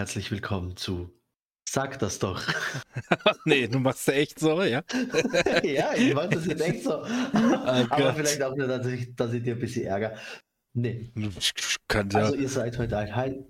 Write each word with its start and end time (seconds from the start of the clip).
Herzlich 0.00 0.30
willkommen 0.30 0.78
zu 0.78 1.10
Sag 1.68 1.98
das 1.98 2.18
doch. 2.18 2.42
nee, 3.44 3.68
du 3.68 3.80
machst 3.80 4.08
ja 4.08 4.14
echt 4.14 4.38
so, 4.38 4.62
ja? 4.62 4.82
ja, 5.62 5.92
ich 5.92 6.14
mach 6.14 6.26
das 6.26 6.46
jetzt 6.46 6.62
echt 6.62 6.84
so. 6.84 7.02
Oh 7.02 7.06
Aber 7.34 8.14
vielleicht 8.14 8.42
auch 8.42 8.56
nur, 8.56 8.66
dass 8.66 8.86
ich, 8.86 9.14
dass 9.14 9.34
ich 9.34 9.42
dir 9.42 9.56
ein 9.56 9.60
bisschen 9.60 9.84
ärgere. 9.84 10.16
Nee. 10.72 11.12
Kann, 11.86 12.08
ja. 12.08 12.20
Also 12.20 12.34
ihr 12.34 12.48
seid 12.48 12.78
heute 12.78 12.96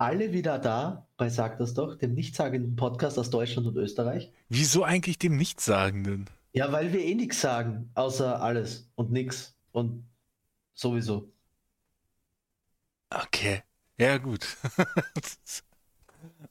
alle 0.00 0.32
wieder 0.32 0.58
da 0.58 1.06
bei 1.16 1.28
Sag 1.28 1.56
das 1.58 1.74
doch, 1.74 1.94
dem 1.94 2.14
nichtssagenden 2.14 2.74
Podcast 2.74 3.16
aus 3.16 3.30
Deutschland 3.30 3.68
und 3.68 3.76
Österreich. 3.76 4.32
Wieso 4.48 4.82
eigentlich 4.82 5.18
dem 5.18 5.36
Nichtssagenden? 5.36 6.28
Ja, 6.52 6.72
weil 6.72 6.92
wir 6.92 7.04
eh 7.04 7.14
nichts 7.14 7.40
sagen, 7.40 7.92
außer 7.94 8.42
alles 8.42 8.90
und 8.96 9.12
nix 9.12 9.54
und 9.70 10.04
sowieso. 10.74 11.32
Okay, 13.08 13.62
ja 13.98 14.18
gut. 14.18 14.48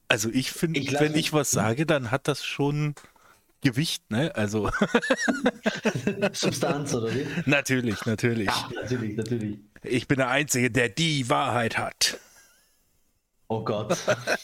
Also 0.08 0.28
ich 0.30 0.50
finde, 0.50 0.80
wenn 0.98 1.14
ich 1.14 1.32
was 1.32 1.50
sage, 1.50 1.86
dann 1.86 2.10
hat 2.10 2.26
das 2.28 2.44
schon 2.44 2.94
Gewicht, 3.62 4.10
ne? 4.10 4.34
Also. 4.34 4.70
Substanz, 6.32 6.94
oder 6.94 7.14
wie? 7.14 7.26
Natürlich, 7.46 8.06
natürlich. 8.06 8.46
Ja, 8.46 8.68
natürlich, 8.74 9.16
natürlich. 9.16 9.58
Ich 9.82 10.08
bin 10.08 10.18
der 10.18 10.28
Einzige, 10.28 10.70
der 10.70 10.88
die 10.88 11.28
Wahrheit 11.28 11.78
hat. 11.78 12.18
Oh 13.48 13.64
Gott. 13.64 13.96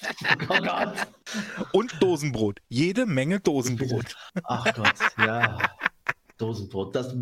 oh 0.49 0.59
Gott. 0.59 0.95
Und 1.73 2.03
Dosenbrot. 2.03 2.61
Jede 2.69 3.07
Menge 3.07 3.41
Dosenbrot. 3.41 4.17
Ach 4.45 4.75
Gott, 4.75 4.95
ja. 5.19 5.59
Dosenbrot. 6.39 6.95
Das, 6.95 7.15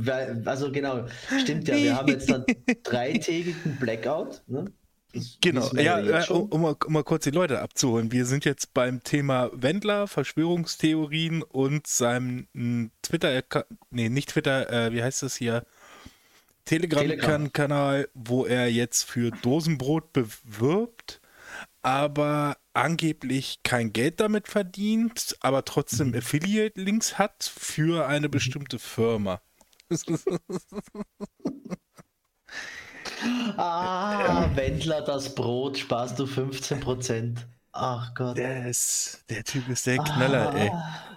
also 0.46 0.72
genau, 0.72 1.06
stimmt 1.42 1.68
ja. 1.68 1.76
Wir 1.76 1.96
haben 1.96 2.08
jetzt 2.08 2.30
dann 2.30 2.44
dreitägigen 2.82 3.76
Blackout. 3.76 4.42
Ne? 4.46 4.64
Genau, 5.40 5.70
ja, 5.74 5.98
äh, 5.98 6.26
um, 6.30 6.48
um, 6.50 6.62
mal, 6.62 6.76
um, 6.86 6.92
mal, 6.92 7.04
kurz 7.04 7.24
die 7.24 7.30
Leute 7.30 7.60
abzuholen. 7.60 8.12
Wir 8.12 8.26
sind 8.26 8.44
jetzt 8.44 8.74
beim 8.74 9.02
Thema 9.02 9.50
Wendler, 9.52 10.06
Verschwörungstheorien 10.06 11.42
und 11.42 11.86
seinem 11.86 12.48
hm, 12.54 12.90
Twitter, 13.02 13.42
nee, 13.90 14.08
nicht 14.08 14.30
Twitter, 14.30 14.70
äh, 14.70 14.92
wie 14.92 15.02
heißt 15.02 15.22
das 15.22 15.36
hier? 15.36 15.64
Telegram-Kanal, 16.64 18.08
wo 18.14 18.46
er 18.46 18.70
jetzt 18.70 19.02
für 19.04 19.30
Dosenbrot 19.30 20.12
bewirbt, 20.12 21.20
aber 21.82 22.56
angeblich 22.72 23.60
kein 23.62 23.92
Geld 23.92 24.20
damit 24.20 24.48
verdient, 24.48 25.36
aber 25.40 25.64
trotzdem 25.64 26.08
mhm. 26.08 26.16
Affiliate-Links 26.16 27.18
hat 27.18 27.44
für 27.44 28.06
eine 28.06 28.28
mhm. 28.28 28.32
bestimmte 28.32 28.78
Firma. 28.78 29.42
Ah, 33.56 34.48
Wendler, 34.54 35.02
das 35.02 35.34
Brot, 35.34 35.78
sparst 35.78 36.18
du 36.18 36.24
15%. 36.24 37.38
Ach 37.72 38.14
Gott. 38.14 38.36
Der, 38.38 38.68
ist, 38.68 39.24
der 39.28 39.42
Typ 39.42 39.68
ist 39.68 39.86
der 39.86 39.98
Knaller, 39.98 40.50
ah, 40.50 40.56
ey. 40.56 40.70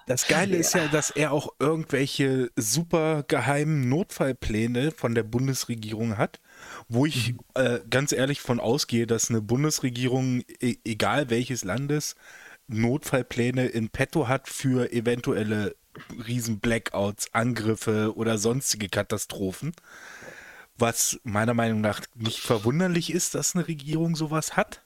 Das 0.07 0.27
Geile 0.27 0.53
ja. 0.53 0.59
ist 0.59 0.73
ja, 0.73 0.87
dass 0.87 1.11
er 1.11 1.31
auch 1.31 1.49
irgendwelche 1.59 2.49
super 2.55 3.23
geheimen 3.27 3.89
Notfallpläne 3.89 4.91
von 4.91 5.13
der 5.13 5.23
Bundesregierung 5.23 6.17
hat, 6.17 6.39
wo 6.87 7.05
ich 7.05 7.33
mhm. 7.33 7.39
äh, 7.55 7.79
ganz 7.89 8.11
ehrlich 8.11 8.41
von 8.41 8.59
ausgehe, 8.59 9.05
dass 9.05 9.29
eine 9.29 9.41
Bundesregierung, 9.41 10.43
e 10.59 10.77
egal 10.83 11.29
welches 11.29 11.63
Landes, 11.63 12.15
Notfallpläne 12.67 13.67
in 13.67 13.89
petto 13.89 14.27
hat 14.27 14.47
für 14.47 14.91
eventuelle 14.91 15.75
riesen 16.27 16.59
Blackouts, 16.59 17.33
Angriffe 17.33 18.15
oder 18.15 18.37
sonstige 18.37 18.89
Katastrophen. 18.89 19.73
Was 20.77 21.19
meiner 21.23 21.53
Meinung 21.53 21.81
nach 21.81 22.01
nicht 22.15 22.39
verwunderlich 22.39 23.11
ist, 23.11 23.35
dass 23.35 23.55
eine 23.55 23.67
Regierung 23.67 24.15
sowas 24.15 24.55
hat, 24.55 24.83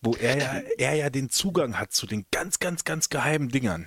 wo 0.00 0.14
er 0.14 0.38
ja, 0.38 0.52
er 0.78 0.94
ja 0.94 1.10
den 1.10 1.30
Zugang 1.30 1.78
hat 1.78 1.92
zu 1.92 2.06
den 2.06 2.26
ganz, 2.30 2.58
ganz, 2.58 2.84
ganz 2.84 3.08
geheimen 3.08 3.48
Dingern. 3.48 3.86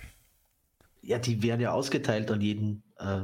Ja, 1.01 1.19
die 1.19 1.43
werden 1.43 1.61
ja 1.61 1.71
ausgeteilt 1.71 2.31
an 2.31 2.41
jeden 2.41 2.83
äh, 2.97 3.23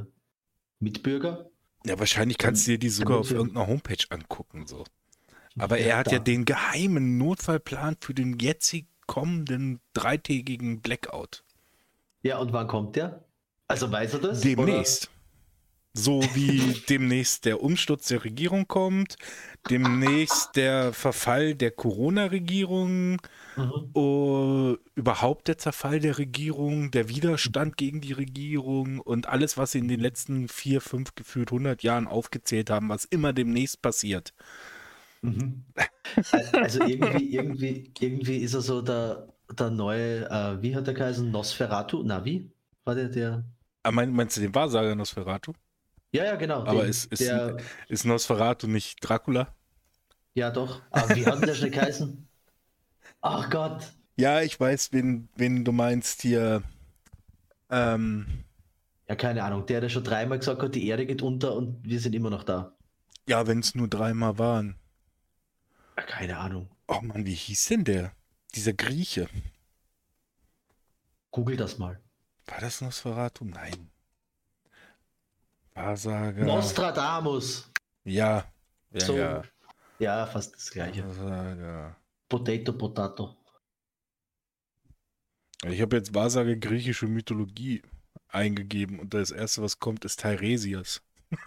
Mitbürger. 0.80 1.50
Ja, 1.86 1.98
wahrscheinlich 2.00 2.38
kannst 2.38 2.68
du 2.68 2.72
dir 2.72 2.78
die 2.78 2.90
sogar 2.90 3.20
auf 3.20 3.32
irgendeiner 3.32 3.68
Homepage 3.68 4.06
angucken. 4.10 4.68
So. 4.68 4.84
Aber 5.58 5.78
er 5.80 5.98
hat 5.98 6.12
ja 6.12 6.20
den 6.20 6.46
geheimen 6.46 7.18
Notfallplan 7.18 7.98
für 8.00 8.14
den 8.14 8.38
jetzig 8.40 8.88
kommenden 9.08 9.82
dreitägigen 9.94 10.82
Blackout. 10.82 11.44
Ja, 12.24 12.38
und 12.38 12.54
wann 12.54 12.68
kommt 12.68 12.96
der? 12.96 13.26
Also 13.68 13.92
weiß 13.92 14.14
er 14.14 14.20
das? 14.20 14.42
Demnächst. 14.42 15.06
Oder? 15.06 15.21
So 15.94 16.22
wie 16.34 16.60
demnächst 16.90 17.46
der 17.46 17.62
Umsturz 17.62 18.08
der 18.08 18.24
Regierung 18.24 18.68
kommt, 18.68 19.18
demnächst 19.70 20.56
der 20.56 20.94
Verfall 20.94 21.54
der 21.54 21.72
Corona-Regierung, 21.72 23.22
mhm. 23.58 23.96
uh, 23.96 24.78
überhaupt 24.96 25.50
der 25.50 25.58
Zerfall 25.58 26.00
der 26.00 26.18
Regierung, 26.18 26.92
der 26.92 27.10
Widerstand 27.10 27.76
gegen 27.76 28.00
die 28.00 28.14
Regierung 28.14 29.00
und 29.00 29.28
alles, 29.28 29.58
was 29.58 29.74
sie 29.74 29.80
in 29.80 29.90
den 29.90 30.00
letzten 30.00 30.48
vier, 30.48 30.80
fünf, 30.80 31.14
gefühlt 31.16 31.50
100 31.50 31.84
Jahren 31.84 32.08
aufgezählt 32.08 32.70
haben, 32.70 32.88
was 32.88 33.04
immer 33.06 33.34
demnächst 33.34 33.82
passiert. 33.82 34.34
Mhm. 35.22 35.66
Also 36.54 36.84
irgendwie, 36.84 37.36
irgendwie, 37.36 37.92
irgendwie 38.00 38.38
ist 38.38 38.54
er 38.54 38.62
so 38.62 38.82
der, 38.82 39.28
der 39.52 39.70
neue, 39.70 40.26
äh, 40.30 40.62
wie 40.62 40.76
hat 40.76 40.88
der 40.88 40.94
geheißen, 40.94 41.30
Nosferatu? 41.30 42.02
Na, 42.04 42.24
wie? 42.24 42.50
War 42.86 42.96
der 42.96 43.10
der? 43.10 43.46
Ah, 43.84 43.92
meinst 43.92 44.38
du 44.38 44.42
den 44.42 44.56
Wahrsager 44.56 44.96
Nosferatu? 44.96 45.54
Ja, 46.12 46.26
ja, 46.26 46.36
genau. 46.36 46.66
Aber 46.66 46.82
den, 46.82 46.90
ist, 46.90 47.12
ist, 47.12 47.22
der, 47.22 47.58
ist 47.88 48.06
Nosferatu 48.06 48.68
nicht 48.68 48.98
Dracula? 49.02 49.56
Ja, 50.34 50.50
doch. 50.50 50.82
Aber 50.92 51.16
wie 51.16 51.26
hat 51.26 51.46
der 51.46 51.56
schon 51.56 51.72
geheißen? 51.72 52.28
Ach 53.22 53.50
Gott. 53.50 53.94
Ja, 54.18 54.42
ich 54.42 54.60
weiß, 54.60 54.92
wen, 54.94 55.30
wen 55.36 55.64
du 55.64 55.72
meinst 55.72 56.22
hier. 56.22 56.64
Ähm, 57.70 58.44
ja, 59.08 59.16
keine 59.16 59.44
Ahnung. 59.44 59.66
Der, 59.66 59.82
der 59.82 59.90
schon 59.90 60.04
dreimal 60.04 60.40
gesagt 60.40 60.62
hat, 60.62 60.76
die 60.76 60.88
Erde 60.88 61.06
geht 61.06 61.22
unter 61.22 61.56
und 61.56 61.84
wir 61.84 62.00
sind 62.00 62.14
immer 62.14 62.30
noch 62.30 62.44
da. 62.44 62.76
Ja, 63.28 63.48
wenn 63.48 63.60
es 63.60 63.76
nur 63.76 63.88
dreimal 63.88 64.38
waren. 64.38 64.76
Keine 65.96 66.38
Ahnung. 66.38 66.70
Oh 66.88 67.00
Mann, 67.02 67.26
wie 67.26 67.34
hieß 67.34 67.68
denn 67.68 67.84
der? 67.84 68.14
Dieser 68.56 68.74
Grieche. 68.74 69.28
Google 71.32 71.56
das 71.56 71.78
mal. 71.78 72.02
War 72.48 72.60
das 72.60 72.82
Nosferatu? 72.82 73.46
Nein. 73.46 73.92
Wahrsager. 75.74 76.46
Nostradamus. 76.46 77.72
Ja. 78.04 78.46
Ja, 78.94 79.00
so, 79.00 79.18
ja. 79.18 79.44
ja, 80.00 80.26
fast 80.26 80.56
das 80.56 80.70
gleiche. 80.72 81.06
Wahrsager. 81.06 81.96
Potato, 82.28 82.74
Potato. 82.74 83.36
Ich 85.66 85.82
habe 85.82 85.98
jetzt 85.98 86.14
Wahrsager 86.14 86.56
griechische 86.56 87.08
Mythologie 87.08 87.82
eingegeben 88.30 89.00
und 89.00 89.14
das 89.14 89.32
erste, 89.32 89.62
was 89.62 89.80
kommt, 89.80 90.06
ist 90.06 90.20
Teiresias. 90.20 91.02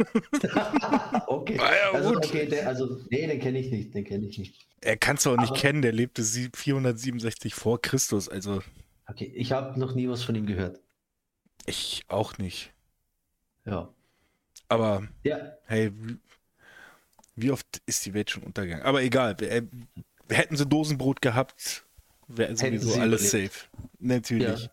okay. 1.27 1.59
Ah, 1.59 1.75
ja, 1.75 1.93
also, 1.93 2.17
okay 2.17 2.47
der, 2.47 2.69
also, 2.69 3.01
nee, 3.11 3.27
den 3.27 3.39
kenne 3.41 3.59
ich 3.59 3.71
nicht, 3.71 3.95
den 3.95 4.05
kenne 4.05 4.27
ich 4.27 4.39
nicht. 4.39 4.67
Er 4.81 4.97
kannst 4.97 5.27
du 5.27 5.31
auch 5.31 5.37
nicht 5.37 5.51
Aber, 5.51 5.59
kennen, 5.59 5.83
der 5.83 5.93
lebte 5.93 6.23
467 6.23 7.55
vor 7.55 7.81
Christus, 7.81 8.29
also. 8.29 8.63
Okay, 9.07 9.31
ich 9.34 9.53
habe 9.53 9.79
noch 9.79 9.95
nie 9.95 10.09
was 10.09 10.23
von 10.23 10.34
ihm 10.34 10.47
gehört. 10.47 10.81
Ich 11.67 12.05
auch 12.09 12.39
nicht. 12.39 12.73
Ja. 13.65 13.94
Aber 14.69 15.07
ja. 15.23 15.39
hey, 15.67 15.93
wie 17.37 17.51
oft 17.51 17.83
ist 17.87 18.05
die 18.07 18.15
Welt 18.15 18.31
schon 18.31 18.43
untergegangen? 18.43 18.85
Aber 18.85 19.03
egal, 19.03 19.37
äh, 19.43 19.63
hätten 20.28 20.57
sie 20.57 20.66
Dosenbrot 20.66 21.21
gehabt, 21.21 21.84
wäre 22.28 22.57
sowieso 22.57 23.01
alles 23.01 23.33
überlebt. 23.33 23.53
safe. 23.53 23.69
Natürlich. 23.99 24.63
Ja. 24.63 24.71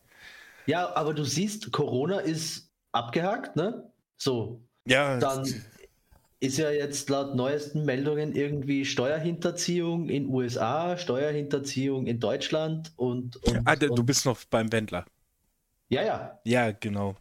ja, 0.66 0.96
aber 0.96 1.14
du 1.14 1.24
siehst, 1.24 1.72
Corona 1.72 2.20
ist 2.20 2.72
abgehakt, 2.92 3.56
ne? 3.56 3.92
So. 4.18 4.62
Ja. 4.86 5.18
Dann 5.20 5.46
ist 6.40 6.58
ja 6.58 6.72
jetzt 6.72 7.10
laut 7.10 7.36
neuesten 7.36 7.86
Meldungen 7.86 8.34
irgendwie 8.34 8.86
Steuerhinterziehung 8.86 10.10
in 10.10 10.28
USA, 10.28 10.98
Steuerhinterziehung 10.98 12.08
in 12.08 12.20
Deutschland 12.20 12.92
und. 12.96 13.38
und 13.44 13.62
ah, 13.66 13.76
du 13.76 14.04
bist 14.04 14.26
noch 14.26 14.44
beim 14.46 14.72
Wendler. 14.72 15.06
Ja, 15.90 16.04
ja. 16.04 16.40
Ja, 16.46 16.72
genau. 16.72 17.16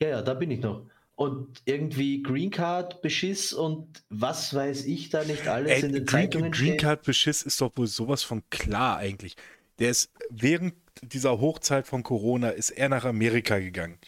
Ja, 0.00 0.08
ja, 0.08 0.22
da 0.22 0.34
bin 0.34 0.50
ich 0.50 0.60
noch 0.60 0.82
und 1.16 1.62
irgendwie 1.64 2.22
Green 2.22 2.50
Card 2.50 3.00
Beschiss 3.02 3.52
und 3.52 4.04
was 4.10 4.54
weiß 4.54 4.84
ich 4.84 5.08
da 5.08 5.24
nicht 5.24 5.48
alles 5.48 5.72
Ey, 5.72 5.80
in 5.80 5.92
den 5.92 6.04
Green, 6.04 6.22
Zeitungen 6.22 6.52
Green 6.52 6.76
Card 6.76 7.02
Beschiss 7.02 7.42
ist 7.42 7.60
doch 7.60 7.72
wohl 7.74 7.86
sowas 7.86 8.22
von 8.22 8.42
klar 8.50 8.98
eigentlich. 8.98 9.34
Der 9.78 9.90
ist 9.90 10.12
während 10.30 10.74
dieser 11.02 11.40
Hochzeit 11.40 11.86
von 11.86 12.02
Corona 12.02 12.50
ist 12.50 12.70
er 12.70 12.88
nach 12.88 13.04
Amerika 13.04 13.58
gegangen. 13.58 13.98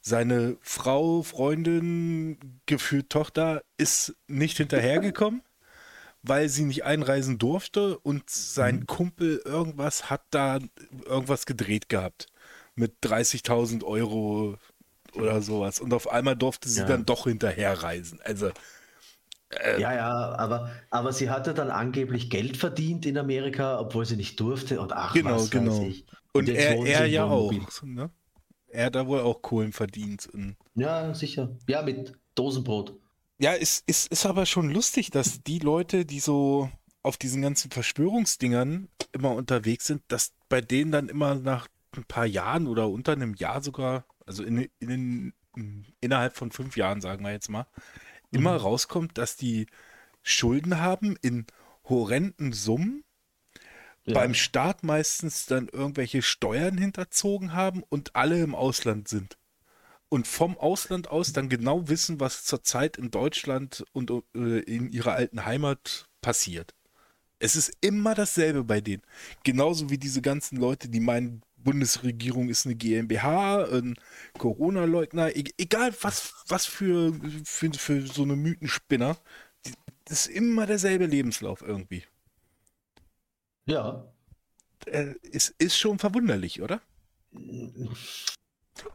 Seine 0.00 0.56
Frau, 0.60 1.22
Freundin, 1.22 2.38
gefühlt 2.66 3.10
Tochter 3.10 3.62
ist 3.76 4.14
nicht 4.26 4.56
hinterhergekommen, 4.56 5.42
weil 6.22 6.48
sie 6.48 6.64
nicht 6.64 6.84
einreisen 6.84 7.38
durfte 7.38 7.98
und 7.98 8.30
sein 8.30 8.76
mhm. 8.76 8.86
Kumpel 8.86 9.42
irgendwas 9.44 10.10
hat 10.10 10.22
da 10.30 10.60
irgendwas 11.06 11.44
gedreht 11.44 11.88
gehabt 11.88 12.28
mit 12.74 12.94
30.000 13.02 13.84
Euro 13.84 14.56
oder 15.14 15.42
sowas. 15.42 15.80
Und 15.80 15.92
auf 15.94 16.08
einmal 16.10 16.36
durfte 16.36 16.68
sie 16.68 16.80
ja. 16.80 16.86
dann 16.86 17.04
doch 17.04 17.24
hinterherreisen. 17.24 18.20
Also 18.22 18.50
Äh, 19.50 19.80
ja, 19.80 19.94
ja, 19.94 20.34
aber, 20.36 20.70
aber 20.90 21.12
sie 21.12 21.30
hatte 21.30 21.54
dann 21.54 21.70
angeblich 21.70 22.30
Geld 22.30 22.56
verdient 22.56 23.04
in 23.06 23.18
Amerika, 23.18 23.78
obwohl 23.78 24.06
sie 24.06 24.16
nicht 24.16 24.40
durfte. 24.40 24.80
Und 24.80 24.92
ach, 24.92 25.12
genau, 25.12 25.36
was 25.36 25.50
genau. 25.50 25.78
Weiß 25.78 25.88
ich. 25.88 26.06
Und, 26.32 26.48
und 26.48 26.54
er, 26.54 26.76
er 26.86 27.06
ja 27.06 27.24
auch. 27.24 27.52
Ne? 27.82 28.10
Er 28.68 28.86
hat 28.86 28.94
da 28.94 29.06
wohl 29.06 29.20
auch 29.20 29.42
Kohlen 29.42 29.72
verdient. 29.72 30.28
ja, 30.74 31.12
sicher. 31.14 31.54
Ja, 31.68 31.82
mit 31.82 32.14
Dosenbrot. 32.34 32.98
Ja, 33.38 33.52
ist, 33.52 33.86
ist, 33.86 34.10
ist 34.10 34.24
aber 34.24 34.46
schon 34.46 34.70
lustig, 34.70 35.10
dass 35.10 35.42
die 35.42 35.58
Leute, 35.58 36.06
die 36.06 36.20
so 36.20 36.70
auf 37.02 37.18
diesen 37.18 37.42
ganzen 37.42 37.70
Verschwörungsdingern 37.70 38.88
immer 39.12 39.32
unterwegs 39.32 39.86
sind, 39.86 40.02
dass 40.08 40.32
bei 40.48 40.60
denen 40.60 40.92
dann 40.92 41.08
immer 41.08 41.34
nach 41.34 41.68
ein 41.94 42.04
paar 42.04 42.24
Jahren 42.24 42.66
oder 42.66 42.88
unter 42.88 43.12
einem 43.12 43.34
Jahr 43.34 43.62
sogar, 43.62 44.06
also 44.26 44.44
in, 44.44 44.68
in, 44.78 44.90
in 44.90 45.32
innerhalb 46.00 46.36
von 46.36 46.50
fünf 46.50 46.76
Jahren, 46.76 47.00
sagen 47.00 47.24
wir 47.24 47.32
jetzt 47.32 47.50
mal, 47.50 47.66
immer 48.30 48.54
mhm. 48.54 48.64
rauskommt, 48.64 49.18
dass 49.18 49.36
die 49.36 49.66
Schulden 50.22 50.80
haben 50.80 51.16
in 51.20 51.46
horrenden 51.84 52.52
Summen, 52.52 53.04
ja. 54.04 54.14
beim 54.14 54.34
Staat 54.34 54.82
meistens 54.82 55.46
dann 55.46 55.68
irgendwelche 55.68 56.22
Steuern 56.22 56.78
hinterzogen 56.78 57.52
haben 57.52 57.82
und 57.88 58.16
alle 58.16 58.42
im 58.42 58.54
Ausland 58.54 59.08
sind. 59.08 59.36
Und 60.08 60.26
vom 60.26 60.58
Ausland 60.58 61.08
aus 61.08 61.32
dann 61.32 61.48
genau 61.48 61.88
wissen, 61.88 62.20
was 62.20 62.44
zurzeit 62.44 62.98
in 62.98 63.10
Deutschland 63.10 63.84
und 63.92 64.10
äh, 64.34 64.58
in 64.60 64.90
ihrer 64.92 65.12
alten 65.12 65.46
Heimat 65.46 66.06
passiert. 66.20 66.74
Es 67.38 67.56
ist 67.56 67.72
immer 67.80 68.14
dasselbe 68.14 68.62
bei 68.62 68.80
denen. 68.80 69.02
Genauso 69.42 69.90
wie 69.90 69.98
diese 69.98 70.22
ganzen 70.22 70.58
Leute, 70.58 70.88
die 70.88 71.00
meinen, 71.00 71.42
Bundesregierung 71.62 72.48
ist 72.48 72.66
eine 72.66 72.74
GmbH, 72.74 73.64
ein 73.64 73.96
Corona-Leugner, 74.38 75.34
e-, 75.36 75.44
egal 75.58 75.94
was, 76.00 76.34
was 76.48 76.66
für, 76.66 77.12
für, 77.44 77.72
für 77.72 78.06
so 78.06 78.22
eine 78.22 78.36
Mythenspinner, 78.36 79.16
das 80.04 80.26
ist 80.26 80.34
immer 80.34 80.66
derselbe 80.66 81.06
Lebenslauf 81.06 81.62
irgendwie. 81.62 82.04
Ja. 83.66 84.04
Äh, 84.86 85.14
es 85.32 85.54
ist 85.58 85.78
schon 85.78 85.98
verwunderlich, 85.98 86.60
oder? 86.60 86.80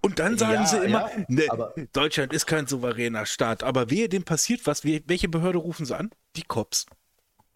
Und 0.01 0.19
dann 0.19 0.37
sagen 0.37 0.53
ja, 0.53 0.65
sie 0.65 0.77
immer, 0.77 1.09
ja, 1.11 1.25
ne, 1.27 1.87
Deutschland 1.93 2.33
ist 2.33 2.45
kein 2.45 2.67
souveräner 2.67 3.25
Staat, 3.25 3.63
aber 3.63 3.89
wehe, 3.89 4.09
dem 4.09 4.23
passiert 4.23 4.65
was, 4.65 4.83
welche 4.83 5.29
Behörde 5.29 5.59
rufen 5.59 5.85
sie 5.85 5.97
an? 5.97 6.11
Die 6.35 6.43
Cops. 6.43 6.85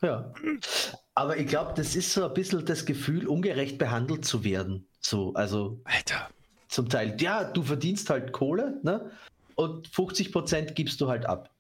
Ja. 0.01 0.33
Aber 1.21 1.37
ich 1.37 1.45
glaube, 1.45 1.73
das 1.75 1.95
ist 1.95 2.11
so 2.11 2.25
ein 2.25 2.33
bisschen 2.33 2.65
das 2.65 2.83
Gefühl, 2.83 3.27
ungerecht 3.27 3.77
behandelt 3.77 4.25
zu 4.25 4.43
werden. 4.43 4.87
So, 5.01 5.35
also. 5.35 5.79
Alter. 5.83 6.31
Zum 6.67 6.89
Teil, 6.89 7.15
ja, 7.19 7.43
du 7.43 7.61
verdienst 7.61 8.09
halt 8.09 8.31
Kohle, 8.31 8.79
ne? 8.81 9.11
Und 9.53 9.87
50 9.87 10.31
Prozent 10.31 10.73
gibst 10.73 10.99
du 10.99 11.07
halt 11.07 11.27
ab. 11.27 11.51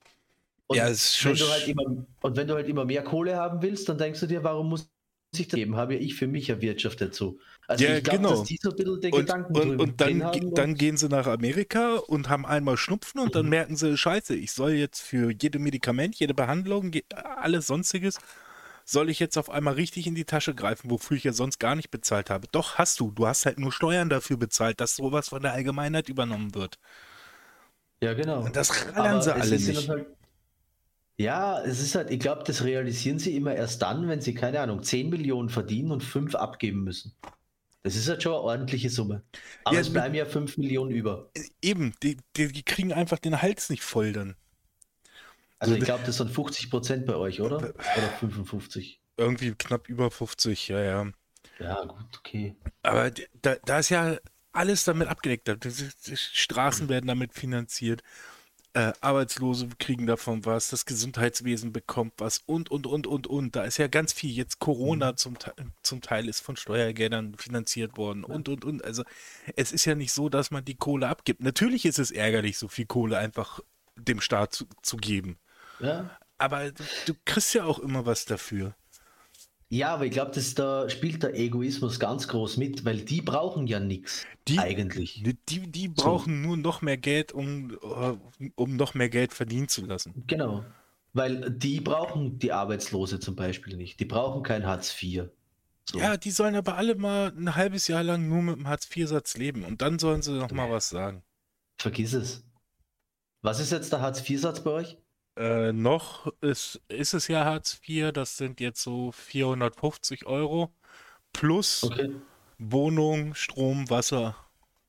Und 0.65 0.77
ja, 0.77 0.87
ist. 0.87 1.23
Wenn 1.23 1.35
du 1.35 1.47
halt 1.47 1.67
immer, 1.67 1.83
und 2.21 2.37
wenn 2.37 2.47
du 2.47 2.55
halt 2.55 2.67
immer 2.69 2.85
mehr 2.85 3.03
Kohle 3.03 3.35
haben 3.35 3.61
willst, 3.61 3.87
dann 3.87 3.99
denkst 3.99 4.21
du 4.21 4.25
dir, 4.25 4.43
warum 4.43 4.69
muss 4.69 4.89
ich 5.35 5.47
das 5.47 5.55
geben? 5.55 5.75
Habe 5.75 5.93
ja 5.93 5.99
ich 5.99 6.15
für 6.15 6.25
mich 6.25 6.49
erwirtschaftet 6.49 7.13
so. 7.13 7.37
Also 7.67 7.83
ja, 7.83 7.97
ich 7.97 8.03
glaube, 8.03 8.17
genau. 8.17 8.29
dass 8.31 8.47
die 8.47 8.57
so 8.59 8.71
ein 8.71 8.75
bisschen 8.75 8.99
den 8.99 9.13
und, 9.13 9.19
Gedanken 9.19 9.55
Und, 9.55 9.79
und 9.79 10.01
dann, 10.01 10.23
haben 10.23 10.55
dann 10.55 10.73
gehen 10.73 10.97
sie 10.97 11.07
nach 11.07 11.27
Amerika 11.27 11.97
und 11.97 12.29
haben 12.29 12.47
einmal 12.47 12.77
Schnupfen 12.77 13.21
und 13.21 13.35
dann 13.35 13.45
mhm. 13.45 13.51
merken 13.51 13.75
sie, 13.75 13.95
scheiße, 13.95 14.33
ich 14.33 14.53
soll 14.53 14.71
jetzt 14.71 15.01
für 15.01 15.31
jede 15.31 15.59
Medikament, 15.59 16.15
jede 16.15 16.33
Behandlung, 16.33 16.91
alles 17.13 17.67
sonstiges 17.67 18.17
soll 18.91 19.09
ich 19.09 19.19
jetzt 19.19 19.37
auf 19.37 19.49
einmal 19.49 19.75
richtig 19.75 20.05
in 20.05 20.15
die 20.15 20.25
Tasche 20.25 20.53
greifen, 20.53 20.91
wofür 20.91 21.15
ich 21.15 21.23
ja 21.23 21.33
sonst 21.33 21.59
gar 21.59 21.75
nicht 21.75 21.91
bezahlt 21.91 22.29
habe. 22.29 22.47
Doch 22.51 22.75
hast 22.75 22.99
du. 22.99 23.11
Du 23.11 23.25
hast 23.25 23.45
halt 23.45 23.57
nur 23.57 23.71
Steuern 23.71 24.09
dafür 24.09 24.37
bezahlt, 24.37 24.81
dass 24.81 24.95
sowas 24.95 25.29
von 25.29 25.41
der 25.41 25.53
Allgemeinheit 25.53 26.09
übernommen 26.09 26.53
wird. 26.55 26.77
Ja, 28.03 28.13
genau. 28.13 28.43
Und 28.43 28.55
das 28.55 28.93
rallern 28.95 29.21
sie 29.21 29.33
alle 29.33 29.57
nicht. 29.57 29.87
Halt, 29.87 30.07
ja, 31.17 31.61
es 31.61 31.81
ist 31.81 31.95
halt, 31.95 32.09
ich 32.09 32.19
glaube, 32.19 32.43
das 32.45 32.63
realisieren 32.63 33.19
sie 33.19 33.35
immer 33.35 33.55
erst 33.55 33.81
dann, 33.81 34.07
wenn 34.07 34.21
sie, 34.21 34.33
keine 34.33 34.59
Ahnung, 34.59 34.83
10 34.83 35.09
Millionen 35.09 35.49
verdienen 35.49 35.91
und 35.91 36.03
5 36.03 36.35
abgeben 36.35 36.83
müssen. 36.83 37.13
Das 37.83 37.95
ist 37.95 38.09
halt 38.09 38.21
schon 38.21 38.33
eine 38.33 38.41
ordentliche 38.41 38.89
Summe. 38.89 39.23
Aber 39.63 39.75
ja, 39.75 39.81
es 39.81 39.91
bleiben 39.91 40.15
ja 40.15 40.25
5 40.25 40.57
Millionen 40.57 40.91
über. 40.91 41.29
Eben, 41.61 41.93
die, 42.03 42.17
die, 42.35 42.51
die 42.51 42.63
kriegen 42.63 42.91
einfach 42.91 43.19
den 43.19 43.41
Hals 43.41 43.69
nicht 43.69 43.83
voll 43.83 44.13
dann. 44.13 44.35
Also 45.61 45.75
ich 45.75 45.83
glaube, 45.83 46.03
das 46.07 46.17
sind 46.17 46.31
50 46.31 46.71
Prozent 46.71 47.05
bei 47.05 47.15
euch, 47.15 47.39
oder? 47.39 47.57
Oder 47.57 48.09
55? 48.19 48.99
Irgendwie 49.15 49.53
knapp 49.53 49.87
über 49.89 50.09
50, 50.09 50.69
ja, 50.69 50.81
ja. 50.81 51.07
Ja, 51.59 51.83
gut, 51.83 52.17
okay. 52.17 52.55
Aber 52.81 53.11
da, 53.43 53.55
da 53.63 53.77
ist 53.77 53.89
ja 53.89 54.17
alles 54.53 54.85
damit 54.85 55.07
abgedeckt. 55.07 55.47
Straßen 56.15 56.89
werden 56.89 57.05
damit 57.05 57.35
finanziert. 57.35 58.01
Äh, 58.73 58.93
Arbeitslose 59.01 59.67
kriegen 59.77 60.07
davon 60.07 60.45
was, 60.45 60.69
das 60.69 60.87
Gesundheitswesen 60.87 61.71
bekommt 61.71 62.13
was 62.17 62.39
und, 62.39 62.71
und, 62.71 62.87
und, 62.87 63.05
und, 63.05 63.27
und. 63.27 63.55
Da 63.55 63.63
ist 63.63 63.77
ja 63.77 63.87
ganz 63.87 64.13
viel. 64.13 64.31
Jetzt 64.31 64.57
Corona 64.57 65.11
mhm. 65.11 65.17
zum, 65.17 65.37
zum 65.83 66.01
Teil 66.01 66.27
ist 66.27 66.39
von 66.39 66.55
Steuergeldern 66.55 67.35
finanziert 67.37 67.97
worden 67.97 68.23
und, 68.23 68.49
und, 68.49 68.65
und. 68.65 68.83
Also 68.83 69.03
es 69.55 69.71
ist 69.71 69.85
ja 69.85 69.93
nicht 69.93 70.11
so, 70.11 70.27
dass 70.27 70.49
man 70.49 70.65
die 70.65 70.75
Kohle 70.75 71.07
abgibt. 71.07 71.43
Natürlich 71.43 71.85
ist 71.85 71.99
es 71.99 72.09
ärgerlich, 72.09 72.57
so 72.57 72.67
viel 72.67 72.87
Kohle 72.87 73.19
einfach 73.19 73.59
dem 73.95 74.21
Staat 74.21 74.55
zu, 74.55 74.65
zu 74.81 74.97
geben. 74.97 75.37
Ja. 75.81 76.17
Aber 76.37 76.71
du, 76.71 76.83
du 77.05 77.13
kriegst 77.25 77.53
ja 77.53 77.65
auch 77.65 77.79
immer 77.79 78.05
was 78.05 78.25
dafür. 78.25 78.75
Ja, 79.69 79.93
aber 79.93 80.05
ich 80.05 80.11
glaube, 80.11 80.31
da 80.55 80.89
spielt 80.89 81.23
der 81.23 81.33
Egoismus 81.33 81.97
ganz 81.97 82.27
groß 82.27 82.57
mit, 82.57 82.83
weil 82.83 83.01
die 83.01 83.21
brauchen 83.21 83.67
ja 83.67 83.79
nichts 83.79 84.25
eigentlich. 84.57 85.23
Die, 85.23 85.59
die 85.71 85.87
brauchen 85.87 86.41
so. 86.41 86.47
nur 86.47 86.57
noch 86.57 86.81
mehr 86.81 86.97
Geld, 86.97 87.31
um, 87.31 87.77
um 88.55 88.75
noch 88.75 88.95
mehr 88.95 89.07
Geld 89.07 89.31
verdienen 89.31 89.69
zu 89.69 89.85
lassen. 89.85 90.23
Genau. 90.27 90.65
Weil 91.13 91.51
die 91.51 91.79
brauchen 91.79 92.37
die 92.37 92.51
Arbeitslose 92.51 93.21
zum 93.21 93.37
Beispiel 93.37 93.77
nicht. 93.77 93.99
Die 94.01 94.05
brauchen 94.05 94.43
kein 94.43 94.65
Hartz 94.65 94.93
IV. 95.01 95.29
So. 95.89 95.99
Ja, 95.99 96.17
die 96.17 96.31
sollen 96.31 96.55
aber 96.55 96.75
alle 96.75 96.95
mal 96.95 97.33
ein 97.35 97.55
halbes 97.55 97.87
Jahr 97.87 98.03
lang 98.03 98.27
nur 98.27 98.41
mit 98.41 98.55
dem 98.55 98.67
Hartz-IV-Satz 98.67 99.37
leben 99.37 99.63
und 99.63 99.81
dann 99.81 99.99
sollen 99.99 100.21
sie 100.21 100.33
noch 100.33 100.51
mal 100.51 100.69
was 100.69 100.89
sagen. 100.89 101.23
Vergiss 101.77 102.13
es. 102.13 102.43
Was 103.41 103.59
ist 103.59 103.71
jetzt 103.71 103.91
der 103.91 104.01
Hartz-IV-Satz 104.01 104.63
bei 104.63 104.71
euch? 104.71 104.97
Äh, 105.37 105.71
noch 105.71 106.27
ist, 106.41 106.81
ist 106.89 107.13
es 107.13 107.27
ja 107.27 107.45
Hartz 107.45 107.79
IV, 107.87 108.11
das 108.11 108.37
sind 108.37 108.59
jetzt 108.59 108.81
so 108.81 109.11
450 109.11 110.25
Euro 110.25 110.73
plus 111.31 111.83
okay. 111.83 112.11
Wohnung, 112.57 113.33
Strom, 113.33 113.89
Wasser. 113.89 114.35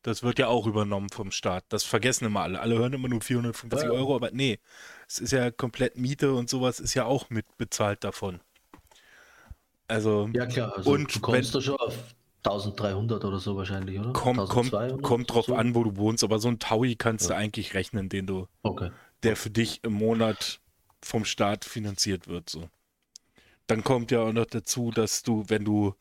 Das 0.02 0.24
wird 0.24 0.40
ja 0.40 0.48
auch 0.48 0.66
übernommen 0.66 1.10
vom 1.10 1.30
Staat. 1.30 1.64
Das 1.68 1.84
vergessen 1.84 2.24
immer 2.24 2.40
alle. 2.40 2.60
Alle 2.60 2.76
hören 2.76 2.92
immer 2.92 3.08
nur 3.08 3.20
450 3.20 3.84
ja. 3.84 3.90
Euro, 3.90 4.16
aber 4.16 4.30
nee, 4.32 4.58
es 5.06 5.20
ist 5.20 5.30
ja 5.30 5.52
komplett 5.52 5.96
Miete 5.96 6.32
und 6.34 6.50
sowas 6.50 6.80
ist 6.80 6.94
ja 6.94 7.04
auch 7.04 7.30
mit 7.30 7.46
bezahlt 7.56 8.02
davon. 8.02 8.40
Also, 9.86 10.28
ja 10.32 10.46
klar, 10.46 10.76
also 10.76 10.90
und 10.90 11.14
du 11.14 11.20
kommst 11.20 11.54
wenn, 11.54 11.60
da 11.60 11.64
schon 11.64 11.76
auf 11.76 11.96
1300 12.44 13.24
oder 13.24 13.38
so 13.38 13.56
wahrscheinlich, 13.56 14.00
oder? 14.00 14.12
Kommt, 14.12 14.48
kommt, 14.48 15.02
kommt 15.02 15.30
drauf 15.30 15.46
so? 15.46 15.54
an, 15.54 15.76
wo 15.76 15.84
du 15.84 15.96
wohnst, 15.96 16.24
aber 16.24 16.40
so 16.40 16.48
ein 16.48 16.58
Taui 16.58 16.96
kannst 16.96 17.28
ja. 17.28 17.36
du 17.36 17.40
eigentlich 17.40 17.74
rechnen, 17.74 18.08
den 18.08 18.26
du 18.26 18.48
okay 18.62 18.90
der 19.22 19.36
für 19.36 19.50
dich 19.50 19.82
im 19.84 19.94
Monat 19.94 20.60
vom 21.02 21.24
Staat 21.24 21.64
finanziert 21.64 22.28
wird. 22.28 22.48
So. 22.50 22.68
Dann 23.66 23.84
kommt 23.84 24.10
ja 24.10 24.20
auch 24.20 24.32
noch 24.32 24.46
dazu, 24.46 24.90
dass 24.90 25.22
du, 25.22 25.44
wenn 25.48 25.64
du 25.64 25.94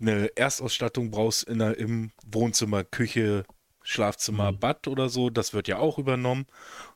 eine 0.00 0.36
Erstausstattung 0.36 1.10
brauchst 1.10 1.44
in 1.44 1.58
der, 1.58 1.78
im 1.78 2.12
Wohnzimmer, 2.26 2.84
Küche, 2.84 3.44
Schlafzimmer, 3.82 4.52
mhm. 4.52 4.58
Bad 4.58 4.88
oder 4.88 5.08
so, 5.08 5.30
das 5.30 5.54
wird 5.54 5.68
ja 5.68 5.78
auch 5.78 5.98
übernommen. 5.98 6.46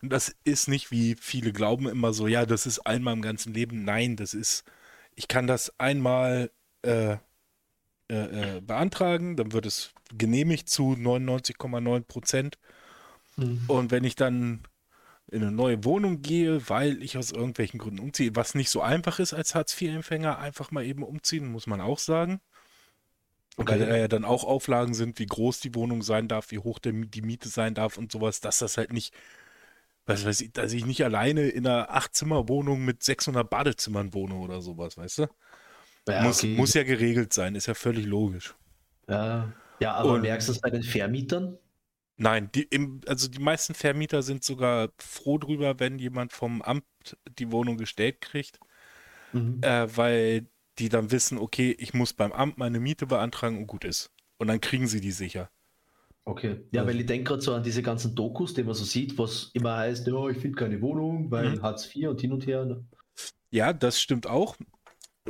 Und 0.03 0.13
das 0.13 0.35
ist 0.45 0.69
nicht, 0.69 0.91
wie 0.91 1.15
viele 1.15 1.53
glauben, 1.53 1.89
immer 1.89 2.13
so, 2.13 2.27
ja, 2.27 2.47
das 2.47 2.67
ist 2.67 2.81
einmal 2.81 3.15
im 3.15 3.23
ganzen 3.23 3.55
Leben. 3.55 3.85
Nein, 3.85 4.17
das 4.17 4.35
ist, 4.35 4.65
ich 5.15 5.29
kann 5.29 5.47
das 5.47 5.73
einmal 5.79 6.51
äh, 6.83 7.17
äh, 8.09 8.57
äh 8.57 8.61
beantragen, 8.61 9.37
dann 9.37 9.53
wird 9.53 9.67
es 9.67 9.93
genehmigt 10.13 10.69
zu 10.69 10.95
99,9 10.95 12.01
Prozent. 12.03 12.59
Mhm. 13.37 13.63
Und 13.69 13.91
wenn 13.93 14.05
ich 14.05 14.17
dann 14.17 14.65
in 15.31 15.43
eine 15.43 15.53
neue 15.53 15.85
Wohnung 15.85 16.23
gehe, 16.23 16.69
weil 16.69 17.03
ich 17.03 17.17
aus 17.17 17.31
irgendwelchen 17.31 17.79
Gründen 17.79 18.01
umziehe, 18.01 18.35
was 18.35 18.55
nicht 18.55 18.71
so 18.71 18.83
einfach 18.83 19.19
ist 19.21 19.33
als 19.33 19.55
Hartz-IV-Empfänger, 19.55 20.39
einfach 20.39 20.71
mal 20.71 20.85
eben 20.85 21.03
umziehen, 21.03 21.51
muss 21.51 21.67
man 21.67 21.81
auch 21.81 21.99
sagen. 21.99 22.41
Okay. 23.57 23.73
Weil 23.73 23.87
da 23.87 23.97
ja 23.97 24.09
dann 24.09 24.25
auch 24.25 24.45
Auflagen 24.45 24.95
sind, 24.95 25.19
wie 25.19 25.27
groß 25.27 25.61
die 25.61 25.75
Wohnung 25.75 26.03
sein 26.03 26.29
darf, 26.29 26.51
wie 26.51 26.59
hoch 26.59 26.79
der, 26.79 26.93
die 26.93 27.23
Miete 27.23 27.49
sein 27.49 27.75
darf 27.75 27.97
und 27.97 28.11
sowas, 28.11 28.41
dass 28.41 28.59
das 28.59 28.77
halt 28.77 28.93
nicht, 28.93 29.15
was 30.07 30.25
weiß 30.25 30.41
ich, 30.41 30.53
dass 30.53 30.73
ich 30.73 30.87
nicht 30.87 31.05
alleine 31.05 31.49
in 31.49 31.67
einer 31.67 31.91
Acht-Zimmer-Wohnung 31.91 32.85
mit 32.85 33.03
600 33.03 33.49
Badezimmern 33.49 34.15
wohne 34.15 34.35
oder 34.35 34.61
sowas, 34.61 34.97
weißt 34.97 35.19
du? 35.19 35.27
Ja, 36.09 36.23
muss, 36.23 36.39
okay. 36.39 36.57
muss 36.57 36.75
ja 36.75 36.83
geregelt 36.83 37.33
sein, 37.33 37.55
ist 37.55 37.67
ja 37.67 37.75
völlig 37.75 38.07
logisch. 38.07 38.55
Ja, 39.09 39.53
ja 39.79 39.93
aber 39.95 40.15
und, 40.15 40.23
merkst 40.23 40.49
du 40.49 40.53
es 40.53 40.61
bei 40.61 40.71
den 40.71 40.83
Vermietern? 40.83 41.59
Nein, 42.23 42.51
die, 42.55 42.65
im, 42.65 43.01
also 43.07 43.29
die 43.29 43.39
meisten 43.39 43.73
Vermieter 43.73 44.21
sind 44.23 44.45
sogar 44.45 44.91
froh 44.99 45.39
drüber, 45.39 45.81
wenn 45.81 45.99
jemand 45.99 46.33
vom 46.33 46.61
Amt 46.61 46.85
die 47.39 47.51
Wohnung 47.51 47.79
gestellt 47.79 48.21
kriegt, 48.21 48.61
mhm. 49.33 49.63
äh, 49.63 49.97
weil 49.97 50.47
die 50.79 50.91
dann 50.91 51.11
wissen, 51.11 51.39
okay, 51.39 51.75
ich 51.79 51.95
muss 51.95 52.13
beim 52.13 52.33
Amt 52.33 52.59
meine 52.59 52.79
Miete 52.79 53.07
beantragen 53.07 53.57
und 53.57 53.67
gut 53.67 53.85
ist. 53.85 54.11
Und 54.37 54.49
dann 54.49 54.61
kriegen 54.61 54.87
sie 54.87 55.01
die 55.01 55.13
sicher. 55.13 55.51
Okay. 56.27 56.61
Ja, 56.73 56.87
weil 56.87 57.01
ich 57.01 57.07
denke 57.07 57.25
gerade 57.25 57.41
so 57.41 57.55
an 57.55 57.63
diese 57.63 57.83
ganzen 57.83 58.15
Dokus, 58.15 58.53
die 58.53 58.65
man 58.65 58.75
so 58.75 58.85
sieht, 58.85 59.17
was 59.17 59.51
immer 59.55 59.79
heißt, 59.79 60.07
oh, 60.09 60.29
ich 60.29 60.37
finde 60.37 60.57
keine 60.57 60.83
Wohnung, 60.83 61.31
weil 61.31 61.57
mhm. 61.57 61.63
Hartz 61.63 61.95
IV 61.95 62.09
und 62.09 62.21
hin 62.21 62.35
und 62.35 62.47
her. 62.47 62.67
Ne? 62.67 62.85
Ja, 63.51 63.73
das 63.73 63.99
stimmt 63.99 64.27
auch 64.27 64.57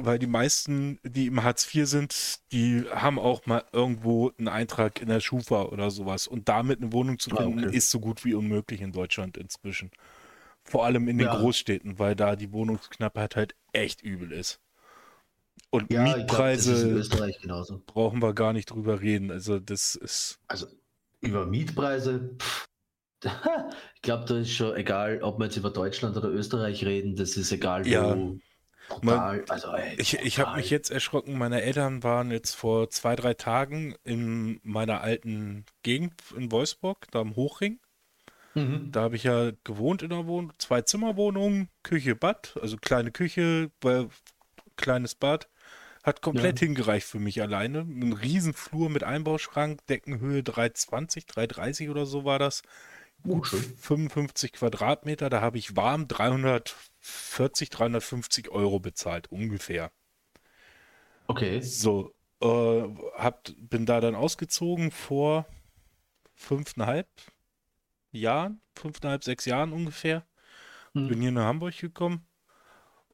weil 0.05 0.19
die 0.19 0.27
meisten, 0.27 0.99
die 1.03 1.27
im 1.27 1.43
Hartz 1.43 1.73
IV 1.73 1.87
sind, 1.87 2.41
die 2.53 2.85
haben 2.91 3.19
auch 3.19 3.47
mal 3.47 3.65
irgendwo 3.73 4.33
einen 4.39 4.49
Eintrag 4.49 5.01
in 5.01 5.09
der 5.09 5.21
Schufa 5.21 5.63
oder 5.65 5.91
sowas. 5.91 6.27
Und 6.27 6.49
damit 6.49 6.81
eine 6.81 6.93
Wohnung 6.93 7.19
zu 7.19 7.31
ah, 7.33 7.37
finden, 7.37 7.65
ah, 7.65 7.67
okay. 7.69 7.77
ist 7.77 7.91
so 7.91 8.01
gut 8.01 8.25
wie 8.25 8.35
unmöglich 8.35 8.81
in 8.81 8.93
Deutschland 8.93 9.37
inzwischen. 9.37 9.91
Vor 10.63 10.85
allem 10.85 11.09
in 11.09 11.19
den 11.19 11.27
ja. 11.27 11.37
Großstädten, 11.37 11.99
weil 11.99 12.15
da 12.15 12.37
die 12.37 12.53
Wohnungsknappheit 12.53 13.37
halt 13.37 13.55
echt 13.73 14.03
übel 14.03 14.33
ist. 14.33 14.61
Und 15.71 15.93
ja, 15.93 16.03
Mietpreise 16.03 17.01
glaub, 17.43 17.87
brauchen 17.87 18.23
wir 18.23 18.35
gar 18.35 18.53
nicht 18.53 18.71
drüber 18.71 19.01
reden. 19.01 19.31
Also 19.31 19.61
das 19.61 19.95
ist. 19.95 20.39
Also 20.49 20.67
über 21.21 21.47
Mietpreise, 21.47 22.37
pff, 22.39 22.69
ich 23.95 24.03
glaube, 24.03 24.25
da 24.27 24.39
ist 24.39 24.53
schon 24.53 24.75
egal, 24.77 25.23
ob 25.23 25.39
wir 25.39 25.45
jetzt 25.45 25.57
über 25.57 25.71
Deutschland 25.71 26.17
oder 26.17 26.29
Österreich 26.29 26.85
reden, 26.85 27.17
das 27.17 27.37
ist 27.37 27.53
egal, 27.53 27.85
wo, 27.85 28.39
Brutal. 28.89 29.45
Also, 29.49 29.73
ey, 29.73 29.95
ich 29.99 30.15
ich 30.19 30.39
habe 30.39 30.57
mich 30.57 30.71
jetzt 30.71 30.91
erschrocken. 30.91 31.39
Meine 31.39 31.63
Eltern 31.63 32.03
waren 32.03 32.31
jetzt 32.31 32.55
vor 32.55 32.91
zwei, 32.91 33.15
drei 33.15 33.35
Tagen 33.35 33.95
in 34.05 34.61
meiner 34.63 35.01
alten 35.01 35.65
Gegend 35.83 36.15
in 36.37 36.51
Wolfsburg, 36.51 37.07
da 37.11 37.21
am 37.21 37.37
Hochring. 37.37 37.79
Mhm. 38.55 38.91
Da 38.91 39.03
habe 39.03 39.17
ich 39.17 39.25
ja 39.25 39.53
gewohnt 39.65 40.03
in 40.03 40.11
der 40.11 40.27
Wohnung. 40.27 40.53
Zwei 40.59 40.83
Zimmerwohnungen, 40.83 41.69
Küche, 41.83 42.17
Bad, 42.17 42.59
also 42.61 42.77
kleine 42.77 43.13
Küche, 43.13 43.71
kleines 44.77 45.15
Bad. 45.15 45.49
Hat 46.03 46.23
komplett 46.23 46.61
ja. 46.61 46.67
hingereicht 46.67 47.07
für 47.07 47.19
mich 47.19 47.43
alleine. 47.43 47.81
Ein 47.81 48.15
riesen 48.15 48.55
Flur 48.55 48.89
mit 48.89 49.05
Einbauschrank, 49.05 49.87
Deckenhöhe 49.87 50.43
320, 50.43 51.27
330 51.27 51.91
oder 51.91 52.07
so 52.07 52.25
war 52.25 52.39
das. 52.39 52.63
Gut, 53.23 53.49
55 53.49 54.55
Quadratmeter, 54.55 55.29
da 55.29 55.43
habe 55.43 55.59
ich 55.59 55.77
warm 55.77 56.09
340, 57.01 57.71
350 57.71 58.51
Euro 58.51 58.81
bezahlt, 58.81 59.31
ungefähr. 59.31 59.91
Okay. 61.27 61.61
So, 61.61 62.15
äh, 62.41 62.83
hab, 63.15 63.51
bin 63.57 63.87
da 63.87 64.01
dann 64.01 64.15
ausgezogen 64.15 64.91
vor 64.91 65.47
fünfeinhalb 66.35 67.09
Jahren, 68.13 68.61
fünfeinhalb, 68.75 69.25
sechs 69.25 69.45
Jahren 69.45 69.73
ungefähr. 69.73 70.27
Hm. 70.95 71.09
Bin 71.09 71.21
hier 71.21 71.33
nach 71.33 71.45
Hamburg 71.45 71.79
gekommen. 71.79 72.27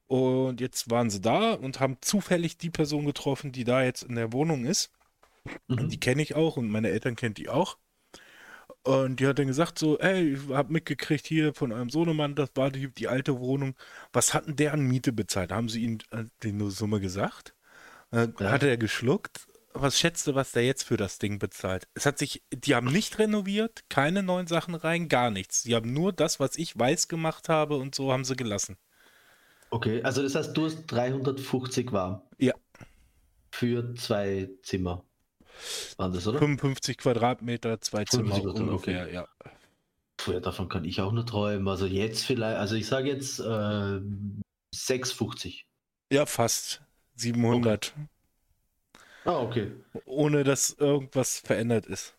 Und 0.06 0.60
jetzt 0.60 0.88
waren 0.90 1.10
sie 1.10 1.20
da 1.20 1.54
und 1.54 1.80
haben 1.80 1.98
zufällig 2.00 2.58
die 2.58 2.70
Person 2.70 3.06
getroffen, 3.06 3.50
die 3.50 3.64
da 3.64 3.82
jetzt 3.82 4.04
in 4.04 4.14
der 4.14 4.32
Wohnung 4.32 4.64
ist. 4.64 4.92
Mhm. 5.66 5.88
Die 5.88 5.98
kenne 5.98 6.22
ich 6.22 6.36
auch 6.36 6.56
und 6.56 6.68
meine 6.68 6.90
Eltern 6.90 7.16
kennt 7.16 7.38
die 7.38 7.48
auch. 7.48 7.78
Und 8.82 9.18
die 9.18 9.26
hat 9.26 9.38
dann 9.38 9.48
gesagt 9.48 9.78
so, 9.78 9.98
ey, 9.98 10.34
ich 10.34 10.48
hab 10.50 10.70
mitgekriegt 10.70 11.26
hier 11.26 11.54
von 11.54 11.72
eurem 11.72 11.90
Sohnemann, 11.90 12.34
das 12.36 12.50
war 12.54 12.70
die, 12.70 12.88
die 12.88 13.08
alte 13.08 13.40
Wohnung. 13.40 13.74
Was 14.12 14.32
hatten 14.32 14.54
der 14.56 14.72
an 14.72 14.80
Miete 14.80 15.12
bezahlt? 15.12 15.52
Haben 15.52 15.68
sie 15.68 15.82
ihm 15.82 15.98
äh, 16.10 16.24
die 16.42 16.54
Summe 16.70 17.00
gesagt? 17.00 17.54
Äh, 18.12 18.28
ja. 18.38 18.50
Hat 18.50 18.62
er 18.62 18.76
geschluckt? 18.76 19.48
Was 19.72 19.98
schätzt 19.98 20.26
du, 20.26 20.34
was 20.34 20.52
der 20.52 20.64
jetzt 20.64 20.84
für 20.84 20.96
das 20.96 21.18
Ding 21.18 21.38
bezahlt? 21.38 21.86
Es 21.94 22.06
hat 22.06 22.18
sich, 22.18 22.42
die 22.50 22.74
haben 22.74 22.86
nicht 22.90 23.18
renoviert, 23.18 23.84
keine 23.90 24.22
neuen 24.22 24.46
Sachen 24.46 24.74
rein, 24.74 25.08
gar 25.08 25.30
nichts. 25.30 25.64
Die 25.64 25.74
haben 25.74 25.92
nur 25.92 26.12
das, 26.12 26.40
was 26.40 26.56
ich 26.56 26.78
weiß 26.78 27.08
gemacht 27.08 27.48
habe 27.48 27.76
und 27.76 27.94
so 27.94 28.12
haben 28.12 28.24
sie 28.24 28.36
gelassen. 28.36 28.76
Okay, 29.70 30.02
also 30.02 30.22
das 30.22 30.34
heißt, 30.34 30.56
du 30.56 30.64
hast 30.64 30.86
350 30.86 31.92
warm. 31.92 32.22
Ja. 32.38 32.54
Für 33.50 33.94
zwei 33.96 34.48
Zimmer. 34.62 35.05
Waren 35.96 36.12
das, 36.12 36.26
oder? 36.26 36.38
55 36.38 36.98
Quadratmeter, 36.98 37.80
zwei 37.80 38.04
Zimmer 38.04 38.42
ungefähr, 38.42 39.04
okay. 39.04 39.14
ja. 39.14 39.28
Puh, 40.16 40.40
davon 40.40 40.68
kann 40.68 40.84
ich 40.84 41.00
auch 41.00 41.12
nur 41.12 41.26
träumen. 41.26 41.68
Also 41.68 41.86
jetzt 41.86 42.24
vielleicht, 42.24 42.58
also 42.58 42.74
ich 42.74 42.86
sage 42.86 43.08
jetzt 43.08 43.38
äh, 43.38 44.00
650. 44.74 45.66
Ja, 46.12 46.26
fast. 46.26 46.82
700. 47.16 47.94
Okay. 47.94 48.06
Ah, 49.24 49.40
okay. 49.40 49.72
Ohne 50.04 50.44
dass 50.44 50.70
irgendwas 50.70 51.40
verändert 51.40 51.86
ist. 51.86 52.14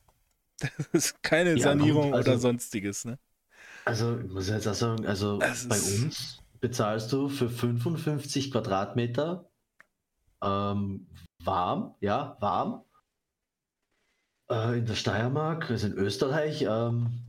Das 0.77 0.87
ist 0.91 1.23
keine 1.23 1.51
ja, 1.51 1.59
Sanierung 1.59 2.15
also, 2.15 2.31
oder 2.31 2.39
sonstiges, 2.39 3.05
ne? 3.05 3.19
Also, 3.85 4.19
ich 4.19 4.29
muss 4.29 4.49
jetzt 4.49 4.67
auch 4.67 4.73
sagen, 4.73 5.05
also 5.05 5.37
das 5.37 5.69
bei 5.69 5.75
uns 5.75 6.41
bezahlst 6.59 7.13
du 7.13 7.29
für 7.29 7.47
55 7.47 8.51
Quadratmeter 8.51 9.47
ähm, 10.41 11.07
warm, 11.43 11.95
ja, 12.01 12.37
warm, 12.39 12.83
äh, 14.49 14.77
in 14.77 14.85
der 14.85 14.95
Steiermark, 14.95 15.69
also 15.69 15.87
in 15.87 15.93
Österreich, 15.93 16.63
ähm, 16.63 17.27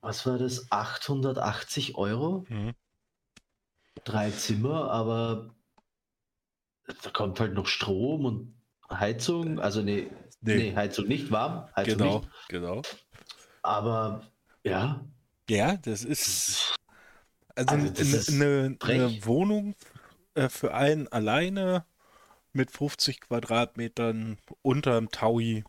was 0.00 0.24
war 0.26 0.38
das? 0.38 0.70
880 0.70 1.96
Euro? 1.96 2.44
Mhm. 2.48 2.74
Drei 4.04 4.30
Zimmer, 4.30 4.90
aber 4.90 5.54
da 7.02 7.10
kommt 7.10 7.40
halt 7.40 7.54
noch 7.54 7.66
Strom 7.66 8.24
und 8.24 8.54
Heizung. 8.88 9.58
Also 9.58 9.82
nee, 9.82 10.10
nee. 10.42 10.56
nee 10.56 10.76
Heizung 10.76 11.08
nicht, 11.08 11.30
warm. 11.30 11.68
Heizung 11.74 11.98
genau, 11.98 12.18
nicht. 12.20 12.48
genau. 12.48 12.82
Aber 13.62 14.22
ja. 14.62 15.04
Ja, 15.50 15.76
das 15.76 16.04
ist. 16.04 16.74
Also, 17.56 17.74
also 17.74 17.88
das 17.88 18.28
eine, 18.28 18.76
eine, 18.80 19.24
Wohnung 19.24 19.74
äh, 20.34 20.48
für 20.48 20.74
einen 20.74 21.08
alleine 21.08 21.84
mit 22.56 22.70
50 22.70 23.20
Quadratmetern 23.20 24.38
unterm 24.62 25.10
Taui 25.10 25.64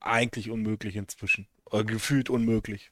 eigentlich 0.00 0.50
unmöglich 0.50 0.96
inzwischen. 0.96 1.46
Oder 1.66 1.84
gefühlt 1.84 2.30
unmöglich. 2.30 2.90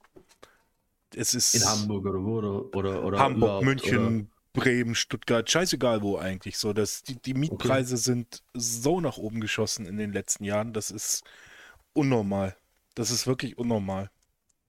Es 1.15 1.35
ist 1.35 1.55
in 1.55 1.65
Hamburg 1.65 2.07
oder 2.07 2.23
wo? 2.23 2.39
Oder, 2.39 2.77
oder, 2.77 3.05
oder 3.05 3.19
Hamburg, 3.19 3.65
München, 3.65 4.21
oder? 4.21 4.27
Bremen, 4.53 4.95
Stuttgart, 4.95 5.51
scheißegal 5.51 6.03
wo 6.03 6.19
eigentlich. 6.19 6.59
So, 6.59 6.73
dass 6.73 7.03
die, 7.03 7.21
die 7.21 7.35
Mietpreise 7.35 7.95
okay. 7.95 8.03
sind 8.03 8.43
so 8.55 9.01
nach 9.01 9.17
oben 9.17 9.41
geschossen 9.41 9.87
in 9.87 9.97
den 9.97 10.13
letzten 10.13 10.45
Jahren. 10.45 10.73
Das 10.73 10.91
ist 10.91 11.25
unnormal. 11.93 12.57
Das 12.95 13.11
ist 13.11 13.27
wirklich 13.27 13.59
unnormal. 13.59 14.11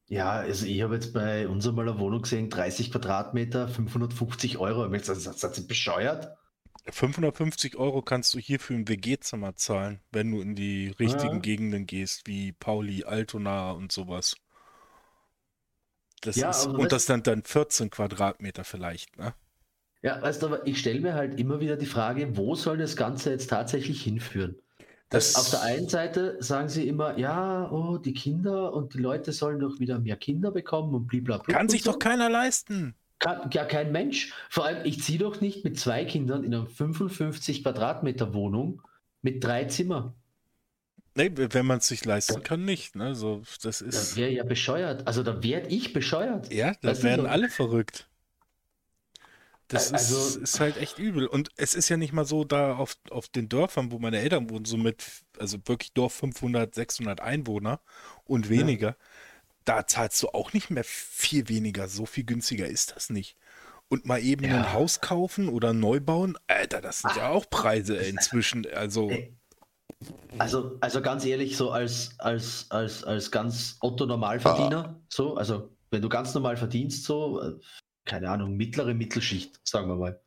Ja, 0.08 0.32
also 0.32 0.66
ich 0.66 0.82
habe 0.82 0.96
jetzt 0.96 1.14
bei 1.14 1.48
unserer 1.48 1.74
mal 1.74 2.00
Wohnung 2.00 2.24
gesehen, 2.24 2.50
30 2.50 2.92
Quadratmeter, 2.92 3.68
550 3.68 4.58
Euro. 4.58 4.88
Das, 4.88 5.06
das, 5.06 5.24
das, 5.24 5.40
das 5.40 5.68
bescheuert. 5.68 6.36
550 6.92 7.78
Euro 7.78 8.02
kannst 8.02 8.34
du 8.34 8.40
hier 8.40 8.60
für 8.60 8.74
ein 8.74 8.88
WG-Zimmer 8.88 9.56
zahlen, 9.56 10.00
wenn 10.12 10.32
du 10.32 10.42
in 10.42 10.56
die 10.56 10.90
richtigen 11.00 11.36
ja. 11.36 11.40
Gegenden 11.40 11.86
gehst, 11.86 12.28
wie 12.28 12.52
Pauli, 12.52 13.04
Altona 13.04 13.72
und 13.72 13.92
sowas. 13.92 14.36
Das 16.22 16.36
ja, 16.36 16.50
ist, 16.50 16.68
und 16.68 16.92
das 16.92 17.06
dann 17.06 17.24
dann 17.24 17.44
14 17.44 17.90
Quadratmeter 17.90 18.64
vielleicht, 18.64 19.18
ne? 19.18 19.34
Ja, 20.02 20.22
weißt 20.22 20.42
du, 20.42 20.48
aber 20.48 20.66
ich 20.66 20.80
stelle 20.80 21.02
mir 21.02 21.14
halt 21.14 21.40
immer 21.40 21.60
wieder 21.60 21.76
die 21.76 21.86
Frage, 21.86 22.38
wo 22.38 22.56
soll 22.56 22.78
das 22.78 22.96
Ganze 22.96 23.32
jetzt 23.32 23.50
tatsächlich 23.50 24.02
hinführen? 24.02 24.56
Das 25.10 25.36
auf 25.36 25.50
der 25.50 25.62
einen 25.64 25.90
Seite 25.90 26.38
sagen 26.40 26.70
sie 26.70 26.88
immer, 26.88 27.18
ja, 27.18 27.70
oh, 27.72 27.98
die 27.98 28.14
Kinder 28.14 28.74
und 28.74 28.94
die 28.94 29.00
Leute 29.00 29.32
sollen 29.32 29.60
doch 29.60 29.80
wieder 29.80 30.00
mehr 30.00 30.16
Kinder 30.18 30.52
bekommen 30.52 30.94
und 30.94 31.08
blablabla. 31.08 31.54
Kann 31.54 31.68
sich 31.68 31.84
so. 31.84 31.92
doch 31.92 32.00
keiner 32.00 32.30
leisten. 32.30 32.96
Kann, 33.20 33.50
ja, 33.54 33.66
kein 33.66 33.92
Mensch. 33.92 34.34
Vor 34.50 34.66
allem, 34.66 34.86
ich 34.86 35.04
ziehe 35.04 35.20
doch 35.20 35.42
nicht 35.42 35.66
mit 35.66 35.78
zwei 35.78 36.06
Kindern 36.06 36.44
in 36.44 36.54
einer 36.54 36.66
55 36.66 37.64
Quadratmeter 37.64 38.34
Wohnung 38.34 38.82
mit 39.22 39.44
drei 39.44 39.66
Zimmern. 39.66 40.14
Nee, 41.16 41.32
wenn 41.36 41.66
man 41.66 41.80
es 41.80 41.88
sich 41.88 42.06
leisten 42.06 42.44
kann, 42.44 42.64
nicht. 42.64 42.96
Ne? 42.96 43.14
So, 43.16 43.42
das 43.62 43.82
ist. 43.82 44.14
Da 44.14 44.16
wäre 44.22 44.32
ja 44.32 44.44
bescheuert. 44.44 45.06
Also 45.06 45.22
da 45.22 45.44
werde 45.44 45.68
ich 45.68 45.92
bescheuert. 45.92 46.54
Ja, 46.54 46.76
da 46.82 47.04
werden 47.04 47.26
alle 47.26 47.50
verrückt. 47.50 48.08
Das 49.68 49.94
also, 49.94 50.16
ist, 50.16 50.36
ist, 50.38 50.60
halt 50.62 50.78
echt 50.78 50.98
übel. 50.98 51.28
Und 51.28 51.50
es 51.58 51.76
ist 51.76 51.90
ja 51.90 51.98
nicht 51.98 52.14
mal 52.14 52.26
so 52.26 52.44
da 52.44 52.76
auf, 52.76 52.96
auf 53.12 53.28
den 53.28 53.50
Dörfern, 53.50 53.92
wo 53.92 54.00
meine 54.00 54.18
Eltern 54.18 54.50
wohnen, 54.50 54.66
so 54.66 54.78
mit, 54.78 55.06
also 55.38 55.60
wirklich 55.66 55.94
Dorf 55.94 56.14
500, 56.14 56.74
600 56.74 57.22
Einwohner 57.22 57.82
und 58.24 58.50
weniger. 58.50 58.90
Ja 58.90 58.96
da 59.70 59.86
zahlst 59.86 60.24
du 60.24 60.30
auch 60.30 60.54
nicht 60.54 60.72
mehr 60.72 60.84
viel 60.84 61.48
weniger. 61.48 61.88
So 61.88 62.08
viel 62.08 62.24
günstiger 62.24 62.66
ist 62.66 62.96
das 62.96 63.12
nicht. 63.12 63.38
Und 63.88 64.06
mal 64.06 64.20
eben 64.20 64.46
ja. 64.46 64.56
ein 64.56 64.74
Haus 64.74 65.00
kaufen 65.00 65.48
oder 65.48 65.74
neu 65.74 66.00
bauen, 66.00 66.38
Alter, 66.48 66.82
das 66.82 67.00
sind 67.00 67.12
Ach, 67.12 67.18
ja 67.18 67.30
auch 67.30 67.48
Preise 67.52 67.96
inzwischen. 67.96 68.66
Also. 68.74 69.12
Also, 70.40 70.78
also 70.80 71.02
ganz 71.02 71.24
ehrlich, 71.24 71.56
so 71.56 71.72
als, 71.72 72.16
als, 72.20 72.66
als, 72.70 73.04
als 73.04 73.30
ganz 73.30 73.78
Otto 73.82 74.06
Normalverdiener, 74.06 74.96
ah. 74.98 75.02
so, 75.10 75.36
also 75.36 75.76
wenn 75.92 76.02
du 76.02 76.10
ganz 76.10 76.34
normal 76.34 76.58
verdienst, 76.58 77.04
so, 77.04 77.42
äh, 77.42 77.60
keine 78.06 78.30
Ahnung, 78.30 78.56
mittlere 78.56 78.94
Mittelschicht, 78.94 79.60
sagen 79.68 79.88
wir 79.88 79.96
mal, 79.98 80.22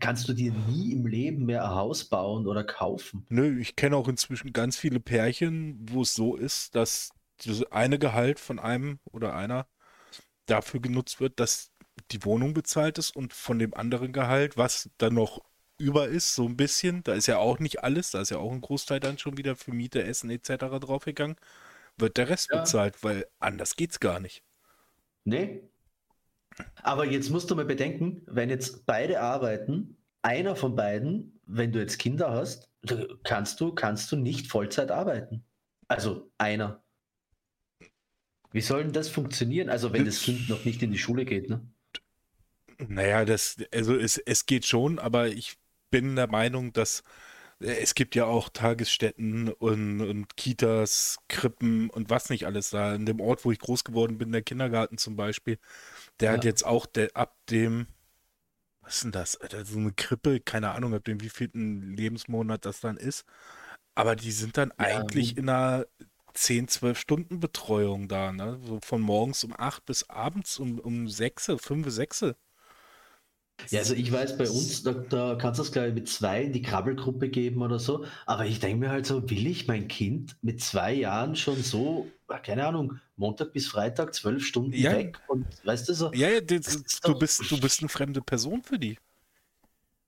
kannst 0.00 0.28
du 0.28 0.32
dir 0.32 0.52
nie 0.52 0.92
im 0.92 1.06
Leben 1.06 1.44
mehr 1.44 1.64
ein 1.64 1.74
Haus 1.74 2.04
bauen 2.04 2.46
oder 2.46 2.64
kaufen. 2.64 3.26
Nö, 3.28 3.60
ich 3.60 3.76
kenne 3.76 3.96
auch 3.96 4.08
inzwischen 4.08 4.52
ganz 4.52 4.76
viele 4.76 4.98
Pärchen, 4.98 5.78
wo 5.88 6.02
es 6.02 6.14
so 6.14 6.34
ist, 6.34 6.74
dass 6.74 7.10
das 7.44 7.62
eine 7.72 7.98
Gehalt 7.98 8.40
von 8.40 8.58
einem 8.58 8.98
oder 9.04 9.34
einer 9.34 9.66
dafür 10.46 10.80
genutzt 10.80 11.20
wird, 11.20 11.40
dass 11.40 11.72
die 12.10 12.24
Wohnung 12.24 12.54
bezahlt 12.54 12.98
ist 12.98 13.16
und 13.16 13.32
von 13.32 13.58
dem 13.58 13.74
anderen 13.74 14.12
Gehalt, 14.12 14.56
was 14.56 14.90
dann 14.98 15.14
noch 15.14 15.44
über 15.78 16.08
ist, 16.08 16.34
so 16.34 16.46
ein 16.46 16.56
bisschen, 16.56 17.02
da 17.04 17.14
ist 17.14 17.26
ja 17.26 17.38
auch 17.38 17.58
nicht 17.58 17.82
alles, 17.84 18.10
da 18.10 18.20
ist 18.20 18.30
ja 18.30 18.38
auch 18.38 18.52
ein 18.52 18.60
Großteil 18.60 19.00
dann 19.00 19.18
schon 19.18 19.36
wieder 19.36 19.56
für 19.56 19.72
Miete, 19.72 20.02
Essen 20.02 20.30
etc. 20.30 20.80
draufgegangen, 20.80 21.36
wird 21.98 22.16
der 22.16 22.28
Rest 22.28 22.48
ja. 22.50 22.60
bezahlt, 22.60 23.02
weil 23.02 23.26
anders 23.38 23.76
geht's 23.76 24.00
gar 24.00 24.20
nicht. 24.20 24.42
Nee. 25.24 25.62
Aber 26.82 27.04
jetzt 27.04 27.30
musst 27.30 27.50
du 27.50 27.56
mal 27.56 27.66
bedenken, 27.66 28.22
wenn 28.26 28.48
jetzt 28.48 28.86
beide 28.86 29.20
arbeiten, 29.20 29.98
einer 30.22 30.56
von 30.56 30.74
beiden, 30.74 31.40
wenn 31.46 31.72
du 31.72 31.78
jetzt 31.78 31.98
Kinder 31.98 32.30
hast, 32.30 32.70
kannst 33.24 33.60
du, 33.60 33.74
kannst 33.74 34.10
du 34.10 34.16
nicht 34.16 34.46
Vollzeit 34.46 34.90
arbeiten. 34.90 35.44
Also 35.88 36.30
einer. 36.38 36.82
Wie 38.56 38.62
soll 38.62 38.84
denn 38.84 38.92
das 38.94 39.10
funktionieren? 39.10 39.68
Also 39.68 39.92
wenn 39.92 40.06
das 40.06 40.22
Kind 40.22 40.48
noch 40.48 40.64
nicht 40.64 40.82
in 40.82 40.90
die 40.90 40.96
Schule 40.96 41.26
geht, 41.26 41.50
ne? 41.50 41.60
Naja, 42.78 43.26
das, 43.26 43.58
also 43.70 43.94
es, 43.94 44.16
es 44.16 44.46
geht 44.46 44.64
schon, 44.64 44.98
aber 44.98 45.28
ich 45.28 45.58
bin 45.90 46.16
der 46.16 46.26
Meinung, 46.26 46.72
dass 46.72 47.04
äh, 47.60 47.76
es 47.82 47.94
gibt 47.94 48.14
ja 48.14 48.24
auch 48.24 48.48
Tagesstätten 48.48 49.50
und, 49.50 50.00
und 50.00 50.36
Kitas, 50.38 51.18
Krippen 51.28 51.90
und 51.90 52.08
was 52.08 52.30
nicht 52.30 52.46
alles 52.46 52.70
da. 52.70 52.94
In 52.94 53.04
dem 53.04 53.20
Ort, 53.20 53.44
wo 53.44 53.52
ich 53.52 53.58
groß 53.58 53.84
geworden 53.84 54.16
bin, 54.16 54.32
der 54.32 54.40
Kindergarten 54.40 54.96
zum 54.96 55.16
Beispiel, 55.16 55.58
der 56.20 56.30
ja. 56.30 56.36
hat 56.38 56.46
jetzt 56.46 56.64
auch 56.64 56.86
der, 56.86 57.14
ab 57.14 57.36
dem, 57.50 57.88
was 58.80 58.94
ist 58.94 59.04
denn 59.04 59.12
das? 59.12 59.36
Alter, 59.36 59.66
so 59.66 59.76
eine 59.76 59.92
Krippe, 59.92 60.40
keine 60.40 60.70
Ahnung, 60.70 60.94
ab 60.94 61.04
dem 61.04 61.20
wievielten 61.20 61.94
Lebensmonat 61.94 62.64
das 62.64 62.80
dann 62.80 62.96
ist. 62.96 63.26
Aber 63.94 64.16
die 64.16 64.32
sind 64.32 64.56
dann 64.56 64.72
ja, 64.78 64.86
eigentlich 64.86 65.36
in 65.36 65.50
einer 65.50 65.84
10, 66.36 66.68
12 66.68 66.98
Stunden 66.98 67.40
Betreuung 67.40 68.08
da, 68.08 68.32
ne? 68.32 68.58
So 68.64 68.78
von 68.82 69.00
morgens 69.00 69.42
um 69.44 69.54
8 69.56 69.84
bis 69.86 70.08
abends 70.10 70.58
um, 70.58 70.78
um 70.78 71.08
6, 71.08 71.52
5, 71.58 71.90
6. 71.90 72.24
Ja, 73.70 73.80
also 73.80 73.94
ich 73.94 74.12
weiß, 74.12 74.36
bei 74.36 74.48
uns, 74.48 74.82
da, 74.82 74.92
da 74.92 75.34
kannst 75.36 75.58
du 75.58 75.62
es 75.62 75.72
glaube 75.72 75.88
ich 75.88 75.94
mit 75.94 76.08
zwei 76.08 76.42
in 76.42 76.52
die 76.52 76.60
Krabbelgruppe 76.60 77.30
geben 77.30 77.62
oder 77.62 77.78
so, 77.78 78.04
aber 78.26 78.44
ich 78.44 78.60
denke 78.60 78.76
mir 78.76 78.90
halt 78.90 79.06
so, 79.06 79.28
will 79.30 79.46
ich 79.46 79.66
mein 79.66 79.88
Kind 79.88 80.36
mit 80.42 80.60
zwei 80.60 80.92
Jahren 80.92 81.36
schon 81.36 81.62
so, 81.62 82.06
keine 82.42 82.66
Ahnung, 82.66 83.00
Montag 83.16 83.54
bis 83.54 83.66
Freitag 83.66 84.14
zwölf 84.14 84.44
Stunden 84.44 84.74
ja. 84.74 84.92
weg 84.92 85.18
und 85.28 85.46
weißt 85.64 85.88
du 85.88 85.94
so. 85.94 86.12
Ja, 86.12 86.28
ja 86.28 86.40
das, 86.42 86.82
du, 87.02 87.18
bist, 87.18 87.50
du 87.50 87.58
bist 87.58 87.80
eine 87.80 87.88
fremde 87.88 88.20
Person 88.20 88.62
für 88.62 88.78
die. 88.78 88.98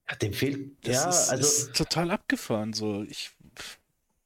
Ja, 0.07 0.15
dem 0.15 0.33
fehlt, 0.33 0.77
das 0.85 0.95
ja, 0.95 1.09
ist, 1.09 1.29
also. 1.29 1.43
Ist 1.43 1.75
total 1.75 2.11
abgefahren, 2.11 2.73
so, 2.73 3.03
ich 3.03 3.31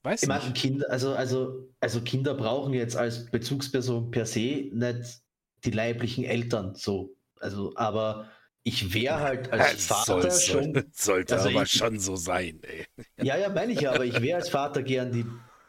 weiß 0.04 0.24
ich 0.24 0.30
nicht. 0.30 0.56
Kinder, 0.56 0.90
also, 0.90 1.14
also, 1.14 1.70
also 1.80 2.02
Kinder 2.02 2.34
brauchen 2.34 2.74
jetzt 2.74 2.96
als 2.96 3.30
Bezugsperson 3.32 4.12
per 4.12 4.26
se 4.26 4.70
nicht 4.72 5.22
die 5.66 5.72
leiblichen 5.72 6.26
Eltern, 6.26 6.76
so, 6.76 7.16
also, 7.40 7.74
aber 7.76 8.30
ich 8.64 8.94
wäre 8.94 9.20
halt 9.20 9.52
als 9.52 9.88
Vater 9.88 10.32
soll, 10.32 10.64
schon. 10.64 10.86
Sollte 10.94 11.36
also 11.36 11.50
aber 11.50 11.64
ich, 11.64 11.72
schon 11.72 12.00
so 12.00 12.16
sein, 12.16 12.62
ey. 12.64 12.86
Ja, 13.26 13.38
ja, 13.38 13.50
meine 13.50 13.74
ich 13.74 13.82
ja, 13.82 13.92
aber 13.94 14.06
ich 14.06 14.22
wäre 14.22 14.38
als 14.38 14.50
Vater 14.50 14.84
gern 14.84 15.12
die 15.12 15.26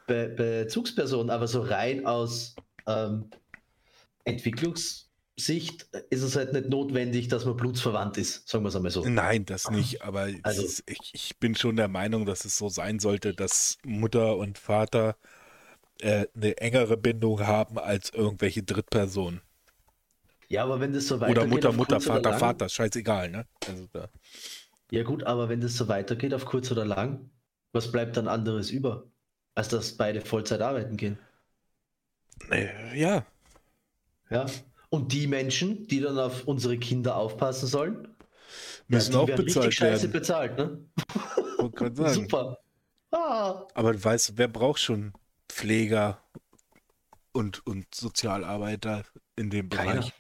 Be 0.07 0.29
Bezugsperson, 0.29 1.31
aber 1.31 1.49
so 1.49 1.63
rein 1.63 2.07
aus 2.07 2.55
ähm, 2.87 3.31
Entwicklungssicht 5.37 5.89
ist 6.11 6.23
es 6.23 6.37
halt 6.37 6.53
nicht 6.53 6.69
notwendig, 6.69 7.29
dass 7.29 7.45
man 7.45 7.57
blutsverwandt 7.57 8.19
ist, 8.19 8.49
sagen 8.49 8.65
wir 8.65 8.69
es 8.69 8.77
einmal 8.77 8.91
so. 8.91 9.05
Nein, 9.05 9.45
das 9.45 9.71
nicht, 9.71 10.03
aber 10.03 10.29
also, 10.43 10.63
ist, 10.63 10.85
ich, 10.87 11.11
ich, 11.13 11.39
bin 11.39 11.55
schon 11.55 11.77
der 11.77 11.89
Meinung, 11.89 12.25
dass 12.25 12.45
es 12.45 12.57
so 12.57 12.69
sein 12.69 13.01
sollte, 13.01 13.35
dass 13.35 13.79
Mutter 13.85 14.37
und 14.37 14.59
Vater 14.59 15.17
äh, 16.01 16.27
eine 16.35 16.57
engere 16.59 16.97
Bindung 16.97 17.41
haben 17.41 17.79
als 17.79 18.11
irgendwelche 18.11 18.63
Drittpersonen. 18.63 19.41
Ja, 20.49 20.63
aber 20.65 20.79
wenn 20.81 20.93
das 20.93 21.09
so 21.09 21.21
weitergeht. 21.21 21.43
Oder 21.43 21.47
Mutter, 21.49 21.73
Mutter, 21.73 22.01
Vater, 22.01 22.31
lang, 22.31 22.39
Vater, 22.39 22.69
scheißegal, 22.69 23.31
ne? 23.31 23.47
Also 23.67 23.89
da. 23.93 24.09
Ja, 24.91 25.03
gut, 25.03 25.25
aber 25.25 25.49
wenn 25.49 25.61
das 25.61 25.77
so 25.77 25.89
weitergeht, 25.89 26.35
auf 26.35 26.45
kurz 26.45 26.71
oder 26.71 26.85
lang, 26.85 27.31
was 27.73 27.91
bleibt 27.91 28.17
dann 28.17 28.29
anderes 28.29 28.71
über, 28.71 29.11
als 29.57 29.69
dass 29.69 29.97
beide 29.97 30.21
Vollzeit 30.21 30.61
arbeiten 30.61 30.97
gehen? 30.97 31.19
Ja. 32.95 33.27
Ja. 34.31 34.47
Und 34.95 35.13
die 35.13 35.27
Menschen, 35.27 35.89
die 35.89 35.99
dann 35.99 36.17
auf 36.21 36.45
unsere 36.45 36.79
Kinder 36.79 37.17
aufpassen 37.17 37.67
sollen, 37.67 38.07
müssen 38.87 39.13
ja, 39.15 39.19
auch 39.19 39.27
bezahlt 39.27 39.41
richtig 39.41 39.57
werden. 39.57 39.73
scheiße 39.73 40.09
bezahlt, 40.09 40.57
ne? 40.57 40.79
Super. 42.15 42.61
Ah. 43.11 43.67
Aber 43.75 43.93
du 43.93 44.05
weißt, 44.05 44.35
wer 44.37 44.47
braucht 44.47 44.79
schon 44.79 45.13
Pfleger 45.49 46.23
und, 47.33 47.67
und 47.67 47.93
Sozialarbeiter 47.93 49.03
in 49.35 49.51
dem 49.51 49.69
Bereich? 49.69 50.13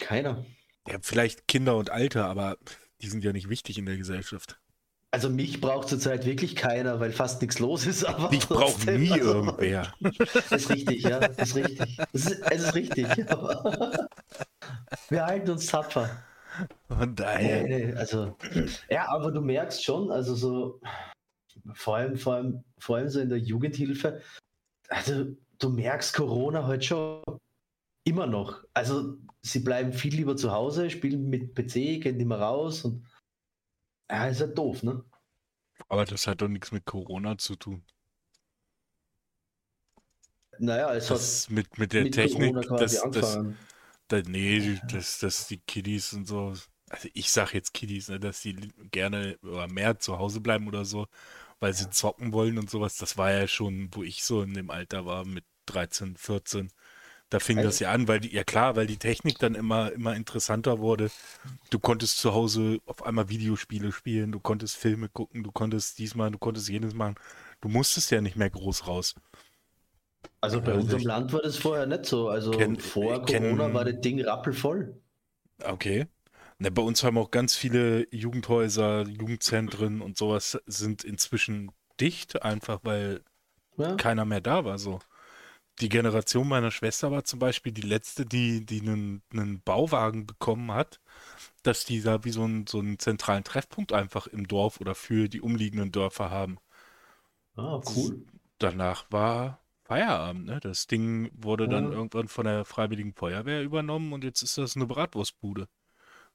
Keiner. 0.00 0.44
Ja, 0.88 0.98
vielleicht 1.00 1.46
Kinder 1.46 1.76
und 1.76 1.90
Alte, 1.90 2.24
aber 2.24 2.58
die 3.02 3.06
sind 3.06 3.22
ja 3.22 3.32
nicht 3.32 3.48
wichtig 3.48 3.78
in 3.78 3.86
der 3.86 3.96
Gesellschaft. 3.96 4.58
Also 5.12 5.28
mich 5.28 5.60
braucht 5.60 5.88
zurzeit 5.88 6.24
wirklich 6.24 6.54
keiner, 6.54 7.00
weil 7.00 7.10
fast 7.10 7.42
nichts 7.42 7.58
los 7.58 7.86
ist. 7.86 8.04
Aber 8.04 8.32
ich 8.32 8.46
brauche 8.46 8.92
nie 8.92 9.10
also, 9.10 9.34
irgendwer. 9.34 9.92
Ist 10.50 10.70
richtig, 10.70 11.02
ja, 11.02 11.18
ist 11.18 11.56
richtig. 11.56 11.98
Es 12.12 12.26
ist, 12.26 12.40
es 12.50 12.62
ist 12.62 12.74
richtig. 12.74 13.06
Wir 15.08 15.26
halten 15.26 15.50
uns 15.50 15.66
tapfer. 15.66 16.08
Und 16.88 17.18
daher. 17.18 17.62
Nee, 17.62 17.86
nee, 17.86 17.94
also, 17.94 18.36
ja, 18.88 19.08
aber 19.08 19.30
du 19.30 19.40
merkst 19.40 19.84
schon, 19.84 20.10
also 20.10 20.34
so, 20.34 20.80
vor 21.74 21.96
allem, 21.96 22.16
vor 22.16 22.34
allem, 22.34 22.64
vor 22.78 22.96
allem 22.96 23.08
so 23.08 23.20
in 23.20 23.28
der 23.28 23.38
Jugendhilfe, 23.38 24.20
also 24.88 25.26
du 25.58 25.70
merkst 25.70 26.14
Corona 26.14 26.66
halt 26.66 26.84
schon 26.84 27.22
immer 28.04 28.26
noch. 28.26 28.64
Also 28.74 29.16
sie 29.42 29.60
bleiben 29.60 29.92
viel 29.92 30.14
lieber 30.14 30.36
zu 30.36 30.52
Hause, 30.52 30.90
spielen 30.90 31.28
mit 31.28 31.54
PC, 31.54 32.02
gehen 32.02 32.16
nicht 32.16 32.26
mehr 32.26 32.40
raus 32.40 32.84
und 32.84 33.04
ja, 34.10 34.26
ist 34.26 34.40
halt 34.40 34.58
doof, 34.58 34.82
ne? 34.82 35.04
Aber 35.88 36.04
das 36.04 36.26
hat 36.26 36.42
doch 36.42 36.48
nichts 36.48 36.72
mit 36.72 36.84
Corona 36.84 37.38
zu 37.38 37.56
tun. 37.56 37.84
Naja, 40.58 40.92
es 40.94 41.06
das 41.08 41.44
hat 41.44 41.50
mit, 41.52 41.78
mit 41.78 41.92
der 41.92 42.04
mit 42.04 42.14
Technik, 42.14 42.54
das, 42.76 43.02
das, 43.10 43.38
das, 44.08 44.24
nee, 44.26 44.78
dass 44.90 45.18
das 45.18 45.46
die 45.46 45.58
Kiddies 45.58 46.12
und 46.12 46.26
so, 46.26 46.54
also 46.90 47.08
ich 47.14 47.30
sag 47.30 47.54
jetzt 47.54 47.72
Kiddies, 47.72 48.08
ne, 48.08 48.20
dass 48.20 48.42
die 48.42 48.56
gerne 48.90 49.38
oder 49.42 49.68
mehr 49.68 49.98
zu 49.98 50.18
Hause 50.18 50.40
bleiben 50.40 50.68
oder 50.68 50.84
so, 50.84 51.06
weil 51.60 51.72
sie 51.72 51.88
zocken 51.90 52.32
wollen 52.32 52.58
und 52.58 52.68
sowas, 52.68 52.96
das 52.96 53.16
war 53.16 53.32
ja 53.32 53.48
schon, 53.48 53.88
wo 53.94 54.02
ich 54.02 54.22
so 54.22 54.42
in 54.42 54.52
dem 54.54 54.70
Alter 54.70 55.06
war 55.06 55.24
mit 55.24 55.44
13, 55.66 56.16
14. 56.16 56.70
Da 57.30 57.38
fing 57.38 57.58
also, 57.58 57.68
das 57.68 57.78
ja 57.78 57.92
an, 57.92 58.08
weil 58.08 58.18
die, 58.18 58.34
ja 58.34 58.42
klar, 58.42 58.74
weil 58.74 58.88
die 58.88 58.96
Technik 58.96 59.38
dann 59.38 59.54
immer, 59.54 59.92
immer 59.92 60.16
interessanter 60.16 60.80
wurde. 60.80 61.10
Du 61.70 61.78
konntest 61.78 62.18
zu 62.18 62.34
Hause 62.34 62.80
auf 62.86 63.04
einmal 63.04 63.28
Videospiele 63.28 63.92
spielen, 63.92 64.32
du 64.32 64.40
konntest 64.40 64.76
Filme 64.76 65.08
gucken, 65.08 65.44
du 65.44 65.52
konntest 65.52 66.00
diesmal, 66.00 66.32
du 66.32 66.38
konntest 66.38 66.68
jenes 66.68 66.92
machen. 66.92 67.14
Du 67.60 67.68
musstest 67.68 68.10
ja 68.10 68.20
nicht 68.20 68.34
mehr 68.34 68.50
groß 68.50 68.88
raus. 68.88 69.14
Also 70.40 70.60
bei 70.60 70.72
also 70.72 70.82
unserem 70.82 71.04
Land 71.04 71.32
war 71.32 71.42
das 71.42 71.56
vorher 71.56 71.86
nicht 71.86 72.04
so. 72.04 72.28
Also 72.28 72.50
kenn, 72.50 72.76
vor 72.76 73.24
Corona 73.24 73.64
kenn, 73.66 73.74
war 73.74 73.84
das 73.84 74.00
Ding 74.00 74.20
rappelvoll. 74.24 75.00
Okay. 75.62 76.06
Ne, 76.58 76.72
bei 76.72 76.82
uns 76.82 77.04
haben 77.04 77.16
auch 77.16 77.30
ganz 77.30 77.54
viele 77.54 78.08
Jugendhäuser, 78.10 79.06
Jugendzentren 79.06 80.00
und 80.00 80.18
sowas 80.18 80.60
sind 80.66 81.04
inzwischen 81.04 81.70
dicht, 82.00 82.42
einfach 82.42 82.80
weil 82.82 83.22
ja. 83.76 83.94
keiner 83.94 84.24
mehr 84.24 84.40
da 84.40 84.64
war 84.64 84.78
so 84.78 84.98
die 85.80 85.88
Generation 85.88 86.48
meiner 86.48 86.70
Schwester 86.70 87.10
war 87.10 87.24
zum 87.24 87.38
Beispiel 87.38 87.72
die 87.72 87.80
letzte, 87.80 88.26
die, 88.26 88.64
die 88.64 88.80
einen, 88.80 89.22
einen 89.32 89.60
Bauwagen 89.62 90.26
bekommen 90.26 90.72
hat, 90.72 91.00
dass 91.62 91.84
die 91.84 92.02
da 92.02 92.24
wie 92.24 92.30
so, 92.30 92.44
ein, 92.44 92.66
so 92.66 92.78
einen 92.78 92.98
zentralen 92.98 93.44
Treffpunkt 93.44 93.92
einfach 93.92 94.26
im 94.26 94.46
Dorf 94.46 94.80
oder 94.80 94.94
für 94.94 95.28
die 95.28 95.40
umliegenden 95.40 95.92
Dörfer 95.92 96.30
haben. 96.30 96.58
Ah, 97.56 97.80
cool. 97.94 98.24
Danach 98.58 99.10
war 99.10 99.60
Feierabend, 99.84 100.46
ne? 100.46 100.60
Das 100.60 100.86
Ding 100.86 101.30
wurde 101.34 101.64
ja. 101.64 101.70
dann 101.70 101.92
irgendwann 101.92 102.28
von 102.28 102.44
der 102.44 102.64
Freiwilligen 102.64 103.14
Feuerwehr 103.14 103.62
übernommen 103.62 104.12
und 104.12 104.22
jetzt 104.22 104.42
ist 104.42 104.58
das 104.58 104.76
eine 104.76 104.86
Bratwurstbude. 104.86 105.68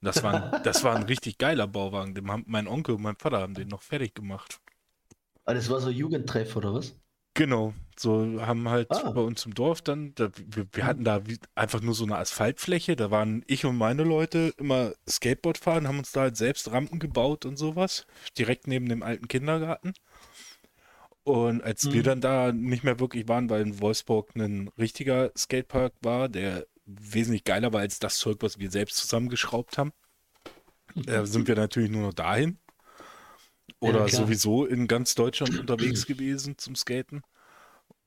das 0.02 0.24
war, 0.24 0.54
ein, 0.54 0.64
das 0.64 0.84
war 0.84 0.96
ein 0.96 1.04
richtig 1.04 1.38
geiler 1.38 1.68
Bauwagen. 1.68 2.16
Den 2.16 2.30
haben, 2.30 2.44
mein 2.48 2.68
Onkel 2.68 2.96
und 2.96 3.02
mein 3.02 3.16
Vater 3.16 3.40
haben 3.40 3.54
den 3.54 3.70
noch 3.70 3.82
fertig 3.82 4.14
gemacht. 4.16 4.60
Ah, 5.46 5.54
das 5.54 5.70
war 5.70 5.80
so 5.80 5.90
Jugendtreff 5.90 6.56
oder 6.56 6.74
was? 6.74 6.96
Genau, 7.36 7.74
so 7.98 8.42
haben 8.42 8.70
halt 8.70 8.92
ah. 8.92 9.12
bei 9.12 9.20
uns 9.20 9.46
im 9.46 9.54
Dorf 9.54 9.82
dann, 9.82 10.16
da, 10.16 10.30
wir, 10.38 10.66
wir, 10.72 10.86
hatten 10.86 11.04
da 11.04 11.22
einfach 11.54 11.82
nur 11.82 11.94
so 11.94 12.06
eine 12.06 12.18
Asphaltfläche, 12.18 12.96
da 12.96 13.12
waren 13.12 13.44
ich 13.46 13.66
und 13.66 13.78
meine 13.78 14.04
Leute 14.04 14.54
immer 14.58 14.94
Skateboard 15.08 15.58
fahren, 15.58 15.88
haben 15.88 16.00
uns 16.00 16.14
da 16.14 16.22
halt 16.22 16.38
selbst 16.38 16.72
Rampen 16.72 16.98
gebaut 16.98 17.46
und 17.46 17.58
sowas, 17.58 18.08
direkt 18.38 18.68
neben 18.68 18.88
dem 18.88 19.04
alten 19.04 19.28
Kindergarten. 19.28 19.94
Und 21.26 21.62
als 21.62 21.84
mhm. 21.84 21.94
wir 21.94 22.04
dann 22.04 22.22
da 22.22 22.54
nicht 22.54 22.86
mehr 22.86 23.02
wirklich 23.02 23.28
waren, 23.28 23.50
weil 23.50 23.64
in 23.64 23.82
Wolfsburg 23.82 24.34
ein 24.36 24.70
richtiger 24.78 25.32
Skatepark 25.36 25.92
war, 26.02 26.30
der 26.30 26.66
wesentlich 26.86 27.44
geiler 27.44 27.74
war 27.74 27.82
als 27.82 28.00
das 28.00 28.18
Zeug, 28.18 28.38
was 28.42 28.60
wir 28.60 28.72
selbst 28.72 28.96
zusammengeschraubt 28.96 29.78
haben, 29.78 29.92
äh, 31.06 31.26
sind 31.26 31.50
wir 31.50 31.56
natürlich 31.56 31.92
nur 31.92 32.04
noch 32.04 32.14
dahin. 32.14 32.60
Oder 33.90 34.02
ja, 34.02 34.08
sowieso 34.10 34.66
in 34.66 34.88
ganz 34.88 35.16
Deutschland 35.16 35.60
unterwegs 35.60 36.06
gewesen 36.06 36.58
zum 36.58 36.76
Skaten. 36.76 37.22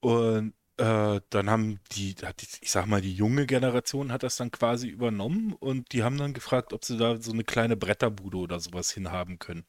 Und 0.01 0.55
äh, 0.79 1.21
dann 1.31 1.51
haben 1.51 1.81
die, 1.93 2.15
ich 2.61 2.71
sag 2.71 2.87
mal, 2.87 3.01
die 3.01 3.13
junge 3.13 3.47
Generation 3.47 4.13
hat 4.13 4.23
das 4.23 4.37
dann 4.37 4.53
quasi 4.53 4.89
übernommen 4.89 5.53
und 5.55 5.93
die 5.93 6.05
haben 6.05 6.19
dann 6.19 6.35
gefragt, 6.35 6.73
ob 6.73 6.85
sie 6.85 6.97
da 6.97 7.21
so 7.21 7.33
eine 7.33 7.45
kleine 7.45 7.77
Bretterbude 7.77 8.37
oder 8.37 8.61
sowas 8.61 8.91
hinhaben 8.93 9.39
können. 9.39 9.65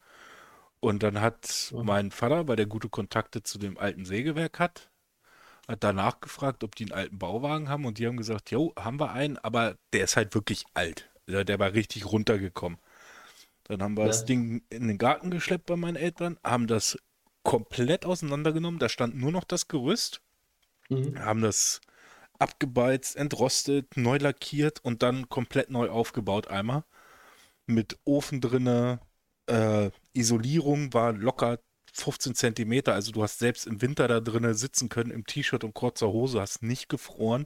Und 0.80 1.04
dann 1.04 1.19
hat 1.19 1.72
oh. 1.74 1.84
mein 1.84 2.12
Vater, 2.12 2.48
weil 2.48 2.56
der 2.56 2.67
gute 2.67 2.89
Kontakte 2.89 3.43
zu 3.43 3.58
dem 3.58 3.78
alten 3.78 4.06
Sägewerk 4.06 4.60
hat, 4.60 4.91
hat 5.67 5.84
danach 5.84 6.19
gefragt, 6.22 6.63
ob 6.63 6.76
die 6.76 6.86
einen 6.86 6.93
alten 6.93 7.19
Bauwagen 7.19 7.69
haben 7.69 7.86
und 7.86 7.98
die 7.98 8.08
haben 8.08 8.17
gesagt, 8.17 8.52
jo, 8.52 8.74
haben 8.78 9.00
wir 9.00 9.12
einen, 9.12 9.38
aber 9.38 9.78
der 9.93 10.06
ist 10.06 10.15
halt 10.15 10.36
wirklich 10.36 10.65
alt. 10.74 11.10
Der 11.28 11.60
war 11.60 11.74
richtig 11.74 12.06
runtergekommen. 12.06 12.80
Dann 13.69 13.84
haben 13.84 13.97
wir 13.97 14.01
ja. 14.01 14.08
das 14.08 14.25
Ding 14.25 14.63
in 14.69 14.88
den 14.88 14.97
Garten 14.97 15.29
geschleppt 15.29 15.67
bei 15.67 15.75
meinen 15.75 15.95
Eltern, 15.95 16.38
haben 16.43 16.65
das 16.65 16.97
komplett 17.43 18.03
auseinandergenommen. 18.03 18.79
Da 18.79 18.89
stand 18.89 19.15
nur 19.15 19.32
noch 19.32 19.43
das 19.43 19.67
Gerüst. 19.67 20.21
Mhm. 20.89 21.19
Haben 21.19 21.41
das 21.41 21.79
abgebeizt, 22.39 23.15
entrostet, 23.15 23.95
neu 23.95 24.17
lackiert 24.17 24.84
und 24.84 25.03
dann 25.03 25.29
komplett 25.29 25.69
neu 25.69 25.89
aufgebaut 25.89 26.47
einmal. 26.47 26.84
Mit 27.67 27.99
Ofen 28.05 28.41
drinne, 28.41 29.01
äh, 29.45 29.91
Isolierung 30.13 30.91
war 30.93 31.13
locker 31.13 31.60
15 31.93 32.34
Zentimeter. 32.34 32.95
Also 32.95 33.12
du 33.12 33.21
hast 33.21 33.38
selbst 33.38 33.67
im 33.67 33.84
Winter 33.84 34.08
da 34.08 34.19
drinnen 34.19 34.55
sitzen 34.55 34.89
können 34.89 35.12
im 35.12 35.27
T-Shirt 35.27 35.63
und 35.63 35.75
kurzer 35.75 36.08
Hose, 36.08 36.41
hast 36.41 36.63
nicht 36.63 36.89
gefroren 36.89 37.45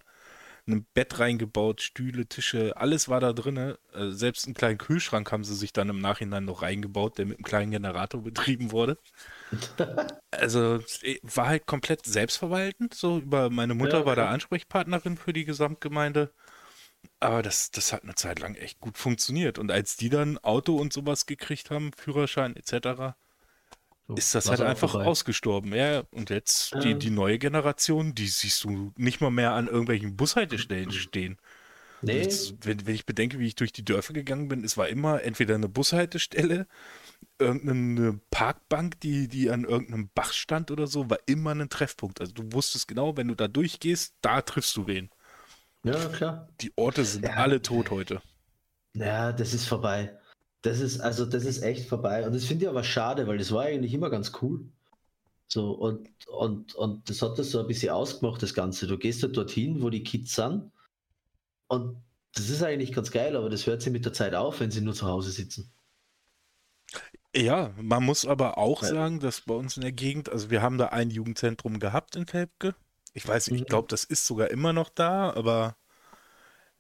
ein 0.68 0.86
Bett 0.94 1.20
reingebaut, 1.20 1.82
Stühle, 1.82 2.26
Tische, 2.26 2.78
alles 2.78 3.10
war 3.10 3.20
da 3.20 3.34
drin. 3.34 3.58
Äh, 3.58 3.76
selbst 4.12 4.46
einen 4.46 4.54
kleinen 4.54 4.78
Kühlschrank 4.78 5.32
haben 5.32 5.44
sie 5.44 5.56
sich 5.56 5.74
dann 5.74 5.90
im 5.90 6.00
Nachhinein 6.00 6.46
noch 6.46 6.62
reingebaut, 6.62 7.18
der 7.18 7.26
mit 7.26 7.38
einem 7.38 7.44
kleinen 7.44 7.72
Generator 7.72 8.22
betrieben 8.24 8.72
wurde. 8.72 8.98
also 10.32 10.80
war 11.24 11.48
halt 11.48 11.66
komplett 11.66 12.06
selbstverwaltend. 12.06 12.94
So 12.94 13.20
über 13.20 13.50
meine 13.50 13.74
Mutter 13.74 14.00
ja, 14.00 14.06
war 14.06 14.16
da 14.16 14.30
Ansprechpartnerin 14.30 15.18
für 15.18 15.34
die 15.34 15.46
Gesamtgemeinde. 15.46 16.34
Aber 17.20 17.42
das, 17.42 17.72
das 17.72 17.92
hat 17.92 18.04
eine 18.04 18.16
Zeit 18.16 18.40
lang 18.40 18.56
echt 18.56 18.80
gut 18.80 18.98
funktioniert. 18.98 19.60
Und 19.60 19.72
als 19.72 19.98
die 19.98 20.10
dann 20.10 20.38
Auto 20.40 20.78
und 20.78 20.94
sowas 20.94 21.26
gekriegt 21.26 21.72
haben, 21.72 21.92
Führerschein 21.94 22.56
etc., 22.56 23.16
so, 24.14 24.18
ist 24.18 24.36
das 24.36 24.50
halt 24.50 24.62
einfach 24.62 24.92
vorbei. 24.92 25.06
ausgestorben. 25.06 25.74
Ja, 25.74 26.04
und 26.12 26.30
jetzt 26.30 26.74
die, 26.84 26.96
die 26.96 27.10
neue 27.10 27.40
Generation, 27.40 28.16
die 28.16 28.28
siehst 28.28 28.64
du 28.64 28.92
nicht 28.98 29.22
mal 29.22 29.32
mehr 29.32 29.54
an 29.54 29.68
irgendwelchen 29.68 30.16
Bushaltestellen 30.16 30.92
stehen. 30.92 31.38
Nee. 32.02 32.22
Jetzt, 32.22 32.66
wenn, 32.66 32.86
wenn 32.86 32.96
ich 32.96 33.06
bedenke, 33.06 33.40
wie 33.40 33.48
ich 33.48 33.56
durch 33.56 33.72
die 33.72 33.86
Dörfer 33.86 34.14
gegangen 34.14 34.50
bin, 34.50 34.64
es 34.64 34.78
war 34.78 34.90
immer 34.90 35.24
entweder 35.24 35.56
eine 35.56 35.70
Bushaltestelle, 35.70 36.68
irgendeine 37.40 38.20
Parkbank, 38.30 39.00
die, 39.00 39.30
die 39.30 39.50
an 39.50 39.64
irgendeinem 39.64 40.10
Bach 40.14 40.34
stand 40.34 40.70
oder 40.70 40.88
so, 40.88 41.10
war 41.10 41.20
immer 41.28 41.52
ein 41.52 41.70
Treffpunkt. 41.70 42.20
Also 42.20 42.34
du 42.34 42.52
wusstest 42.52 42.90
genau, 42.90 43.16
wenn 43.16 43.30
du 43.30 43.36
da 43.36 43.48
durchgehst, 43.48 44.16
da 44.22 44.42
triffst 44.42 44.76
du 44.76 44.86
wen. 44.86 45.10
Ja, 45.84 45.96
klar. 46.10 46.50
Die 46.62 46.74
Orte 46.76 47.06
sind 47.06 47.26
ja. 47.26 47.36
alle 47.36 47.62
tot 47.62 47.90
heute. 47.90 48.22
Ja, 48.96 49.32
das 49.32 49.54
ist 49.54 49.68
vorbei. 49.68 50.18
Das 50.64 50.80
ist, 50.80 51.02
also 51.02 51.26
das 51.26 51.44
ist 51.46 51.62
echt 51.62 51.88
vorbei. 51.88 52.26
Und 52.26 52.34
das 52.34 52.46
finde 52.46 52.66
ich 52.66 52.70
aber 52.70 52.84
schade, 52.84 53.28
weil 53.28 53.38
das 53.38 53.52
war 53.52 53.64
eigentlich 53.64 53.94
immer 53.94 54.10
ganz 54.10 54.32
cool. 54.42 54.66
So, 55.48 55.72
und, 55.72 56.10
und, 56.28 56.74
und 56.74 57.10
das 57.10 57.22
hat 57.22 57.38
das 57.38 57.52
so 57.52 57.60
ein 57.60 57.68
bisschen 57.68 57.92
ausgemacht, 57.92 58.42
das 58.42 58.54
Ganze. 58.54 58.88
Du 58.88 58.98
gehst 58.98 59.22
da 59.22 59.28
halt 59.28 59.38
dorthin, 59.38 59.82
wo 59.82 59.90
die 59.90 60.04
Kids 60.04 60.36
sind. 60.36 60.72
Und 61.68 62.02
das 62.34 62.50
ist 62.50 62.64
eigentlich 62.64 62.94
ganz 62.94 63.12
geil, 63.12 63.36
aber 63.36 63.50
das 63.50 63.68
hört 63.68 63.82
sich 63.82 63.92
mit 63.92 64.06
der 64.06 64.14
Zeit 64.14 64.34
auf, 64.34 64.62
wenn 64.62 64.72
sie 64.72 64.82
nur 64.82 64.94
zu 64.94 65.06
Hause 65.06 65.32
sitzen. 65.32 65.72
Ja, 67.36 67.74
man 67.76 68.04
muss 68.04 68.26
aber 68.26 68.58
auch 68.58 68.84
ja. 68.84 68.90
sagen, 68.90 69.20
dass 69.20 69.42
bei 69.42 69.54
uns 69.56 69.76
in 69.76 69.82
der 69.82 69.92
Gegend, 69.92 70.30
also 70.30 70.50
wir 70.50 70.62
haben 70.62 70.78
da 70.78 70.88
ein 70.88 71.10
Jugendzentrum 71.10 71.80
gehabt 71.80 72.16
in 72.16 72.26
Felbke. 72.26 72.74
Ich 73.14 73.28
weiß 73.28 73.48
nicht, 73.48 73.62
ich 73.62 73.68
mhm. 73.68 73.70
glaube, 73.70 73.88
das 73.90 74.06
ist 74.06 74.26
sogar 74.26 74.50
immer 74.50 74.72
noch 74.72 74.90
da, 74.90 75.34
aber 75.34 75.76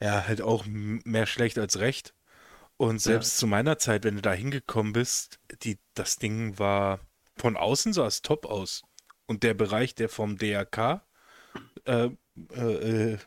ja, 0.01 0.25
halt 0.27 0.41
auch 0.41 0.65
mehr 0.65 1.25
schlecht 1.25 1.57
als 1.59 1.79
recht. 1.79 2.13
Und 2.77 2.99
selbst 2.99 3.35
ja. 3.35 3.39
zu 3.39 3.47
meiner 3.47 3.77
Zeit, 3.77 4.03
wenn 4.03 4.15
du 4.15 4.21
da 4.21 4.33
hingekommen 4.33 4.93
bist, 4.93 5.39
die, 5.61 5.77
das 5.93 6.17
Ding 6.17 6.57
war 6.59 6.99
von 7.35 7.57
außen 7.57 7.93
sah 7.93 8.07
es 8.07 8.21
top 8.21 8.45
aus. 8.45 8.83
Und 9.25 9.43
der 9.43 9.53
Bereich, 9.53 9.95
der 9.95 10.09
vom 10.09 10.37
DRK 10.37 11.05
äh, 11.85 12.09
äh, 12.55 13.17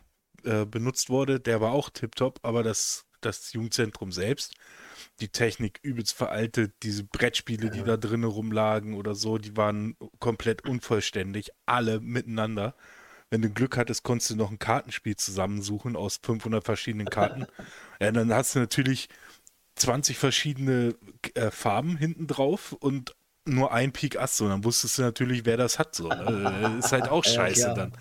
äh, 0.45 0.65
benutzt 0.67 1.11
wurde, 1.11 1.41
der 1.41 1.61
war 1.61 1.73
auch 1.73 1.91
tiptop, 1.91 2.41
aber 2.43 2.63
das, 2.63 3.07
das 3.21 3.53
Jugendzentrum 3.53 4.13
selbst, 4.13 4.55
die 5.21 5.29
Technik 5.29 5.81
übelst 5.83 6.13
veraltet, 6.13 6.75
diese 6.83 7.05
Brettspiele, 7.05 7.71
die 7.71 7.83
da 7.83 7.97
drinnen 7.97 8.25
rumlagen 8.25 8.95
oder 8.95 9.15
so, 9.15 9.39
die 9.39 9.57
waren 9.57 9.97
komplett 10.19 10.65
unvollständig, 10.67 11.51
alle 11.65 12.01
miteinander. 12.01 12.75
Wenn 13.31 13.43
du 13.43 13.51
Glück 13.51 13.77
hattest, 13.77 14.05
konntest 14.05 14.31
du 14.31 14.37
noch 14.37 14.51
ein 14.51 14.59
Kartenspiel 14.59 15.17
zusammensuchen 15.17 15.97
aus 15.97 16.21
500 16.23 16.63
verschiedenen 16.63 17.09
Karten. 17.09 17.47
ja, 18.01 18.13
dann 18.13 18.33
hast 18.33 18.55
du 18.55 18.61
natürlich 18.61 19.09
20 19.77 20.19
verschiedene 20.19 20.95
äh, 21.35 21.51
Farben 21.51 21.97
hinten 21.97 22.27
drauf 22.27 22.73
und 22.73 23.15
nur 23.45 23.73
ein 23.73 23.93
Pik 23.93 24.19
Ass. 24.19 24.37
So, 24.37 24.49
dann 24.49 24.65
wusstest 24.65 24.99
du 24.99 25.03
natürlich, 25.03 25.45
wer 25.45 25.57
das 25.57 25.79
hat. 25.79 25.95
So, 25.95 26.09
ne? 26.09 26.77
Ist 26.79 26.93
halt 26.93 27.09
auch 27.09 27.25
scheiße 27.25 27.69
ja, 27.69 27.75
dann. 27.75 27.93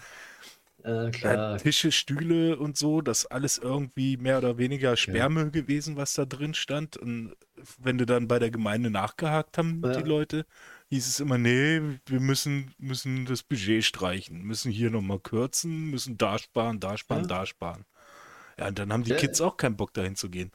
Äh, 0.84 1.12
ja, 1.18 1.58
Tische, 1.58 1.92
Stühle 1.92 2.58
und 2.58 2.78
so, 2.78 3.02
das 3.02 3.26
alles 3.26 3.58
irgendwie 3.58 4.18
mehr 4.18 4.38
oder 4.38 4.60
weniger 4.60 4.96
Sperrmüll 4.96 5.46
ja. 5.46 5.50
gewesen, 5.50 5.98
was 5.98 6.14
da 6.14 6.26
drin 6.26 6.54
stand. 6.54 6.96
Und 6.96 7.36
wenn 7.80 7.98
du 7.98 8.06
dann 8.06 8.28
bei 8.28 8.38
der 8.38 8.52
Gemeinde 8.52 8.92
nachgehakt 8.92 9.58
haben, 9.58 9.82
die 9.82 10.08
Leute, 10.08 10.46
hieß 10.90 11.08
es 11.08 11.20
immer, 11.20 11.40
nee, 11.40 11.82
wir 12.06 12.20
müssen, 12.20 12.76
müssen 12.78 13.26
das 13.26 13.42
Budget 13.42 13.84
streichen, 13.84 14.44
müssen 14.44 14.72
hier 14.72 14.92
nochmal 14.92 15.20
kürzen, 15.20 15.90
müssen 15.90 16.20
da 16.20 16.38
sparen, 16.38 16.80
da 16.80 16.98
sparen, 16.98 17.28
da 17.28 17.48
sparen. 17.48 17.86
Ja, 18.60 18.68
und 18.68 18.78
dann 18.78 18.94
haben 18.94 19.04
die 19.04 19.16
Kids 19.16 19.42
auch 19.42 19.58
keinen 19.58 19.78
Bock 19.78 19.92
dahin 19.94 20.16
zu 20.16 20.30
gehen. 20.30 20.52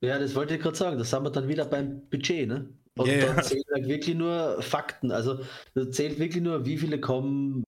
Ja, 0.00 0.18
das 0.18 0.34
wollte 0.34 0.54
ich 0.54 0.62
gerade 0.62 0.76
sagen. 0.76 0.98
Das 0.98 1.12
haben 1.12 1.24
wir 1.24 1.30
dann 1.30 1.48
wieder 1.48 1.64
beim 1.64 2.08
Budget, 2.08 2.48
ne? 2.48 2.68
Und 2.96 3.08
yeah. 3.08 3.32
dann 3.32 3.44
zählen 3.44 3.64
halt 3.72 3.88
wirklich 3.88 4.16
nur 4.16 4.60
Fakten. 4.62 5.12
Also 5.12 5.40
da 5.74 5.90
zählt 5.90 6.18
wirklich 6.18 6.42
nur, 6.42 6.66
wie 6.66 6.76
viele 6.76 7.00
kommen, 7.00 7.64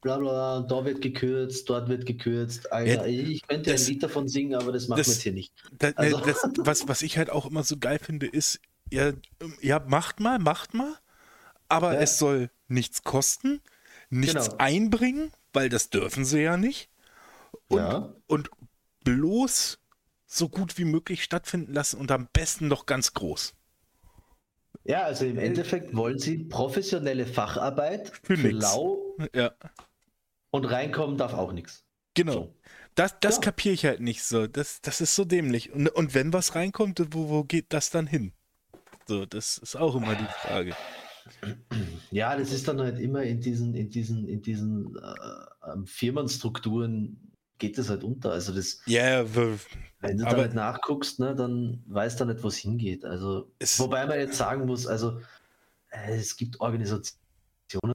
bla 0.00 0.18
bla, 0.18 0.60
da 0.60 0.84
wird 0.84 1.02
gekürzt, 1.02 1.68
dort 1.68 1.88
wird 1.88 2.06
gekürzt. 2.06 2.70
Alter, 2.72 3.06
ja, 3.06 3.28
ich 3.28 3.46
könnte 3.46 3.72
das, 3.72 3.82
ein 3.82 3.92
Lied 3.92 4.02
davon 4.02 4.28
singen, 4.28 4.54
aber 4.54 4.72
das 4.72 4.88
macht 4.88 4.98
man 4.98 5.06
jetzt 5.06 5.22
hier 5.22 5.32
nicht. 5.32 5.52
Das, 5.78 5.96
also. 5.96 6.18
das, 6.20 6.42
was, 6.58 6.88
was 6.88 7.02
ich 7.02 7.18
halt 7.18 7.30
auch 7.30 7.46
immer 7.46 7.62
so 7.62 7.76
geil 7.78 7.98
finde, 7.98 8.26
ist, 8.26 8.60
ja, 8.90 9.12
ja 9.60 9.80
macht 9.80 10.20
mal, 10.20 10.38
macht 10.38 10.74
mal, 10.74 10.94
aber 11.68 11.94
ja. 11.94 12.00
es 12.00 12.18
soll 12.18 12.50
nichts 12.68 13.02
kosten, 13.02 13.60
nichts 14.08 14.46
genau. 14.46 14.56
einbringen, 14.58 15.32
weil 15.52 15.68
das 15.68 15.90
dürfen 15.90 16.24
sie 16.24 16.40
ja 16.40 16.56
nicht. 16.56 16.88
Und, 17.68 17.78
ja. 17.78 18.14
und 18.26 18.50
bloß 19.04 19.79
so 20.32 20.48
gut 20.48 20.78
wie 20.78 20.84
möglich 20.84 21.24
stattfinden 21.24 21.74
lassen 21.74 21.98
und 21.98 22.10
am 22.12 22.28
besten 22.32 22.68
noch 22.68 22.86
ganz 22.86 23.14
groß. 23.14 23.54
Ja, 24.84 25.02
also 25.02 25.26
im 25.26 25.38
Endeffekt 25.38 25.94
wollen 25.94 26.18
sie 26.18 26.38
professionelle 26.38 27.26
Facharbeit 27.26 28.12
für, 28.22 28.36
für 28.36 28.50
lau. 28.50 29.16
Ja. 29.34 29.52
Und 30.50 30.64
reinkommen 30.66 31.18
darf 31.18 31.34
auch 31.34 31.52
nichts. 31.52 31.84
Genau. 32.14 32.32
So. 32.32 32.54
Das, 32.94 33.18
das 33.20 33.36
ja. 33.36 33.40
kapiere 33.42 33.74
ich 33.74 33.84
halt 33.84 34.00
nicht 34.00 34.22
so. 34.22 34.46
Das, 34.46 34.80
das 34.80 35.00
ist 35.00 35.14
so 35.14 35.24
dämlich. 35.24 35.72
Und, 35.72 35.88
und 35.88 36.14
wenn 36.14 36.32
was 36.32 36.54
reinkommt, 36.54 37.00
wo, 37.10 37.28
wo 37.28 37.44
geht 37.44 37.66
das 37.72 37.90
dann 37.90 38.06
hin? 38.06 38.32
So, 39.06 39.26
das 39.26 39.58
ist 39.58 39.76
auch 39.76 39.96
immer 39.96 40.14
die 40.14 40.24
Frage. 40.24 40.76
Ja, 42.10 42.36
das 42.36 42.52
ist 42.52 42.66
dann 42.66 42.80
halt 42.80 42.98
immer 42.98 43.22
in 43.22 43.40
diesen, 43.40 43.74
in 43.74 43.90
diesen, 43.90 44.26
in 44.26 44.42
diesen 44.42 44.96
äh, 44.96 45.70
ähm, 45.72 45.86
Firmenstrukturen 45.86 47.29
geht 47.60 47.78
das 47.78 47.88
halt 47.88 48.02
unter. 48.02 48.32
Also 48.32 48.52
das. 48.52 48.80
Ja, 48.86 49.22
yeah, 49.22 49.58
wenn 50.00 50.16
du 50.16 50.24
da 50.24 50.36
nicht 50.36 50.54
nachguckst, 50.54 51.20
ne, 51.20 51.36
dann 51.36 51.84
weißt 51.86 52.20
du 52.20 52.24
nicht, 52.24 52.42
wo 52.42 52.48
es 52.48 52.56
hingeht. 52.56 53.04
Also, 53.04 53.52
wobei 53.76 54.06
man 54.06 54.18
jetzt 54.18 54.36
sagen 54.36 54.66
muss, 54.66 54.86
also 54.86 55.20
äh, 55.90 56.16
es 56.16 56.36
gibt 56.36 56.60
Organisationen, 56.60 57.20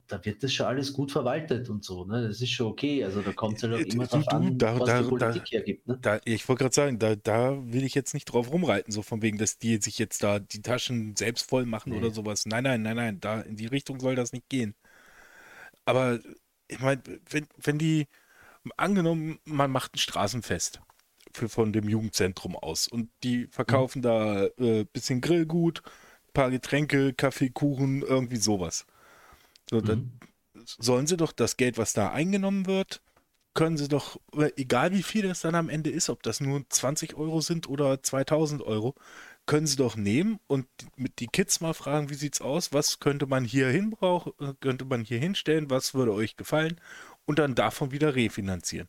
da 0.06 0.24
wird 0.24 0.42
das 0.42 0.52
schon 0.54 0.66
alles 0.66 0.92
gut 0.92 1.10
verwaltet 1.10 1.68
und 1.68 1.84
so. 1.84 2.04
Ne? 2.04 2.28
Das 2.28 2.40
ist 2.40 2.50
schon 2.50 2.68
okay. 2.68 3.04
Also 3.04 3.22
da 3.22 3.32
kommt 3.32 3.56
es 3.56 3.64
halt 3.64 3.74
auch 3.74 3.92
immer 3.92 4.06
drauf 4.06 4.28
an, 4.28 4.56
da, 4.56 4.78
was 4.78 4.88
da, 4.88 5.02
die 5.02 5.08
Politik 5.08 5.44
da, 5.44 5.50
hergibt. 5.50 5.88
Ne? 5.88 5.98
Da, 6.00 6.20
ich 6.24 6.48
wollte 6.48 6.64
gerade 6.64 6.74
sagen, 6.74 6.98
da, 6.98 7.16
da 7.16 7.58
will 7.72 7.84
ich 7.84 7.94
jetzt 7.94 8.14
nicht 8.14 8.26
drauf 8.26 8.50
rumreiten, 8.50 8.92
so 8.92 9.02
von 9.02 9.20
wegen, 9.20 9.36
dass 9.36 9.58
die 9.58 9.76
sich 9.78 9.98
jetzt 9.98 10.22
da 10.22 10.38
die 10.38 10.62
Taschen 10.62 11.16
selbst 11.16 11.48
voll 11.48 11.66
machen 11.66 11.92
nee. 11.92 11.98
oder 11.98 12.10
sowas. 12.10 12.46
Nein, 12.46 12.64
nein, 12.64 12.82
nein, 12.82 12.96
nein, 12.96 13.20
da 13.20 13.40
in 13.40 13.56
die 13.56 13.66
Richtung 13.66 14.00
soll 14.00 14.14
das 14.14 14.32
nicht 14.32 14.48
gehen. 14.48 14.74
Aber 15.84 16.20
ich 16.68 16.80
meine, 16.80 17.02
wenn, 17.30 17.46
wenn 17.62 17.78
die, 17.78 18.06
angenommen, 18.76 19.38
man 19.44 19.70
macht 19.70 19.94
ein 19.94 19.98
Straßenfest 19.98 20.80
für, 21.32 21.48
von 21.48 21.72
dem 21.72 21.88
Jugendzentrum 21.88 22.56
aus 22.56 22.88
und 22.88 23.10
die 23.22 23.46
verkaufen 23.46 23.98
mhm. 23.98 24.02
da 24.02 24.44
äh, 24.58 24.84
bisschen 24.84 25.20
Grillgut, 25.20 25.82
paar 26.32 26.50
Getränke, 26.50 27.12
Kaffee, 27.14 27.50
Kuchen, 27.50 28.02
irgendwie 28.02 28.36
sowas. 28.36 28.86
So, 29.70 29.76
mhm. 29.76 29.84
dann 29.84 30.20
sollen 30.64 31.06
sie 31.06 31.16
doch 31.16 31.32
das 31.32 31.56
Geld, 31.56 31.78
was 31.78 31.92
da 31.92 32.10
eingenommen 32.10 32.66
wird, 32.66 33.00
können 33.54 33.78
sie 33.78 33.88
doch, 33.88 34.20
egal 34.56 34.92
wie 34.92 35.02
viel 35.02 35.26
das 35.26 35.40
dann 35.40 35.54
am 35.54 35.70
Ende 35.70 35.90
ist, 35.90 36.10
ob 36.10 36.22
das 36.22 36.40
nur 36.40 36.62
20 36.68 37.16
Euro 37.16 37.40
sind 37.40 37.68
oder 37.68 38.02
2000 38.02 38.62
Euro, 38.62 38.94
können 39.46 39.66
sie 39.66 39.76
doch 39.76 39.96
nehmen 39.96 40.40
und 40.46 40.66
mit 40.96 41.20
die 41.20 41.28
Kids 41.28 41.60
mal 41.60 41.72
fragen, 41.72 42.10
wie 42.10 42.14
sieht's 42.14 42.40
aus, 42.40 42.72
was 42.72 42.98
könnte 42.98 43.26
man 43.26 43.44
hier 43.44 43.68
hinbrauchen, 43.68 44.32
äh, 44.40 44.52
könnte 44.60 44.84
man 44.84 45.04
hier 45.04 45.18
hinstellen, 45.18 45.70
was 45.70 45.94
würde 45.94 46.12
euch 46.12 46.36
gefallen 46.36 46.80
und 47.26 47.38
dann 47.38 47.54
davon 47.54 47.92
wieder 47.92 48.14
refinanzieren. 48.14 48.88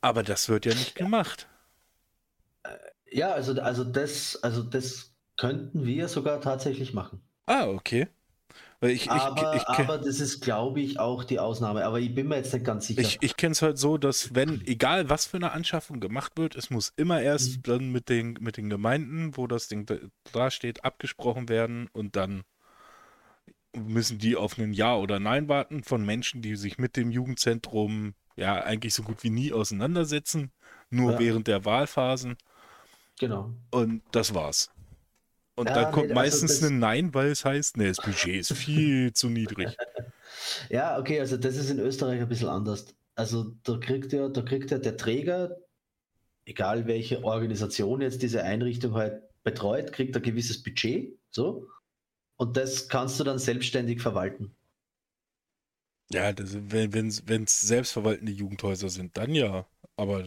Aber 0.00 0.22
das 0.22 0.48
wird 0.48 0.66
ja 0.66 0.74
nicht 0.74 0.94
gemacht. 0.94 1.48
Äh, 2.62 2.70
ja, 3.10 3.32
also, 3.32 3.60
also, 3.60 3.84
das, 3.84 4.42
also 4.42 4.62
das 4.62 5.12
könnten 5.36 5.84
wir 5.84 6.08
sogar 6.08 6.40
tatsächlich 6.40 6.94
machen. 6.94 7.20
Ah, 7.46 7.66
okay. 7.66 8.08
Ich, 8.80 9.10
aber, 9.10 9.54
ich, 9.54 9.62
ich, 9.62 9.68
aber 9.68 9.98
das 9.98 10.20
ist, 10.20 10.40
glaube 10.40 10.80
ich, 10.80 10.98
auch 10.98 11.24
die 11.24 11.38
Ausnahme. 11.38 11.84
Aber 11.84 12.00
ich 12.00 12.14
bin 12.14 12.28
mir 12.28 12.36
jetzt 12.36 12.52
nicht 12.52 12.66
ganz 12.66 12.86
sicher. 12.86 13.00
Ich, 13.00 13.18
ich 13.22 13.36
kenne 13.36 13.52
es 13.52 13.62
halt 13.62 13.78
so, 13.78 13.96
dass 13.96 14.34
wenn, 14.34 14.60
egal 14.66 15.08
was 15.08 15.26
für 15.26 15.38
eine 15.38 15.52
Anschaffung 15.52 16.00
gemacht 16.00 16.32
wird, 16.36 16.54
es 16.54 16.70
muss 16.70 16.92
immer 16.96 17.22
erst 17.22 17.58
mhm. 17.58 17.62
dann 17.62 17.92
mit 17.92 18.08
den, 18.08 18.34
mit 18.40 18.56
den 18.56 18.68
Gemeinden, 18.68 19.36
wo 19.36 19.46
das 19.46 19.68
Ding 19.68 19.86
da 20.32 20.50
steht, 20.50 20.84
abgesprochen 20.84 21.48
werden 21.48 21.88
und 21.92 22.16
dann 22.16 22.42
müssen 23.74 24.18
die 24.18 24.36
auf 24.36 24.58
ein 24.58 24.72
Ja 24.72 24.96
oder 24.96 25.18
Nein 25.18 25.48
warten 25.48 25.82
von 25.82 26.04
Menschen, 26.04 26.42
die 26.42 26.56
sich 26.56 26.78
mit 26.78 26.96
dem 26.96 27.10
Jugendzentrum 27.10 28.14
ja 28.36 28.62
eigentlich 28.62 28.94
so 28.94 29.02
gut 29.02 29.22
wie 29.22 29.30
nie 29.30 29.52
auseinandersetzen, 29.52 30.50
nur 30.90 31.12
ja. 31.12 31.18
während 31.18 31.48
der 31.48 31.64
Wahlphasen. 31.64 32.36
Genau. 33.18 33.52
Und 33.70 34.02
das 34.12 34.34
war's. 34.34 34.70
Und 35.56 35.68
ja, 35.68 35.74
dann 35.74 35.92
kommt 35.92 36.08
nee, 36.08 36.14
also 36.14 36.20
meistens 36.20 36.62
ein 36.62 36.78
Nein, 36.78 37.14
weil 37.14 37.28
es 37.28 37.44
heißt, 37.44 37.76
nee, 37.76 37.86
das 37.86 37.98
Budget 37.98 38.40
ist 38.40 38.52
viel 38.52 39.12
zu 39.14 39.28
niedrig. 39.28 39.76
Ja, 40.68 40.98
okay, 40.98 41.20
also 41.20 41.36
das 41.36 41.56
ist 41.56 41.70
in 41.70 41.78
Österreich 41.78 42.20
ein 42.20 42.28
bisschen 42.28 42.48
anders. 42.48 42.86
Also 43.14 43.52
da 43.62 43.78
kriegt 43.78 44.12
ja, 44.12 44.28
da 44.28 44.42
kriegt 44.42 44.72
ja 44.72 44.78
der 44.78 44.96
Träger, 44.96 45.56
egal 46.44 46.86
welche 46.86 47.22
Organisation 47.22 48.00
jetzt 48.00 48.22
diese 48.22 48.42
Einrichtung 48.42 48.94
halt 48.94 49.22
betreut, 49.44 49.92
kriegt 49.92 50.16
ein 50.16 50.22
gewisses 50.22 50.62
Budget, 50.62 51.16
so. 51.30 51.68
Und 52.36 52.56
das 52.56 52.88
kannst 52.88 53.18
du 53.20 53.24
dann 53.24 53.38
selbstständig 53.38 54.02
verwalten. 54.02 54.54
Ja, 56.10 56.32
das, 56.32 56.54
wenn 56.54 57.44
es 57.44 57.60
selbstverwaltende 57.60 58.32
Jugendhäuser 58.32 58.88
sind, 58.88 59.16
dann 59.16 59.34
ja. 59.34 59.66
Aber 59.96 60.24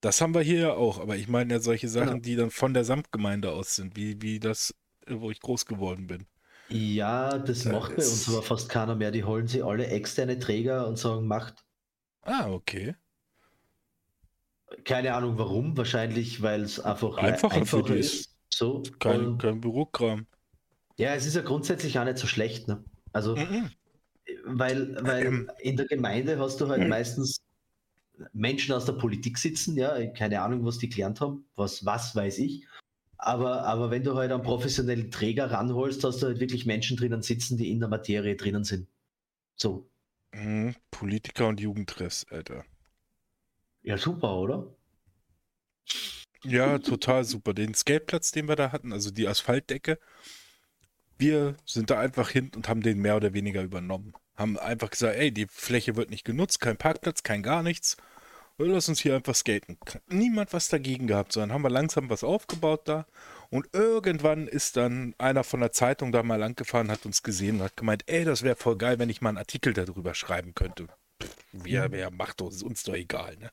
das 0.00 0.20
haben 0.20 0.34
wir 0.34 0.40
hier 0.40 0.60
ja 0.60 0.72
auch. 0.72 1.00
Aber 1.00 1.16
ich 1.16 1.28
meine 1.28 1.54
ja 1.54 1.60
solche 1.60 1.88
Sachen, 1.88 2.06
genau. 2.06 2.20
die 2.20 2.36
dann 2.36 2.50
von 2.50 2.74
der 2.74 2.84
Samtgemeinde 2.84 3.52
aus 3.52 3.76
sind, 3.76 3.96
wie, 3.96 4.20
wie 4.22 4.40
das, 4.40 4.74
wo 5.08 5.30
ich 5.30 5.40
groß 5.40 5.66
geworden 5.66 6.06
bin. 6.06 6.26
Ja, 6.68 7.38
das 7.38 7.64
da 7.64 7.72
macht 7.72 7.96
bei 7.96 8.02
uns 8.02 8.28
aber 8.28 8.42
fast 8.42 8.68
keiner 8.68 8.96
mehr. 8.96 9.10
Die 9.10 9.24
holen 9.24 9.46
sie 9.46 9.62
alle 9.62 9.86
externe 9.86 10.38
Träger 10.38 10.88
und 10.88 10.98
sagen, 10.98 11.26
macht. 11.26 11.64
Ah, 12.22 12.50
okay. 12.50 12.96
Keine 14.84 15.14
Ahnung 15.14 15.38
warum. 15.38 15.76
Wahrscheinlich, 15.76 16.42
weil 16.42 16.62
es 16.62 16.80
einfach 16.80 17.18
einfacher, 17.18 17.54
einfacher 17.54 17.94
ist. 17.94 18.36
So. 18.52 18.82
Kein, 18.98 19.38
kein 19.38 19.60
Bürokram. 19.60 20.26
Ja, 20.96 21.14
es 21.14 21.26
ist 21.26 21.36
ja 21.36 21.42
grundsätzlich 21.42 21.98
auch 21.98 22.04
nicht 22.04 22.18
so 22.18 22.26
schlecht. 22.26 22.68
Ne? 22.68 22.82
Also, 23.12 23.36
mhm. 23.36 23.70
weil, 24.44 24.96
weil 25.04 25.26
ähm. 25.26 25.50
in 25.60 25.76
der 25.76 25.86
Gemeinde 25.86 26.38
hast 26.38 26.60
du 26.60 26.68
halt 26.68 26.82
mhm. 26.82 26.88
meistens 26.88 27.40
Menschen 28.32 28.74
aus 28.74 28.86
der 28.86 28.94
Politik 28.94 29.36
sitzen, 29.38 29.76
ja, 29.76 30.06
keine 30.06 30.40
Ahnung, 30.40 30.64
was 30.64 30.78
die 30.78 30.88
gelernt 30.88 31.20
haben, 31.20 31.44
was, 31.54 31.84
was 31.84 32.16
weiß 32.16 32.38
ich. 32.38 32.66
Aber, 33.18 33.62
aber 33.64 33.90
wenn 33.90 34.04
du 34.04 34.14
halt 34.14 34.30
einen 34.30 34.42
professionellen 34.42 35.10
Träger 35.10 35.50
ranholst, 35.50 36.04
hast 36.04 36.22
du 36.22 36.26
halt 36.26 36.40
wirklich 36.40 36.66
Menschen 36.66 36.96
drinnen 36.96 37.22
sitzen, 37.22 37.56
die 37.56 37.70
in 37.70 37.80
der 37.80 37.88
Materie 37.88 38.36
drinnen 38.36 38.64
sind. 38.64 38.88
So. 39.54 39.88
Mhm, 40.32 40.74
Politiker 40.90 41.48
und 41.48 41.60
Jugendtreffs, 41.60 42.26
Alter. 42.30 42.64
Ja, 43.82 43.96
super, 43.96 44.36
oder? 44.36 44.74
Ja, 46.42 46.78
total 46.78 47.24
super. 47.24 47.54
Den 47.54 47.74
Skateplatz, 47.74 48.32
den 48.32 48.48
wir 48.48 48.56
da 48.56 48.72
hatten, 48.72 48.92
also 48.92 49.10
die 49.10 49.28
Asphaltdecke, 49.28 49.98
wir 51.18 51.56
sind 51.64 51.90
da 51.90 51.98
einfach 51.98 52.30
hin 52.30 52.50
und 52.54 52.68
haben 52.68 52.82
den 52.82 53.00
mehr 53.00 53.16
oder 53.16 53.32
weniger 53.32 53.62
übernommen. 53.62 54.14
Haben 54.36 54.58
einfach 54.58 54.90
gesagt, 54.90 55.16
ey, 55.16 55.32
die 55.32 55.46
Fläche 55.48 55.96
wird 55.96 56.10
nicht 56.10 56.24
genutzt, 56.24 56.60
kein 56.60 56.76
Parkplatz, 56.76 57.22
kein 57.22 57.42
gar 57.42 57.62
nichts. 57.62 57.96
Lass 58.58 58.88
uns 58.88 59.00
hier 59.00 59.14
einfach 59.14 59.34
skaten. 59.34 59.76
Niemand 60.08 60.52
was 60.54 60.68
dagegen 60.68 61.06
gehabt, 61.06 61.32
sondern 61.32 61.52
haben 61.52 61.62
wir 61.62 61.70
langsam 61.70 62.08
was 62.08 62.24
aufgebaut 62.24 62.88
da. 62.88 63.06
Und 63.50 63.68
irgendwann 63.72 64.48
ist 64.48 64.76
dann 64.78 65.14
einer 65.18 65.44
von 65.44 65.60
der 65.60 65.72
Zeitung 65.72 66.10
da 66.10 66.22
mal 66.22 66.36
langgefahren, 66.36 66.90
hat 66.90 67.04
uns 67.04 67.22
gesehen 67.22 67.56
und 67.56 67.64
hat 67.64 67.76
gemeint, 67.76 68.04
ey, 68.06 68.24
das 68.24 68.42
wäre 68.42 68.56
voll 68.56 68.76
geil, 68.76 68.98
wenn 68.98 69.10
ich 69.10 69.20
mal 69.20 69.30
einen 69.30 69.38
Artikel 69.38 69.74
darüber 69.74 70.14
schreiben 70.14 70.54
könnte. 70.54 70.86
wer, 71.52 71.88
mhm. 71.88 71.92
wer 71.92 72.10
macht 72.10 72.40
das? 72.40 72.56
Ist 72.56 72.62
uns 72.62 72.82
doch 72.82 72.94
egal, 72.94 73.36
ne? 73.36 73.50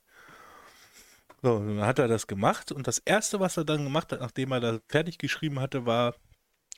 So, 1.41 1.59
dann 1.59 1.81
hat 1.81 1.99
er 1.99 2.07
das 2.07 2.27
gemacht 2.27 2.71
und 2.71 2.87
das 2.87 2.99
erste, 2.99 3.41
was 3.41 3.57
er 3.57 3.65
dann 3.65 3.83
gemacht 3.83 4.13
hat, 4.13 4.21
nachdem 4.21 4.53
er 4.53 4.61
da 4.61 4.79
fertig 4.87 5.17
geschrieben 5.17 5.59
hatte, 5.59 5.85
war, 5.85 6.15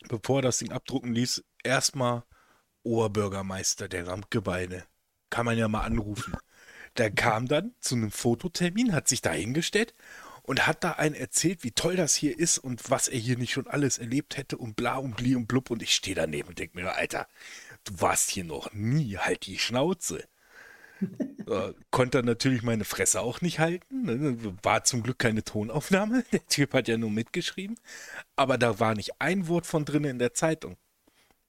bevor 0.07 0.39
er 0.39 0.43
das 0.43 0.59
Ding 0.59 0.71
abdrucken 0.71 1.13
ließ, 1.13 1.43
erstmal 1.63 2.23
Oberbürgermeister 2.83 3.87
der 3.87 4.05
Samtgebeine. 4.05 4.85
Kann 5.29 5.45
man 5.45 5.57
ja 5.57 5.67
mal 5.67 5.83
anrufen. 5.83 6.35
Der 6.97 7.11
kam 7.11 7.47
dann 7.47 7.73
zu 7.79 7.95
einem 7.95 8.11
Fototermin, 8.11 8.93
hat 8.93 9.07
sich 9.07 9.21
da 9.21 9.31
hingestellt 9.31 9.93
und 10.43 10.67
hat 10.67 10.83
da 10.83 10.91
einen 10.91 11.15
erzählt, 11.15 11.63
wie 11.63 11.71
toll 11.71 11.95
das 11.95 12.15
hier 12.15 12.37
ist 12.37 12.57
und 12.59 12.89
was 12.89 13.07
er 13.07 13.17
hier 13.17 13.37
nicht 13.37 13.51
schon 13.51 13.67
alles 13.67 13.97
erlebt 13.97 14.37
hätte 14.37 14.57
und 14.57 14.75
bla 14.75 14.97
und 14.97 15.17
bli 15.17 15.35
und 15.35 15.47
blub. 15.47 15.71
Und 15.71 15.81
ich 15.81 15.95
stehe 15.95 16.15
daneben 16.15 16.49
und 16.49 16.59
denke 16.59 16.77
mir, 16.77 16.95
Alter, 16.95 17.27
du 17.83 17.99
warst 17.99 18.29
hier 18.29 18.43
noch 18.43 18.71
nie, 18.71 19.17
halt 19.17 19.45
die 19.47 19.57
Schnauze. 19.57 20.23
Äh, 21.01 21.73
konnte 21.91 22.23
natürlich 22.23 22.63
meine 22.63 22.85
Fresse 22.85 23.21
auch 23.21 23.41
nicht 23.41 23.59
halten. 23.59 24.03
Ne? 24.03 24.37
War 24.63 24.83
zum 24.83 25.03
Glück 25.03 25.19
keine 25.19 25.43
Tonaufnahme. 25.43 26.23
Der 26.31 26.45
Typ 26.47 26.73
hat 26.73 26.87
ja 26.87 26.97
nur 26.97 27.11
mitgeschrieben. 27.11 27.77
Aber 28.35 28.57
da 28.57 28.79
war 28.79 28.95
nicht 28.95 29.19
ein 29.19 29.47
Wort 29.47 29.65
von 29.65 29.85
drin 29.85 30.03
in 30.03 30.19
der 30.19 30.33
Zeitung. 30.33 30.77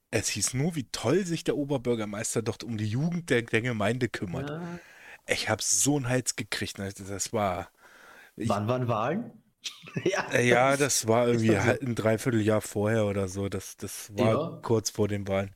Es 0.09 0.29
hieß 0.29 0.53
nur, 0.53 0.75
wie 0.75 0.85
toll 0.85 1.25
sich 1.25 1.43
der 1.43 1.57
Oberbürgermeister 1.57 2.41
dort 2.41 2.63
um 2.63 2.77
die 2.77 2.87
Jugend 2.87 3.29
der, 3.29 3.41
der 3.41 3.61
Gemeinde 3.61 4.07
kümmert. 4.07 4.49
Ja. 4.49 4.79
Ich 5.27 5.49
habe 5.49 5.61
so 5.61 5.97
einen 5.97 6.07
Hals 6.07 6.37
gekriegt. 6.37 6.79
Ne? 6.79 6.89
Das 6.93 7.33
war. 7.33 7.69
Ich, 8.37 8.47
Wann 8.47 8.67
waren 8.67 8.87
Wahlen? 8.87 9.31
ja, 10.05 10.29
äh, 10.31 10.47
ja, 10.47 10.77
das 10.77 11.07
war 11.07 11.27
irgendwie 11.27 11.57
halt 11.57 11.81
ein 11.81 11.95
Dreivierteljahr 11.95 12.61
vorher 12.61 13.05
oder 13.05 13.27
so. 13.27 13.49
Das, 13.49 13.75
das 13.75 14.15
war 14.15 14.53
ja. 14.53 14.59
kurz 14.61 14.89
vor 14.91 15.07
den 15.07 15.27
Wahlen. 15.27 15.53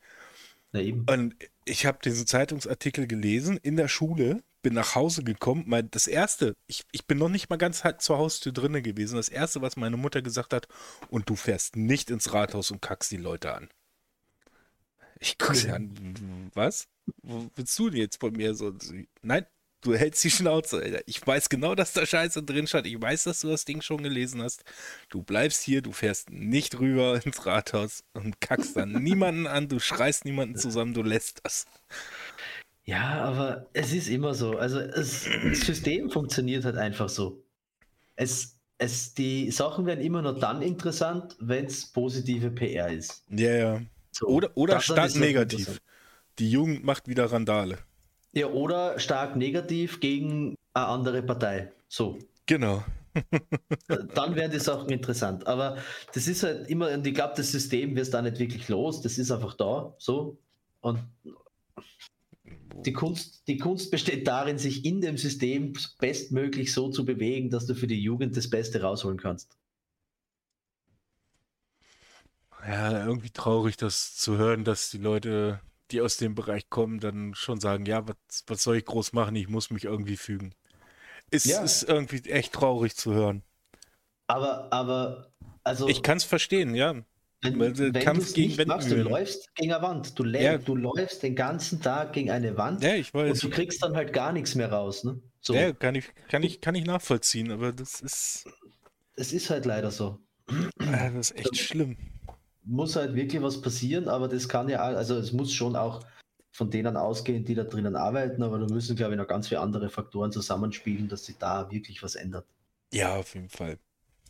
Und 1.07 1.36
ich 1.65 1.86
habe 1.86 1.99
diesen 2.03 2.25
Zeitungsartikel 2.25 3.07
gelesen 3.07 3.57
in 3.57 3.75
der 3.75 3.88
Schule, 3.88 4.41
bin 4.62 4.73
nach 4.73 4.95
Hause 4.95 5.23
gekommen. 5.23 5.63
Mein, 5.67 5.91
das 5.91 6.07
erste, 6.07 6.55
ich, 6.67 6.84
ich 6.91 7.05
bin 7.07 7.17
noch 7.17 7.29
nicht 7.29 7.49
mal 7.49 7.57
ganz 7.57 7.84
halt 7.84 8.01
zur 8.01 8.17
Haustür 8.17 8.51
drinne 8.51 8.81
gewesen. 8.81 9.15
Das 9.15 9.29
erste, 9.29 9.62
was 9.62 9.75
meine 9.75 9.97
Mutter 9.97 10.21
gesagt 10.21 10.53
hat, 10.53 10.67
und 11.10 11.29
du 11.29 11.36
fährst 11.36 11.75
nicht 11.75 12.10
ins 12.10 12.34
Rathaus 12.34 12.71
und 12.71 12.81
kackst 12.81 13.12
die 13.12 13.17
Leute 13.17 13.53
an. 13.53 13.69
Ich 15.19 15.38
gucke 15.38 15.55
sie 15.55 15.69
an, 15.69 16.49
was? 16.55 16.88
Wo 17.21 17.49
willst 17.55 17.77
du 17.77 17.89
denn 17.89 17.99
jetzt 17.99 18.19
von 18.19 18.34
mir 18.34 18.55
so? 18.55 18.73
Nein, 19.21 19.45
du 19.81 19.95
hältst 19.95 20.23
die 20.23 20.31
Schnauze, 20.31 20.77
Alter. 20.77 21.01
Ich 21.05 21.25
weiß 21.25 21.49
genau, 21.49 21.75
dass 21.75 21.93
da 21.93 22.05
Scheiße 22.05 22.43
drin 22.43 22.67
stand. 22.67 22.87
Ich 22.87 23.01
weiß, 23.01 23.23
dass 23.25 23.41
du 23.41 23.49
das 23.49 23.65
Ding 23.65 23.81
schon 23.81 24.03
gelesen 24.03 24.41
hast. 24.41 24.63
Du 25.09 25.21
bleibst 25.21 25.63
hier, 25.63 25.81
du 25.81 25.91
fährst 25.91 26.29
nicht 26.29 26.79
rüber 26.79 27.19
ins 27.23 27.45
Rathaus 27.45 28.03
und 28.13 28.39
kackst 28.41 28.77
dann 28.77 28.91
niemanden 29.03 29.47
an, 29.47 29.67
du 29.67 29.79
schreist 29.79 30.25
niemanden 30.25 30.55
zusammen, 30.55 30.93
du 30.93 31.01
lässt 31.01 31.41
das. 31.43 31.65
Ja, 32.83 33.23
aber 33.23 33.67
es 33.73 33.93
ist 33.93 34.07
immer 34.07 34.33
so. 34.33 34.57
Also 34.57 34.79
es, 34.79 35.27
das 35.43 35.61
System 35.61 36.09
funktioniert 36.09 36.65
halt 36.65 36.77
einfach 36.77 37.09
so. 37.09 37.43
Es, 38.15 38.57
es, 38.77 39.13
die 39.13 39.51
Sachen 39.51 39.85
werden 39.85 40.01
immer 40.03 40.21
nur 40.21 40.37
dann 40.39 40.61
interessant, 40.61 41.35
wenn 41.39 41.65
es 41.65 41.85
positive 41.85 42.49
PR 42.51 42.89
ist. 42.89 43.23
Ja, 43.29 43.51
ja. 43.51 43.81
So, 44.11 44.27
oder 44.27 44.51
oder 44.55 44.81
stark 44.81 45.15
negativ. 45.15 45.79
Die 46.39 46.49
Jugend 46.49 46.83
macht 46.83 47.07
wieder 47.07 47.31
Randale. 47.31 47.77
Ja, 48.33 48.47
oder 48.47 48.99
stark 48.99 49.35
negativ 49.35 49.99
gegen 49.99 50.55
eine 50.73 50.87
andere 50.87 51.21
Partei. 51.21 51.71
So. 51.87 52.17
Genau. 52.45 52.83
Dann 54.15 54.35
werden 54.35 54.51
die 54.51 54.59
Sachen 54.59 54.89
interessant. 54.89 55.45
Aber 55.47 55.77
das 56.13 56.27
ist 56.27 56.43
halt 56.43 56.69
immer, 56.69 56.91
und 56.91 57.05
ich 57.05 57.13
glaube, 57.13 57.33
das 57.35 57.51
System 57.51 57.95
wird 57.95 58.13
da 58.13 58.21
nicht 58.21 58.39
wirklich 58.39 58.69
los. 58.69 59.01
Das 59.01 59.17
ist 59.17 59.31
einfach 59.31 59.55
da. 59.55 59.93
So. 59.97 60.37
Und 60.79 60.99
die 62.85 62.93
Kunst, 62.93 63.47
die 63.47 63.57
Kunst 63.57 63.91
besteht 63.91 64.27
darin, 64.27 64.57
sich 64.57 64.85
in 64.85 65.01
dem 65.01 65.17
System 65.17 65.73
bestmöglich 65.99 66.73
so 66.73 66.89
zu 66.89 67.03
bewegen, 67.03 67.49
dass 67.49 67.65
du 67.65 67.75
für 67.75 67.87
die 67.87 68.01
Jugend 68.01 68.37
das 68.37 68.49
Beste 68.49 68.81
rausholen 68.81 69.19
kannst 69.19 69.57
ja, 72.67 73.05
irgendwie 73.05 73.29
traurig, 73.29 73.77
das 73.77 74.15
zu 74.15 74.37
hören, 74.37 74.63
dass 74.63 74.89
die 74.89 74.97
Leute, 74.97 75.61
die 75.91 76.01
aus 76.01 76.17
dem 76.17 76.36
Bereich 76.36 76.69
kommen, 76.69 76.99
dann 76.99 77.34
schon 77.36 77.60
sagen, 77.60 77.86
ja, 77.86 78.08
was, 78.08 78.43
was 78.47 78.63
soll 78.63 78.77
ich 78.77 78.86
groß 78.86 79.13
machen? 79.13 79.36
Ich 79.36 79.47
muss 79.47 79.69
mich 79.69 79.86
irgendwie 79.86 80.17
fügen. 80.17 80.54
Ist, 81.30 81.45
ja. 81.45 81.62
ist 81.62 81.84
irgendwie 81.84 82.30
echt 82.30 82.54
traurig 82.54 82.95
zu 82.95 83.13
hören. 83.13 83.43
Aber, 84.27 84.71
aber, 84.71 85.32
also. 85.63 85.88
Ich 85.88 86.04
kann 86.04 86.17
es 86.17 86.23
verstehen, 86.23 86.75
ja. 86.75 86.95
Wenn, 87.43 87.60
wenn 87.60 87.93
Kampf 87.93 88.27
du 88.27 88.34
gegen 88.34 88.56
nicht 88.56 88.67
machst, 88.67 88.91
du 88.91 88.95
läufst 88.97 89.54
gegen 89.56 89.73
eine 89.73 89.82
Wand. 89.82 90.19
Du, 90.19 90.25
ja. 90.25 90.60
du 90.60 90.75
läufst 90.75 91.23
den 91.23 91.36
ganzen 91.36 91.82
Tag 91.82 92.13
gegen 92.13 92.30
eine 92.30 92.56
Wand 92.56 92.84
ja, 92.84 92.93
ich 92.93 93.13
weiß. 93.15 93.32
und 93.32 93.43
du 93.43 93.49
kriegst 93.49 93.82
dann 93.84 93.95
halt 93.95 94.13
gar 94.13 94.32
nichts 94.32 94.54
mehr 94.54 94.71
raus. 94.71 95.04
Ne? 95.04 95.19
So. 95.39 95.56
Ja, 95.56 95.71
kann 95.73 95.95
ich, 95.95 96.06
kann, 96.30 96.43
ich, 96.43 96.62
kann 96.62 96.75
ich 96.75 96.86
nachvollziehen, 96.86 97.51
aber 97.51 97.71
das 97.73 97.99
ist. 97.99 98.45
Es 99.15 99.34
ist 99.34 99.49
halt 99.49 99.65
leider 99.65 99.89
so. 99.89 100.19
Ja, 100.80 101.10
das 101.10 101.32
ist 101.32 101.38
echt 101.38 101.58
schlimm 101.58 101.97
muss 102.63 102.95
halt 102.95 103.15
wirklich 103.15 103.41
was 103.41 103.62
passieren, 103.62 104.08
aber 104.08 104.28
das 104.28 104.47
kann 104.47 104.69
ja, 104.69 104.80
also 104.82 105.15
es 105.15 105.32
muss 105.32 105.54
schon 105.54 105.76
auch 105.76 106.06
von 106.52 106.69
denen 106.69 106.97
ausgehen, 106.97 107.45
die 107.45 107.56
da 107.56 107.63
drinnen 107.63 107.95
arbeiten, 107.95 108.43
aber 108.43 108.60
da 108.60 108.67
müssen, 108.67 108.95
glaube 108.95 109.13
ich, 109.13 109.17
noch 109.17 109.28
ganz 109.28 109.47
viele 109.47 109.62
andere 109.62 109.89
Faktoren 109.89 110.32
zusammenspielen, 110.32 111.08
dass 111.08 111.26
sich 111.26 111.38
da 111.38 111.71
wirklich 111.71 112.04
was 112.04 112.15
ändert. 112.15 112.45
Ja, 112.93 113.15
auf 113.15 113.34
jeden 113.34 113.50
Fall. 113.50 113.80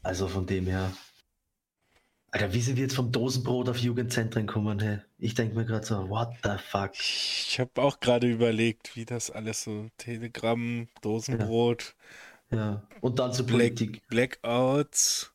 Also 0.04 0.28
von 0.28 0.46
dem 0.46 0.68
her. 0.68 0.92
Alter, 2.34 2.54
wie 2.54 2.62
sind 2.62 2.78
wir 2.78 2.84
jetzt 2.84 2.96
vom 2.96 3.12
Dosenbrot 3.12 3.68
auf 3.68 3.78
Jugendzentren 3.78 4.48
kommen? 4.48 4.80
Hey? 4.80 5.00
Ich 5.18 5.34
denke 5.34 5.56
mir 5.56 5.66
gerade 5.66 5.86
so, 5.86 6.10
what 6.10 6.30
the 6.44 6.52
fuck? 6.58 6.92
Ich 6.94 7.60
habe 7.60 7.82
auch 7.82 8.00
gerade 8.00 8.28
überlegt, 8.28 8.96
wie 8.96 9.04
das 9.04 9.32
alles 9.32 9.64
so, 9.64 9.90
Telegram, 9.98 10.88
Dosenbrot. 11.02 11.96
Ja, 12.52 12.58
ja. 12.58 12.88
und 13.02 13.20
dann 13.20 13.34
zu 13.34 13.46
Politik. 13.46 14.08
Black, 14.08 14.42
Blackouts, 14.42 15.34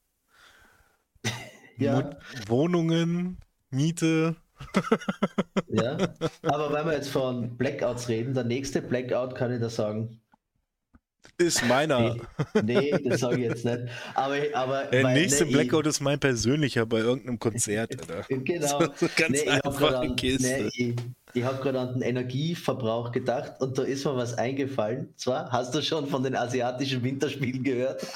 ja. 1.78 2.10
Wohnungen, 2.46 3.38
Miete. 3.70 4.36
ja, 5.68 5.96
aber 6.42 6.72
wenn 6.72 6.86
wir 6.86 6.94
jetzt 6.94 7.10
von 7.10 7.56
Blackouts 7.56 8.08
reden, 8.08 8.34
der 8.34 8.44
nächste 8.44 8.80
Blackout 8.80 9.34
kann 9.34 9.52
ich 9.52 9.60
da 9.60 9.68
sagen, 9.68 10.20
ist 11.38 11.66
meiner. 11.66 12.16
Nee, 12.54 12.62
nee 12.62 12.90
das 13.04 13.20
sage 13.20 13.36
ich 13.36 13.42
jetzt 13.42 13.64
nicht. 13.64 13.80
Aber, 14.14 14.36
aber 14.54 14.84
der 14.84 15.08
nächste 15.08 15.44
nee, 15.44 15.52
Blackout 15.52 15.84
ich, 15.84 15.90
ist 15.90 16.00
mein 16.00 16.18
persönlicher 16.18 16.86
bei 16.86 16.98
irgendeinem 16.98 17.38
Konzert. 17.38 17.94
Oder? 18.02 18.24
Genau. 18.44 18.80
So 18.96 19.08
ganz 19.16 19.42
nee, 19.42 19.48
einfache 19.48 19.98
an, 19.98 20.16
Kiste. 20.16 20.42
Nee, 20.48 20.70
ich, 20.74 20.94
ich 21.34 21.44
habe 21.44 21.62
gerade 21.62 21.80
an 21.80 21.94
den 21.94 22.02
Energieverbrauch 22.02 23.12
gedacht 23.12 23.60
und 23.60 23.76
da 23.76 23.82
ist 23.82 24.04
mir 24.04 24.16
was 24.16 24.34
eingefallen. 24.34 25.12
Zwar, 25.16 25.50
hast 25.52 25.74
du 25.74 25.82
schon 25.82 26.06
von 26.06 26.22
den 26.22 26.34
asiatischen 26.36 27.02
Winterspielen 27.02 27.62
gehört? 27.62 28.06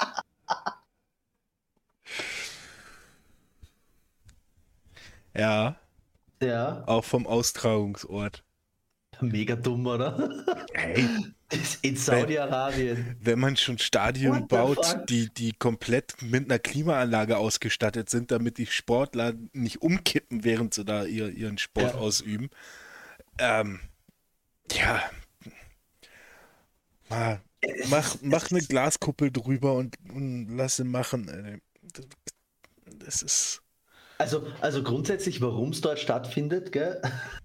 Ja. 5.35 5.75
Ja. 6.41 6.83
Auch 6.87 7.05
vom 7.05 7.27
Austragungsort. 7.27 8.43
Mega 9.19 9.55
dumm, 9.55 9.85
oder? 9.85 10.45
Hey. 10.73 11.07
In 11.81 11.97
Saudi-Arabien. 11.97 12.97
Wenn, 13.19 13.25
wenn, 13.25 13.39
man 13.39 13.57
schon 13.57 13.77
Stadien 13.77 14.47
baut, 14.47 15.09
die, 15.09 15.29
die 15.33 15.51
komplett 15.51 16.21
mit 16.21 16.45
einer 16.45 16.59
Klimaanlage 16.59 17.37
ausgestattet 17.37 18.09
sind, 18.09 18.31
damit 18.31 18.57
die 18.57 18.67
Sportler 18.67 19.33
nicht 19.51 19.81
umkippen, 19.81 20.43
während 20.43 20.73
sie 20.73 20.85
da 20.85 21.03
ihr, 21.03 21.29
ihren 21.29 21.57
Sport 21.57 21.93
ja. 21.93 21.99
ausüben. 21.99 22.49
Ähm, 23.37 23.81
ja. 24.71 25.01
Mal, 27.09 27.41
mach, 27.89 28.15
mach 28.21 28.49
eine 28.49 28.61
Glaskuppel 28.61 29.31
drüber 29.31 29.73
und, 29.73 29.97
und 30.13 30.55
lass 30.55 30.77
sie 30.77 30.85
machen. 30.85 31.61
Das 32.85 33.21
ist. 33.21 33.60
Also, 34.21 34.45
also 34.61 34.83
grundsätzlich, 34.83 35.41
warum 35.41 35.69
es 35.69 35.81
dort 35.81 35.97
stattfindet, 35.97 36.71
gell? 36.71 37.01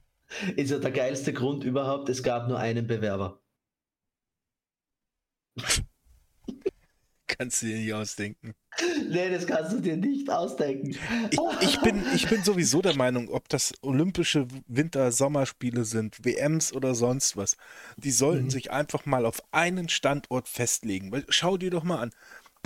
ist 0.56 0.70
ja 0.70 0.78
der 0.78 0.90
geilste 0.90 1.32
Grund 1.32 1.64
überhaupt. 1.64 2.10
Es 2.10 2.22
gab 2.22 2.48
nur 2.48 2.58
einen 2.58 2.86
Bewerber. 2.86 3.40
kannst 7.26 7.62
du 7.62 7.66
dir 7.66 7.78
nicht 7.78 7.94
ausdenken. 7.94 8.54
Nee, 9.08 9.30
das 9.30 9.46
kannst 9.46 9.72
du 9.72 9.80
dir 9.80 9.96
nicht 9.96 10.28
ausdenken. 10.28 10.94
Ich, 11.30 11.38
ich, 11.62 11.80
bin, 11.80 12.02
ich 12.14 12.28
bin 12.28 12.44
sowieso 12.44 12.82
der 12.82 12.94
Meinung, 12.94 13.30
ob 13.30 13.48
das 13.48 13.72
olympische 13.80 14.46
Winter-Sommerspiele 14.66 15.86
sind, 15.86 16.26
WMs 16.26 16.74
oder 16.74 16.94
sonst 16.94 17.38
was, 17.38 17.56
die 17.96 18.10
sollten 18.10 18.44
mhm. 18.44 18.50
sich 18.50 18.70
einfach 18.70 19.06
mal 19.06 19.24
auf 19.24 19.42
einen 19.50 19.88
Standort 19.88 20.46
festlegen. 20.46 21.24
Schau 21.30 21.56
dir 21.56 21.70
doch 21.70 21.84
mal 21.84 22.00
an. 22.00 22.10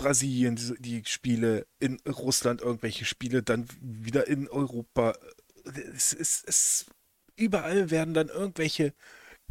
Brasilien, 0.00 0.56
die, 0.56 0.74
die 0.78 1.02
Spiele, 1.04 1.66
in 1.78 2.00
Russland 2.08 2.62
irgendwelche 2.62 3.04
Spiele, 3.04 3.42
dann 3.42 3.68
wieder 3.80 4.26
in 4.26 4.48
Europa. 4.48 5.14
Es 5.94 6.12
ist, 6.12 6.44
es, 6.48 6.86
überall 7.36 7.90
werden 7.90 8.14
dann 8.14 8.28
irgendwelche 8.28 8.94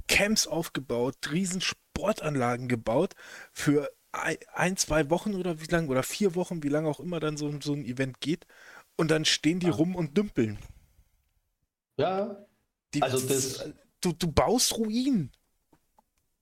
Camps 0.07 0.47
aufgebaut, 0.47 1.15
riesen 1.31 1.61
Sportanlagen 1.61 2.67
gebaut 2.67 3.13
für 3.51 3.89
ein, 4.11 4.75
zwei 4.75 5.09
Wochen 5.11 5.35
oder 5.35 5.61
wie 5.61 5.67
lange, 5.67 5.87
oder 5.87 6.01
vier 6.03 6.33
Wochen, 6.33 6.63
wie 6.63 6.69
lange 6.69 6.89
auch 6.89 6.99
immer 6.99 7.19
dann 7.19 7.37
so, 7.37 7.61
so 7.61 7.73
ein 7.73 7.85
Event 7.85 8.19
geht. 8.21 8.47
Und 8.97 9.11
dann 9.11 9.23
stehen 9.25 9.59
die 9.59 9.67
ja. 9.67 9.73
rum 9.73 9.95
und 9.95 10.17
dümpeln. 10.17 10.57
Ja. 11.97 12.43
Die, 12.93 13.03
also 13.03 13.19
das. 13.19 13.71
Du, 14.01 14.13
du 14.13 14.31
baust 14.31 14.77
Ruinen. 14.77 15.31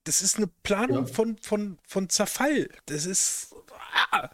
Das 0.04 0.22
ist 0.22 0.38
eine 0.38 0.46
Planung 0.62 1.06
ja. 1.06 1.12
von, 1.12 1.36
von, 1.38 1.78
von 1.86 2.08
Zerfall. 2.08 2.68
Das 2.86 3.04
ist. 3.04 3.54
Ah. 4.10 4.30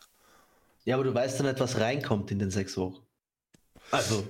Ja, 0.85 0.97
aber 0.97 1.05
du 1.05 1.15
weißt 1.15 1.41
dann 1.41 1.47
nicht, 1.47 1.61
was 1.61 1.79
reinkommt 1.79 2.31
in 2.31 2.39
den 2.39 2.51
sechs 2.51 2.77
Wochen. 2.77 3.05
Also 3.91 4.27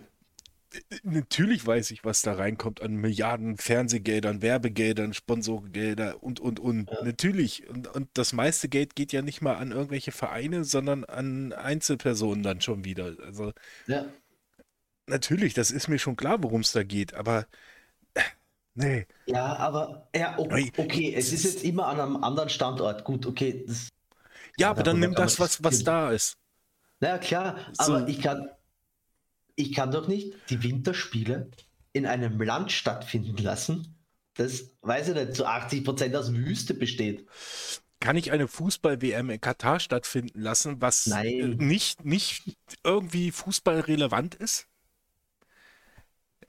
natürlich 1.02 1.66
weiß 1.66 1.90
ich, 1.90 2.04
was 2.04 2.22
da 2.22 2.34
reinkommt 2.34 2.82
an 2.82 2.96
Milliarden 2.96 3.56
Fernsehgeldern, 3.56 4.42
Werbegeldern, 4.42 5.14
Sponsorgelder 5.14 6.22
und, 6.22 6.40
und, 6.40 6.60
und. 6.60 6.90
Ja. 6.90 7.04
Natürlich. 7.04 7.68
Und, 7.68 7.88
und 7.88 8.08
das 8.14 8.32
meiste 8.32 8.68
Geld 8.68 8.96
geht 8.96 9.12
ja 9.12 9.22
nicht 9.22 9.42
mal 9.42 9.56
an 9.56 9.72
irgendwelche 9.72 10.12
Vereine, 10.12 10.64
sondern 10.64 11.04
an 11.04 11.52
Einzelpersonen 11.52 12.42
dann 12.42 12.60
schon 12.60 12.84
wieder. 12.84 13.16
Also, 13.24 13.52
ja. 13.86 14.06
Natürlich, 15.06 15.54
das 15.54 15.70
ist 15.70 15.88
mir 15.88 15.98
schon 15.98 16.16
klar, 16.16 16.42
worum 16.42 16.62
es 16.62 16.72
da 16.72 16.82
geht, 16.82 17.14
aber. 17.14 17.46
Äh, 18.14 18.22
nee. 18.74 19.06
Ja, 19.26 19.56
aber 19.56 20.08
ja, 20.16 20.38
okay, 20.38 20.72
okay, 20.76 21.14
es 21.14 21.32
ist 21.32 21.44
jetzt 21.44 21.64
immer 21.64 21.86
an 21.88 22.00
einem 22.00 22.24
anderen 22.24 22.48
Standort. 22.48 23.04
Gut, 23.04 23.26
okay. 23.26 23.64
Das, 23.66 23.88
ja, 24.58 24.70
aber 24.70 24.82
dann 24.82 25.00
nimm 25.00 25.14
das, 25.14 25.40
was, 25.40 25.62
was 25.62 25.84
da 25.84 26.10
ist. 26.10 26.36
Naja, 27.00 27.18
klar, 27.18 27.58
so. 27.72 27.94
aber 27.94 28.08
ich 28.08 28.20
kann, 28.20 28.48
ich 29.56 29.74
kann 29.74 29.90
doch 29.90 30.08
nicht 30.08 30.34
die 30.50 30.62
Winterspiele 30.62 31.50
in 31.92 32.06
einem 32.06 32.40
Land 32.40 32.72
stattfinden 32.72 33.36
lassen, 33.36 33.94
das, 34.34 34.70
weiß 34.82 35.08
ich 35.08 35.14
nicht, 35.14 35.34
zu 35.34 35.46
80 35.46 35.84
Prozent 35.84 36.16
aus 36.16 36.32
Wüste 36.32 36.74
besteht. 36.74 37.26
Kann 38.00 38.16
ich 38.16 38.32
eine 38.32 38.48
Fußball-WM 38.48 39.30
in 39.30 39.40
Katar 39.40 39.80
stattfinden 39.80 40.40
lassen, 40.40 40.80
was 40.80 41.06
Nein. 41.06 41.56
nicht, 41.58 42.04
nicht 42.04 42.56
irgendwie 42.82 43.30
fußballrelevant 43.30 44.34
ist? 44.34 44.66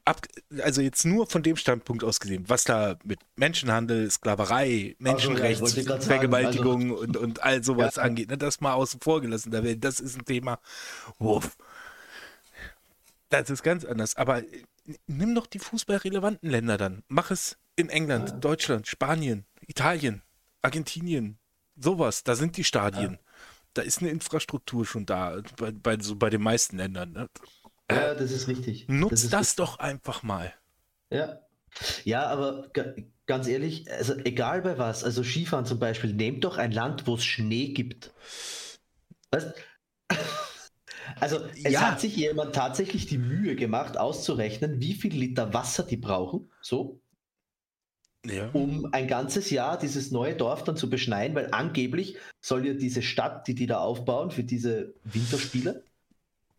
Ab, 0.05 0.21
also 0.61 0.81
jetzt 0.81 1.03
nur 1.03 1.25
von 1.25 1.41
dem 1.41 1.55
Standpunkt 1.55 2.03
aus 2.03 2.19
gesehen, 2.19 2.45
was 2.47 2.63
da 2.63 2.97
mit 3.03 3.19
Menschenhandel, 3.35 4.09
Sklaverei, 4.11 4.95
Menschenrechtsvergewaltigung 4.99 6.91
also, 6.91 7.01
und, 7.01 7.17
und 7.17 7.43
all 7.43 7.63
sowas 7.63 7.95
ja. 7.95 8.03
angeht, 8.03 8.29
ne, 8.29 8.37
das 8.37 8.61
mal 8.61 8.73
außen 8.73 8.99
vor 9.01 9.21
gelassen. 9.21 9.51
Das 9.81 9.99
ist 9.99 10.15
ein 10.15 10.25
Thema. 10.25 10.59
Wuff. 11.17 11.57
Das 13.29 13.49
ist 13.49 13.63
ganz 13.63 13.83
anders. 13.83 14.15
Aber 14.15 14.43
äh, 14.43 14.63
nimm 15.07 15.33
doch 15.33 15.47
die 15.47 15.59
fußballrelevanten 15.59 16.49
Länder 16.49 16.77
dann. 16.77 17.03
Mach 17.07 17.31
es 17.31 17.57
in 17.75 17.89
England, 17.89 18.29
ja. 18.29 18.35
Deutschland, 18.35 18.87
Spanien, 18.87 19.45
Italien, 19.67 20.21
Argentinien, 20.61 21.39
sowas. 21.75 22.23
Da 22.23 22.35
sind 22.35 22.57
die 22.57 22.63
Stadien. 22.63 23.13
Ja. 23.13 23.19
Da 23.73 23.81
ist 23.81 24.01
eine 24.01 24.09
Infrastruktur 24.09 24.85
schon 24.85 25.05
da, 25.05 25.41
bei, 25.57 25.71
bei, 25.71 25.97
so 25.99 26.15
bei 26.15 26.29
den 26.29 26.41
meisten 26.41 26.77
Ländern. 26.77 27.11
Ne? 27.11 27.29
Ja, 27.89 28.15
das 28.15 28.31
ist 28.31 28.47
richtig. 28.47 28.87
Nutzt 28.87 29.25
das, 29.25 29.29
das 29.29 29.39
richtig. 29.41 29.55
doch 29.57 29.79
einfach 29.79 30.23
mal. 30.23 30.53
Ja. 31.09 31.39
Ja, 32.03 32.27
aber 32.27 32.69
ganz 33.25 33.47
ehrlich, 33.47 33.91
also 33.91 34.15
egal 34.23 34.61
bei 34.61 34.77
was, 34.77 35.03
also 35.03 35.23
Skifahren 35.23 35.65
zum 35.65 35.79
Beispiel, 35.79 36.13
nehmt 36.13 36.43
doch 36.43 36.57
ein 36.57 36.71
Land, 36.71 37.07
wo 37.07 37.15
es 37.15 37.25
Schnee 37.25 37.73
gibt. 37.73 38.13
Weißt, 39.31 39.53
also 41.19 41.39
es 41.63 41.73
ja. 41.73 41.81
hat 41.81 41.99
sich 41.99 42.15
jemand 42.15 42.55
tatsächlich 42.55 43.07
die 43.07 43.17
Mühe 43.17 43.55
gemacht, 43.55 43.97
auszurechnen, 43.97 44.79
wie 44.79 44.93
viel 44.93 45.13
Liter 45.13 45.53
Wasser 45.53 45.83
die 45.83 45.97
brauchen, 45.97 46.49
so, 46.61 47.01
ja. 48.25 48.49
um 48.53 48.87
ein 48.93 49.07
ganzes 49.07 49.49
Jahr 49.49 49.77
dieses 49.77 50.11
neue 50.11 50.35
Dorf 50.35 50.63
dann 50.63 50.77
zu 50.77 50.89
beschneien, 50.89 51.35
weil 51.35 51.49
angeblich 51.51 52.17
soll 52.41 52.65
ja 52.65 52.73
diese 52.73 53.01
Stadt, 53.01 53.47
die 53.47 53.55
die 53.55 53.67
da 53.67 53.79
aufbauen 53.79 54.31
für 54.31 54.43
diese 54.43 54.93
Winterspiele, 55.03 55.83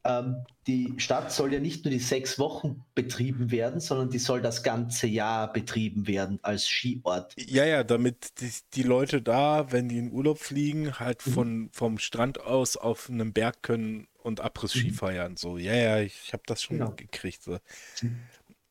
ähm, 0.07 0.45
die 0.67 0.95
Stadt 0.99 1.33
soll 1.33 1.53
ja 1.53 1.61
nicht 1.61 1.85
nur 1.85 1.93
die 1.93 2.01
sechs 2.01 2.39
Wochen 2.39 2.85
betrieben 2.95 3.51
werden, 3.51 3.81
sondern 3.81 4.11
die 4.11 4.19
soll 4.19 4.41
das 4.41 4.63
ganze 4.63 5.07
Jahr 5.07 5.53
betrieben 5.53 6.07
werden 6.07 6.39
als 6.43 6.67
Skiort. 6.67 7.35
Ja, 7.37 7.65
ja, 7.65 7.85
damit 7.85 8.41
die, 8.41 8.51
die 8.75 8.83
Leute 8.83 9.23
da, 9.23 9.71
wenn 9.73 9.89
die 9.89 9.99
in 9.99 10.13
Urlaub 10.13 10.39
fliegen, 10.39 10.99
halt 10.99 11.27
mhm. 11.27 11.31
von, 11.31 11.71
vom 11.73 11.99
Strand 11.99 12.41
aus 12.41 12.77
auf 12.77 13.09
einem 13.09 13.33
Berg 13.33 13.63
können 13.63 14.09
und 14.23 14.41
Abriss-Ski 14.41 14.91
mhm. 14.91 14.95
feiern. 14.95 15.37
So, 15.37 15.59
ja, 15.59 15.75
ja, 15.75 16.01
ich 16.01 16.33
habe 16.33 16.43
das 16.47 16.63
schon 16.63 16.79
genau. 16.79 16.93
gekriegt. 16.93 17.43
So. 17.43 17.59
Mhm. 18.03 18.19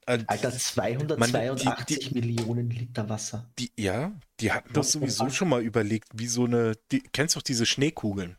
Alter, 0.06 0.52
282 0.52 1.66
man, 1.66 1.76
die, 1.90 1.96
die, 1.96 2.14
Millionen 2.14 2.70
Liter 2.70 3.10
Wasser. 3.10 3.50
Die, 3.58 3.72
ja, 3.76 4.14
die 4.40 4.52
hatten 4.52 4.72
das 4.74 4.92
sowieso 4.92 5.32
schon 5.32 5.50
mal 5.50 5.64
überlegt, 5.64 6.10
wie 6.14 6.28
so 6.28 6.46
eine. 6.46 6.74
Die, 6.92 7.02
kennst 7.12 7.36
du 7.36 7.40
diese 7.40 7.66
Schneekugeln? 7.66 8.38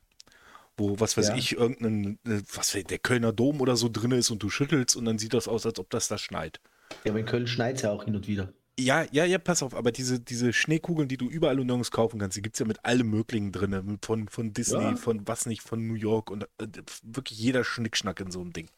Wo, 0.76 1.00
was 1.00 1.16
weiß 1.16 1.28
ja. 1.28 1.36
ich, 1.36 1.56
irgendein, 1.56 2.18
äh, 2.26 2.42
was 2.52 2.68
weiß 2.68 2.74
ich, 2.76 2.86
der 2.86 2.98
Kölner 2.98 3.32
Dom 3.32 3.60
oder 3.60 3.76
so 3.76 3.88
drin 3.90 4.12
ist 4.12 4.30
und 4.30 4.42
du 4.42 4.50
schüttelst 4.50 4.96
und 4.96 5.06
dann 5.06 5.18
sieht 5.18 5.34
das 5.34 5.48
aus, 5.48 5.64
als 5.64 5.78
ob 5.78 5.90
das 5.90 6.08
da 6.08 6.18
schneit. 6.18 6.60
Ja, 7.04 7.12
aber 7.12 7.20
in 7.20 7.26
Köln 7.26 7.46
schneit 7.46 7.76
es 7.76 7.82
ja 7.82 7.90
auch 7.90 8.04
hin 8.04 8.14
und 8.14 8.28
wieder. 8.28 8.52
Ja, 8.78 9.06
ja, 9.10 9.24
ja, 9.24 9.38
pass 9.38 9.62
auf, 9.62 9.74
aber 9.74 9.90
diese, 9.90 10.20
diese 10.20 10.52
Schneekugeln, 10.52 11.08
die 11.08 11.16
du 11.16 11.30
überall 11.30 11.58
und 11.58 11.66
nirgends 11.66 11.90
kaufen 11.90 12.20
kannst, 12.20 12.36
die 12.36 12.42
gibt 12.42 12.56
es 12.56 12.60
ja 12.60 12.66
mit 12.66 12.84
allem 12.84 13.08
Möglichen 13.08 13.50
drin. 13.50 13.98
Von, 14.02 14.28
von 14.28 14.52
Disney, 14.52 14.82
ja. 14.82 14.96
von 14.96 15.26
was 15.26 15.46
nicht, 15.46 15.62
von 15.62 15.86
New 15.86 15.94
York 15.94 16.30
und 16.30 16.44
äh, 16.58 16.66
wirklich 17.02 17.38
jeder 17.38 17.64
Schnickschnack 17.64 18.20
in 18.20 18.30
so 18.30 18.42
einem 18.42 18.52
Ding. 18.52 18.68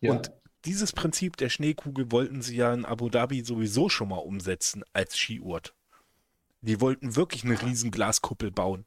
Ja. 0.00 0.12
Und 0.12 0.30
dieses 0.64 0.92
Prinzip 0.92 1.36
der 1.36 1.48
Schneekugel 1.48 2.12
wollten 2.12 2.40
sie 2.40 2.56
ja 2.56 2.72
in 2.72 2.84
Abu 2.84 3.08
Dhabi 3.08 3.44
sowieso 3.44 3.88
schon 3.88 4.08
mal 4.10 4.18
umsetzen 4.18 4.84
als 4.92 5.16
Skiort. 5.16 5.74
Die 6.60 6.80
wollten 6.80 7.16
wirklich 7.16 7.44
eine 7.44 7.60
riesen 7.60 7.90
Glaskuppel 7.90 8.52
bauen. 8.52 8.84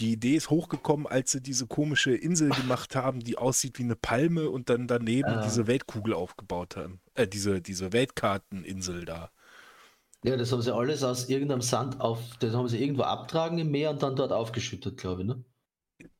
Die 0.00 0.12
Idee 0.12 0.34
ist 0.34 0.50
hochgekommen, 0.50 1.06
als 1.06 1.30
sie 1.30 1.40
diese 1.40 1.66
komische 1.66 2.14
Insel 2.14 2.50
gemacht 2.50 2.96
haben, 2.96 3.20
die 3.20 3.38
aussieht 3.38 3.78
wie 3.78 3.84
eine 3.84 3.96
Palme 3.96 4.50
und 4.50 4.68
dann 4.68 4.88
daneben 4.88 5.30
ah. 5.30 5.44
diese 5.44 5.66
Weltkugel 5.66 6.14
aufgebaut 6.14 6.76
haben. 6.76 7.00
Äh, 7.14 7.28
diese, 7.28 7.60
diese 7.60 7.92
Weltkarteninsel 7.92 9.04
da. 9.04 9.30
Ja, 10.24 10.36
das 10.36 10.50
haben 10.52 10.62
sie 10.62 10.74
alles 10.74 11.04
aus 11.04 11.28
irgendeinem 11.28 11.60
Sand 11.60 12.00
auf, 12.00 12.18
das 12.38 12.54
haben 12.54 12.66
sie 12.66 12.82
irgendwo 12.82 13.02
abtragen 13.02 13.58
im 13.58 13.70
Meer 13.70 13.90
und 13.90 14.02
dann 14.02 14.16
dort 14.16 14.32
aufgeschüttet, 14.32 14.96
glaube 14.96 15.22
ich, 15.22 15.28
ne? 15.28 15.44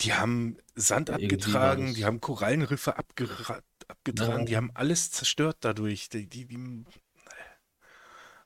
Die 0.03 0.13
haben 0.13 0.57
Sand 0.75 1.11
abgetragen, 1.11 1.95
die 1.95 2.05
haben 2.05 2.21
Korallenriffe 2.21 2.97
abgetragen, 2.97 4.41
ja. 4.41 4.45
die 4.45 4.57
haben 4.57 4.71
alles 4.75 5.11
zerstört 5.11 5.59
dadurch. 5.61 6.09
Die, 6.11 6.29
die, 6.29 6.47
die, 6.47 6.85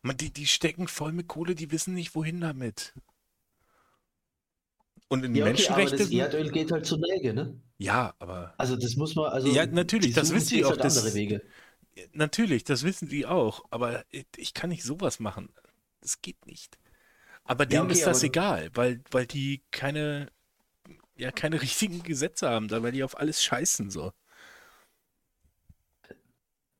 man, 0.03 0.17
die, 0.17 0.33
die 0.33 0.47
stecken 0.47 0.89
voll 0.89 1.13
mit 1.13 1.29
Kohle, 1.29 1.55
die 1.55 1.71
wissen 1.71 1.95
nicht, 1.95 2.15
wohin 2.15 2.41
damit. 2.41 2.95
Und 5.09 5.25
in 5.25 5.35
ja, 5.35 5.45
okay, 5.45 5.53
Menschenrechte. 5.53 5.95
Aber 5.95 6.05
das 6.05 6.11
Erdöl 6.11 6.51
geht 6.51 6.71
halt 6.71 6.85
zu 6.85 6.99
Näge, 6.99 7.33
ne? 7.33 7.59
Ja, 7.79 8.15
aber. 8.19 8.55
Also 8.59 8.77
das 8.77 8.97
muss 8.97 9.15
man. 9.15 9.33
Also 9.33 9.49
ja, 9.49 9.67
natürlich, 9.67 10.15
das 10.15 10.33
wissen 10.33 10.57
die 10.57 10.65
auch. 10.65 10.71
Halt 10.71 10.85
das, 10.85 11.15
Wege. 11.15 11.43
Natürlich, 12.13 12.65
das 12.65 12.83
wissen 12.83 13.09
die 13.09 13.27
auch. 13.27 13.65
Aber 13.71 14.05
ich 14.37 14.55
kann 14.55 14.71
nicht 14.71 14.85
sowas 14.85 15.19
machen. 15.19 15.49
Das 16.01 16.21
geht 16.21 16.47
nicht. 16.47 16.79
Aber 17.45 17.65
denen 17.65 17.77
ja, 17.77 17.85
okay, 17.85 17.93
ist 17.95 18.07
das 18.07 18.23
egal, 18.23 18.69
weil, 18.75 19.01
weil 19.11 19.27
die 19.27 19.63
keine, 19.71 20.31
ja, 21.17 21.33
keine 21.33 21.63
richtigen 21.63 22.03
Gesetze 22.03 22.49
haben, 22.49 22.71
weil 22.71 22.93
die 22.93 23.03
auf 23.03 23.19
alles 23.19 23.43
scheißen 23.43 23.91
so. 23.91 24.13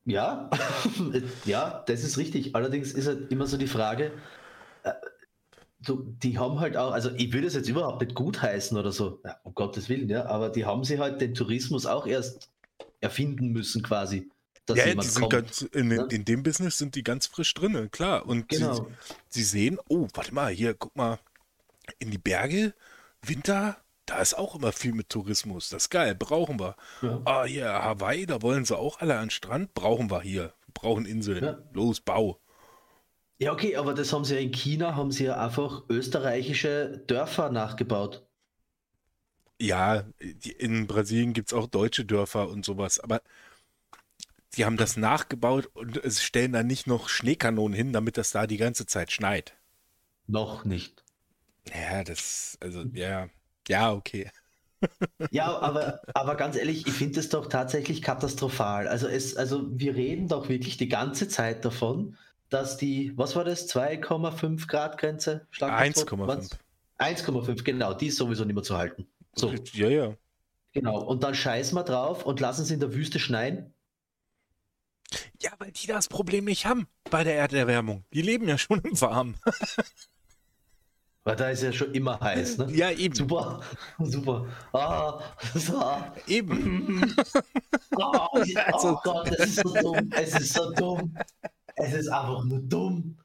Ja, 0.05 0.49
ja, 1.45 1.83
das 1.87 2.03
ist 2.03 2.17
richtig. 2.17 2.55
Allerdings 2.55 2.93
ist 2.93 3.07
halt 3.07 3.31
immer 3.31 3.47
so 3.47 3.57
die 3.57 3.67
Frage, 3.67 4.11
so, 5.81 6.03
die 6.23 6.37
haben 6.37 6.59
halt 6.59 6.75
auch, 6.75 6.91
also 6.91 7.09
ich 7.15 7.31
würde 7.31 7.47
es 7.47 7.53
jetzt 7.53 7.69
überhaupt 7.69 8.01
nicht 8.01 8.15
gut 8.15 8.41
heißen 8.41 8.77
oder 8.77 8.91
so, 8.91 9.21
ja, 9.23 9.37
um 9.43 9.53
Gottes 9.53 9.87
Willen, 9.89 10.09
ja, 10.09 10.25
aber 10.25 10.49
die 10.49 10.65
haben 10.65 10.83
sie 10.83 10.99
halt 10.99 11.21
den 11.21 11.33
Tourismus 11.33 11.85
auch 11.85 12.05
erst 12.05 12.49
erfinden 12.99 13.49
müssen 13.49 13.81
quasi. 13.81 14.29
ja, 14.69 14.93
die 14.93 15.07
sind 15.07 15.29
ganz, 15.29 15.61
in, 15.61 15.91
ja? 15.91 16.05
in, 16.05 16.25
dem 16.25 16.43
Business 16.43 16.77
sind 16.77 16.95
die 16.95 17.03
ganz 17.03 17.27
frisch 17.27 17.53
drin, 17.53 17.89
klar. 17.91 18.25
Und 18.25 18.49
genau. 18.49 18.73
sie, 18.73 18.83
sie 19.29 19.43
sehen, 19.43 19.79
oh, 19.87 20.07
warte 20.13 20.33
mal, 20.33 20.51
hier, 20.51 20.73
guck 20.73 20.95
mal, 20.95 21.19
in 21.97 22.11
die 22.11 22.17
Berge, 22.17 22.73
Winter, 23.21 23.77
da 24.05 24.19
ist 24.19 24.37
auch 24.37 24.55
immer 24.55 24.71
viel 24.71 24.93
mit 24.93 25.09
Tourismus. 25.09 25.69
Das 25.69 25.83
ist 25.83 25.89
geil, 25.89 26.15
brauchen 26.15 26.59
wir. 26.59 26.75
Ja. 27.01 27.21
Ah, 27.25 27.43
hier, 27.45 27.67
Hawaii, 27.67 28.25
da 28.25 28.41
wollen 28.41 28.65
sie 28.65 28.77
auch 28.77 28.99
alle 28.99 29.15
an 29.15 29.25
den 29.25 29.29
Strand, 29.29 29.73
brauchen 29.73 30.11
wir 30.11 30.21
hier. 30.21 30.53
Brauchen 30.73 31.05
Inseln. 31.05 31.43
Ja. 31.43 31.57
Los, 31.73 32.01
Bau. 32.01 32.39
Ja, 33.41 33.53
okay, 33.53 33.77
aber 33.77 33.93
das 33.93 34.11
haben 34.11 34.25
sie 34.25 34.35
ja 34.35 34.41
in 34.41 34.51
China, 34.51 34.95
haben 34.95 35.11
sie 35.11 35.25
ja 35.25 35.43
einfach 35.43 35.83
österreichische 35.89 37.03
Dörfer 37.07 37.49
nachgebaut. 37.49 38.27
Ja, 39.61 40.03
in 40.57 40.87
Brasilien 40.87 41.33
gibt 41.33 41.49
es 41.49 41.53
auch 41.53 41.67
deutsche 41.67 42.05
Dörfer 42.05 42.49
und 42.49 42.65
sowas, 42.65 42.99
aber 42.99 43.21
sie 44.49 44.65
haben 44.65 44.77
das 44.77 44.97
nachgebaut 44.97 45.67
und 45.73 46.01
stellen 46.13 46.51
da 46.51 46.63
nicht 46.63 46.85
noch 46.85 47.07
Schneekanonen 47.07 47.75
hin, 47.75 47.93
damit 47.93 48.17
das 48.17 48.31
da 48.31 48.45
die 48.45 48.57
ganze 48.57 48.85
Zeit 48.85 49.11
schneit. 49.11 49.55
Noch 50.27 50.65
nicht. 50.65 51.03
Ja, 51.73 52.03
das, 52.03 52.57
also, 52.61 52.83
ja, 52.93 53.29
ja, 53.67 53.93
okay. 53.93 54.31
ja, 55.31 55.57
aber, 55.59 56.01
aber 56.13 56.35
ganz 56.35 56.55
ehrlich, 56.55 56.87
ich 56.87 56.93
finde 56.93 57.19
es 57.19 57.29
doch 57.29 57.47
tatsächlich 57.47 58.01
katastrophal. 58.01 58.87
Also, 58.87 59.07
es, 59.07 59.35
also 59.35 59.67
wir 59.77 59.95
reden 59.95 60.27
doch 60.27 60.49
wirklich 60.49 60.77
die 60.77 60.89
ganze 60.89 61.27
Zeit 61.27 61.65
davon, 61.65 62.17
dass 62.49 62.77
die, 62.77 63.13
was 63.17 63.35
war 63.35 63.43
das, 63.43 63.69
2,5 63.69 64.67
Grad 64.67 64.97
Grenze? 64.97 65.47
1,5. 65.53 66.57
1,5, 66.97 67.63
genau, 67.63 67.93
die 67.93 68.07
ist 68.07 68.17
sowieso 68.17 68.43
nicht 68.43 68.55
mehr 68.55 68.63
zu 68.63 68.77
halten. 68.77 69.07
So. 69.35 69.53
Ja, 69.73 69.87
ja. 69.87 70.15
Genau, 70.73 70.99
und 71.01 71.23
dann 71.23 71.33
scheißen 71.33 71.77
wir 71.77 71.83
drauf 71.83 72.25
und 72.25 72.39
lassen 72.39 72.65
sie 72.65 72.73
in 72.75 72.79
der 72.79 72.93
Wüste 72.93 73.19
schneien. 73.19 73.73
Ja, 75.41 75.51
weil 75.57 75.71
die 75.71 75.87
das 75.87 76.07
Problem 76.07 76.45
nicht 76.45 76.65
haben 76.65 76.87
bei 77.09 77.23
der 77.23 77.35
Erderwärmung. 77.35 78.03
Die 78.13 78.21
leben 78.21 78.47
ja 78.47 78.57
schon 78.57 78.81
im 78.81 78.99
Warmen. 78.99 79.37
Weil 81.23 81.35
da 81.35 81.49
ist 81.49 81.61
ja 81.61 81.71
schon 81.73 81.93
immer 81.93 82.19
heiß, 82.19 82.57
ne? 82.57 82.71
Ja, 82.71 82.91
eben. 82.91 83.13
Super, 83.13 83.61
super. 83.99 84.47
Ah, 84.71 85.21
so. 85.53 85.83
Eben. 86.27 87.15
oh, 87.95 88.27
oh 88.73 88.99
Gott, 89.03 89.29
es 89.37 89.39
ist 89.39 89.55
so 89.57 89.73
dumm. 89.73 90.09
Es 90.15 90.39
ist 90.39 90.53
so 90.53 90.71
dumm. 90.71 91.15
Es 91.79 91.93
ist 91.93 92.09
einfach 92.09 92.43
nur 92.43 92.59
dumm. 92.59 93.17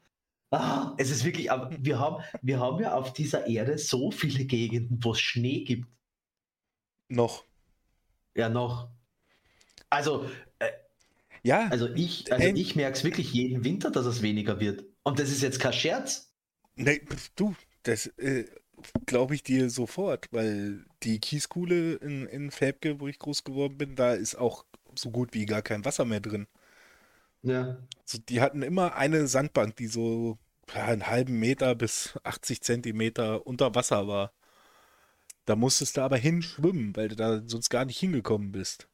Ah, 0.49 0.93
es 0.97 1.11
ist 1.11 1.25
wirklich, 1.25 1.51
aber 1.51 1.69
wir 1.77 1.99
haben, 1.99 2.23
wir 2.41 2.59
haben 2.59 2.81
ja 2.81 2.95
auf 2.95 3.11
dieser 3.11 3.47
Erde 3.47 3.77
so 3.77 4.11
viele 4.11 4.45
Gegenden, 4.45 5.03
wo 5.03 5.11
es 5.11 5.19
Schnee 5.19 5.65
gibt. 5.65 5.89
Noch. 7.09 7.43
Ja, 8.35 8.47
noch. 8.47 8.89
Also, 9.89 10.29
äh, 10.59 10.71
ja. 11.43 11.67
Also 11.67 11.89
ich, 11.93 12.31
also 12.31 12.47
ich 12.47 12.75
merke 12.75 12.97
es 12.97 13.03
wirklich 13.03 13.33
jeden 13.33 13.63
Winter, 13.63 13.91
dass 13.91 14.05
es 14.05 14.21
weniger 14.21 14.59
wird. 14.59 14.85
Und 15.03 15.19
das 15.19 15.29
ist 15.29 15.41
jetzt 15.41 15.59
kein 15.59 15.73
Scherz. 15.73 16.33
Nee, 16.75 17.01
du, 17.35 17.55
das 17.83 18.07
äh, 18.17 18.45
glaube 19.05 19.35
ich 19.35 19.43
dir 19.43 19.69
sofort, 19.69 20.27
weil 20.31 20.85
die 21.03 21.19
Kieskuhle 21.19 21.95
in, 21.95 22.25
in 22.27 22.51
Fäbke, 22.51 22.99
wo 22.99 23.07
ich 23.07 23.19
groß 23.19 23.43
geworden 23.43 23.77
bin, 23.77 23.95
da 23.95 24.13
ist 24.13 24.35
auch 24.35 24.65
so 24.97 25.11
gut 25.11 25.33
wie 25.33 25.45
gar 25.45 25.61
kein 25.61 25.83
Wasser 25.83 26.05
mehr 26.05 26.21
drin. 26.21 26.47
Ja. 27.45 27.77
Also 28.01 28.17
die 28.17 28.41
hatten 28.41 28.61
immer 28.61 28.95
eine 28.95 29.27
Sandbank, 29.27 29.75
die 29.77 29.87
so 29.87 30.37
ja, 30.73 30.85
einen 30.85 31.07
halben 31.07 31.39
Meter 31.39 31.75
bis 31.75 32.17
80 32.23 32.61
Zentimeter 32.61 33.45
unter 33.47 33.75
Wasser 33.75 34.07
war. 34.07 34.33
Da 35.45 35.55
musstest 35.55 35.97
du 35.97 36.01
aber 36.01 36.17
hinschwimmen, 36.17 36.95
weil 36.95 37.07
du 37.07 37.15
da 37.15 37.41
sonst 37.45 37.69
gar 37.69 37.85
nicht 37.85 37.99
hingekommen 37.99 38.51
bist. 38.51 38.87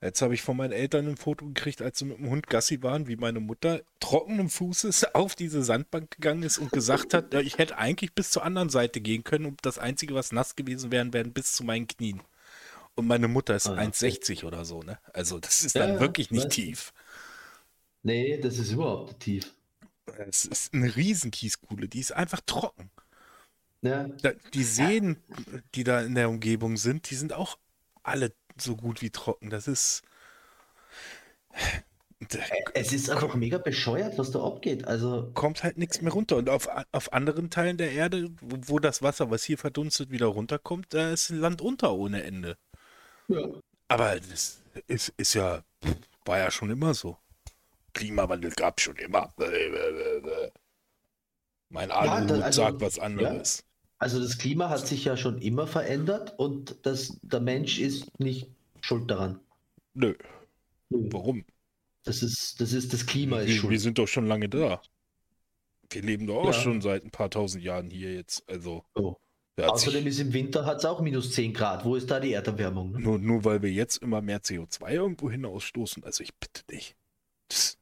Jetzt 0.00 0.20
habe 0.20 0.34
ich 0.34 0.42
von 0.42 0.56
meinen 0.56 0.72
Eltern 0.72 1.06
ein 1.06 1.16
Foto 1.16 1.46
gekriegt, 1.46 1.80
als 1.80 1.98
sie 1.98 2.04
mit 2.04 2.18
dem 2.18 2.28
Hund 2.28 2.48
Gassi 2.48 2.82
waren, 2.82 3.06
wie 3.06 3.14
meine 3.14 3.38
Mutter 3.38 3.82
trockenen 4.00 4.48
Fußes 4.48 5.04
auf 5.14 5.34
diese 5.34 5.62
Sandbank 5.62 6.10
gegangen 6.10 6.42
ist 6.42 6.58
und 6.58 6.72
gesagt 6.72 7.14
hat, 7.14 7.34
ich 7.34 7.58
hätte 7.58 7.78
eigentlich 7.78 8.12
bis 8.12 8.30
zur 8.30 8.44
anderen 8.44 8.68
Seite 8.68 9.00
gehen 9.00 9.22
können 9.22 9.46
und 9.46 9.60
das 9.62 9.78
Einzige, 9.78 10.14
was 10.14 10.32
nass 10.32 10.56
gewesen 10.56 10.90
wäre, 10.90 11.12
wären 11.12 11.32
bis 11.32 11.52
zu 11.52 11.62
meinen 11.62 11.86
Knien. 11.86 12.20
Und 12.94 13.06
meine 13.06 13.28
Mutter 13.28 13.54
ist 13.54 13.68
ah, 13.68 13.78
1,60 13.78 14.44
oder 14.44 14.64
so, 14.64 14.82
ne? 14.82 14.98
Also 15.12 15.38
das 15.38 15.62
ist 15.62 15.74
ja, 15.74 15.86
dann 15.86 16.00
wirklich 16.00 16.30
nicht 16.30 16.50
tief. 16.50 16.92
Nee, 18.02 18.38
das 18.38 18.58
ist 18.58 18.72
überhaupt 18.72 19.20
tief. 19.20 19.54
Es 20.28 20.44
ist 20.44 20.74
eine 20.74 20.94
Riesenkieskuhle, 20.94 21.88
die 21.88 22.00
ist 22.00 22.12
einfach 22.12 22.40
trocken. 22.44 22.90
Ja. 23.82 24.04
Die 24.54 24.62
Seen, 24.62 25.16
die 25.74 25.84
da 25.84 26.00
in 26.00 26.14
der 26.14 26.28
Umgebung 26.28 26.76
sind, 26.76 27.10
die 27.10 27.16
sind 27.16 27.32
auch 27.32 27.58
alle 28.02 28.32
so 28.60 28.76
gut 28.76 29.02
wie 29.02 29.10
trocken. 29.10 29.50
Das 29.50 29.68
ist. 29.68 30.02
Es 32.74 32.92
ist 32.92 33.10
einfach 33.10 33.34
mega 33.34 33.58
bescheuert, 33.58 34.16
was 34.16 34.30
da 34.30 34.44
abgeht. 34.44 34.86
Also 34.86 35.32
kommt 35.34 35.64
halt 35.64 35.76
nichts 35.76 36.00
mehr 36.00 36.12
runter. 36.12 36.36
Und 36.36 36.48
auf, 36.48 36.68
auf 36.92 37.12
anderen 37.12 37.50
Teilen 37.50 37.78
der 37.78 37.90
Erde, 37.90 38.30
wo, 38.40 38.74
wo 38.74 38.78
das 38.78 39.02
Wasser, 39.02 39.30
was 39.30 39.42
hier 39.42 39.58
verdunstet, 39.58 40.10
wieder 40.10 40.26
runterkommt, 40.26 40.94
da 40.94 41.10
ist 41.10 41.30
Land 41.30 41.60
unter 41.60 41.92
ohne 41.94 42.22
Ende. 42.22 42.56
Ja. 43.26 43.48
Aber 43.88 44.20
das 44.20 44.62
ist, 44.86 45.12
ist 45.16 45.34
ja, 45.34 45.64
war 46.24 46.38
ja 46.38 46.52
schon 46.52 46.70
immer 46.70 46.94
so. 46.94 47.18
Klimawandel 47.92 48.50
gab 48.52 48.80
schon 48.80 48.96
immer. 48.96 49.34
Mein 51.68 51.90
Aluhut 51.90 52.30
ja, 52.30 52.44
also, 52.44 52.62
sagt 52.62 52.80
was 52.80 52.98
anderes. 52.98 53.58
Ja. 53.58 53.64
Also 53.98 54.20
das 54.20 54.36
Klima 54.36 54.68
hat 54.68 54.86
sich 54.86 55.04
ja 55.04 55.16
schon 55.16 55.38
immer 55.38 55.66
verändert 55.66 56.34
und 56.38 56.76
das, 56.82 57.18
der 57.22 57.40
Mensch 57.40 57.78
ist 57.78 58.18
nicht 58.18 58.50
schuld 58.80 59.10
daran. 59.10 59.40
Nö. 59.94 60.14
Nö. 60.90 61.08
Warum? 61.12 61.44
Das 62.04 62.22
ist, 62.22 62.60
das 62.60 62.72
ist 62.72 62.92
das 62.92 63.06
Klima 63.06 63.40
ist 63.40 63.48
wir, 63.48 63.54
schuld. 63.56 63.70
Wir 63.70 63.80
sind 63.80 63.98
doch 63.98 64.08
schon 64.08 64.26
lange 64.26 64.48
da. 64.48 64.82
Wir 65.90 66.02
leben 66.02 66.26
doch 66.26 66.42
auch 66.42 66.46
ja. 66.46 66.52
schon 66.52 66.80
seit 66.80 67.04
ein 67.04 67.10
paar 67.10 67.30
tausend 67.30 67.62
Jahren 67.62 67.90
hier 67.90 68.14
jetzt. 68.14 68.48
Also. 68.48 68.84
Oh. 68.94 69.16
Außerdem 69.60 70.06
ist 70.06 70.18
im 70.18 70.32
Winter 70.32 70.64
hat 70.64 70.78
es 70.78 70.84
auch 70.84 71.00
minus 71.00 71.32
10 71.32 71.52
Grad. 71.52 71.84
Wo 71.84 71.94
ist 71.94 72.10
da 72.10 72.18
die 72.18 72.32
Erderwärmung? 72.32 72.92
Ne? 72.92 73.00
Nur, 73.00 73.18
nur 73.18 73.44
weil 73.44 73.62
wir 73.62 73.70
jetzt 73.70 73.98
immer 73.98 74.22
mehr 74.22 74.40
CO2 74.42 74.90
irgendwo 74.90 75.30
hinausstoßen. 75.30 76.02
Also 76.04 76.24
ich 76.24 76.34
bitte 76.34 76.64
dich. 76.64 76.96
Das 77.48 77.78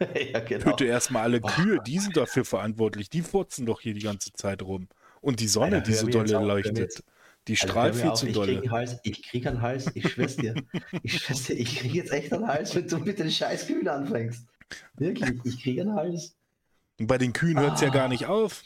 ja, 0.32 0.40
genau. 0.40 0.70
Töte 0.70 0.86
erstmal 0.86 1.22
alle 1.22 1.40
Kühe, 1.40 1.78
die 1.86 1.98
sind 1.98 2.16
dafür 2.16 2.44
verantwortlich. 2.44 3.10
Die 3.10 3.22
furzen 3.22 3.66
doch 3.66 3.80
hier 3.80 3.94
die 3.94 4.02
ganze 4.02 4.32
Zeit 4.32 4.62
rum. 4.62 4.88
Und 5.20 5.40
die 5.40 5.48
Sonne, 5.48 5.76
Alter, 5.76 5.90
die 5.90 5.94
so 5.94 6.06
dolle 6.06 6.44
leuchtet. 6.44 7.02
Die 7.46 7.52
also 7.52 7.66
strahlt 7.66 7.94
viel 7.94 8.10
auf, 8.10 8.18
zu 8.18 8.32
dolle. 8.32 8.60
Krieg 8.60 8.70
Hals, 8.70 8.96
ich 9.02 9.22
krieg 9.22 9.46
einen 9.46 9.60
Hals, 9.60 9.90
ich 9.94 10.10
schwör's 10.10 10.36
dir. 10.36 10.54
ich 11.02 11.18
schwör's 11.18 11.44
dir, 11.44 11.54
ich 11.54 11.76
krieg 11.76 11.94
jetzt 11.94 12.12
echt 12.12 12.32
einen 12.32 12.46
Hals, 12.46 12.74
wenn 12.74 12.88
du 12.88 12.98
mit 12.98 13.18
den 13.18 13.30
scheiß 13.30 13.66
Kühen 13.66 13.86
anfängst. 13.86 14.46
Wirklich, 14.94 15.30
ich 15.44 15.62
krieg 15.62 15.80
einen 15.80 15.94
Hals. 15.94 16.36
Und 16.98 17.06
bei 17.06 17.18
den 17.18 17.32
Kühen 17.32 17.58
hört 17.58 17.76
es 17.76 17.82
ah. 17.82 17.86
ja 17.86 17.90
gar 17.90 18.08
nicht 18.08 18.26
auf. 18.26 18.62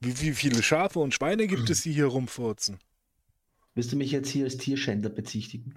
Wie, 0.00 0.20
wie 0.20 0.32
viele 0.32 0.62
Schafe 0.62 1.00
und 1.00 1.14
Schweine 1.14 1.46
gibt 1.46 1.68
es, 1.70 1.82
die 1.82 1.92
hier 1.92 2.06
rumfurzen? 2.06 2.78
Willst 3.74 3.90
du 3.92 3.96
mich 3.96 4.12
jetzt 4.12 4.28
hier 4.28 4.44
als 4.44 4.56
Tierschänder 4.56 5.08
bezichtigen? 5.08 5.74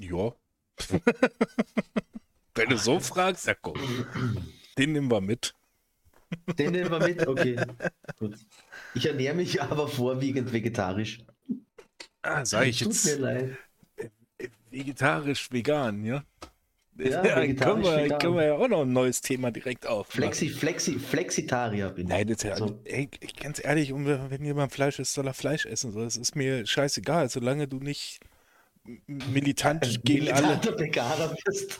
Ja. 0.00 0.34
Wenn 2.56 2.70
du 2.70 2.78
so 2.78 2.98
fragst, 2.98 3.46
ja 3.46 3.54
komm. 3.54 3.78
Den 4.76 4.92
nehmen 4.92 5.10
wir 5.10 5.20
mit. 5.20 5.54
Den 6.58 6.72
nehmen 6.72 6.90
wir 6.90 7.00
mit? 7.00 7.26
Okay. 7.26 7.56
Gut. 8.18 8.36
Ich 8.94 9.06
ernähre 9.06 9.34
mich 9.34 9.62
aber 9.62 9.86
vorwiegend 9.86 10.52
vegetarisch. 10.52 11.20
Ah, 12.22 12.44
sag 12.44 12.66
ich 12.66 12.78
Tut 12.78 12.88
jetzt. 12.88 13.04
Tut 13.04 13.20
mir 13.20 13.26
leid. 13.26 13.56
Vegetarisch, 14.70 15.50
vegan, 15.52 16.04
ja? 16.04 16.24
Ja, 16.98 17.24
ja 17.24 17.54
können, 17.54 17.82
wir, 17.82 18.18
können 18.18 18.36
wir 18.36 18.44
ja 18.46 18.54
auch 18.54 18.68
noch 18.68 18.82
ein 18.82 18.92
neues 18.92 19.20
Thema 19.20 19.50
direkt 19.50 19.86
auf. 19.86 20.08
Flexi, 20.08 20.48
Flexi, 20.48 20.98
Flexitarier 20.98 21.90
bin 21.90 22.06
ich. 22.06 22.12
Nein, 22.12 22.26
das 22.26 22.42
ja, 22.42 22.56
so. 22.56 22.80
ey, 22.84 23.08
ganz 23.40 23.62
ehrlich, 23.62 23.92
wenn 23.94 24.44
jemand 24.44 24.72
Fleisch 24.72 24.98
isst, 24.98 25.14
soll 25.14 25.26
er 25.26 25.34
Fleisch 25.34 25.66
essen. 25.66 25.92
So, 25.92 26.00
das 26.00 26.16
ist 26.16 26.34
mir 26.34 26.66
scheißegal, 26.66 27.28
solange 27.28 27.68
du 27.68 27.78
nicht 27.78 28.20
militant 29.06 30.00
gegen 30.04 30.32
alle. 30.32 30.60
Veganer 30.78 31.34
bist. 31.44 31.78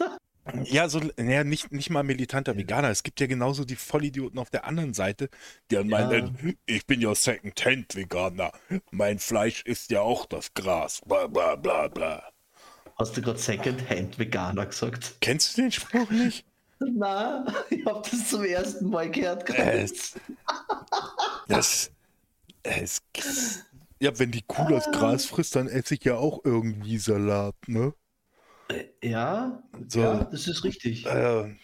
Ja, 0.64 0.88
so, 0.88 1.00
naja, 1.16 1.44
nicht, 1.44 1.72
nicht 1.72 1.90
mal 1.90 2.02
militanter 2.02 2.52
ja. 2.52 2.58
Veganer. 2.58 2.90
Es 2.90 3.02
gibt 3.02 3.20
ja 3.20 3.26
genauso 3.26 3.64
die 3.64 3.76
Vollidioten 3.76 4.38
auf 4.38 4.50
der 4.50 4.64
anderen 4.64 4.94
Seite, 4.94 5.28
die 5.70 5.76
dann 5.76 5.88
ja. 5.88 6.06
meinen, 6.06 6.56
ich 6.66 6.86
bin 6.86 7.00
ja 7.00 7.14
Second-Hand-Veganer. 7.14 8.52
Mein 8.90 9.18
Fleisch 9.18 9.62
ist 9.62 9.90
ja 9.90 10.00
auch 10.00 10.26
das 10.26 10.54
Gras. 10.54 11.02
Bla 11.06 11.26
bla 11.26 11.56
bla 11.56 11.88
bla. 11.88 12.22
Hast 12.96 13.16
du 13.16 13.22
gerade 13.22 13.38
Second-Hand-Veganer 13.38 14.66
gesagt? 14.66 15.16
Kennst 15.20 15.56
du 15.56 15.62
den 15.62 15.72
Spruch 15.72 16.10
nicht? 16.10 16.46
Na, 16.78 17.44
ich 17.70 17.84
habe 17.84 18.02
das 18.08 18.28
zum 18.28 18.44
ersten 18.44 18.88
Mal 18.88 19.10
gehört. 19.10 19.48
Äh, 19.50 19.86
das, 21.48 21.90
es, 22.62 23.02
ja, 24.00 24.18
wenn 24.18 24.30
die 24.30 24.42
Kuh 24.42 24.68
das 24.68 24.90
Gras 24.92 25.24
frisst, 25.26 25.56
dann 25.56 25.68
esse 25.68 25.94
ich 25.94 26.04
ja 26.04 26.16
auch 26.16 26.40
irgendwie 26.44 26.98
Salat, 26.98 27.54
ne? 27.66 27.94
Äh, 28.68 28.84
ja, 29.02 29.62
so, 29.88 30.00
ja 30.00 30.24
das 30.24 30.46
ist 30.48 30.64
richtig. 30.64 31.06
Äh, 31.06 31.56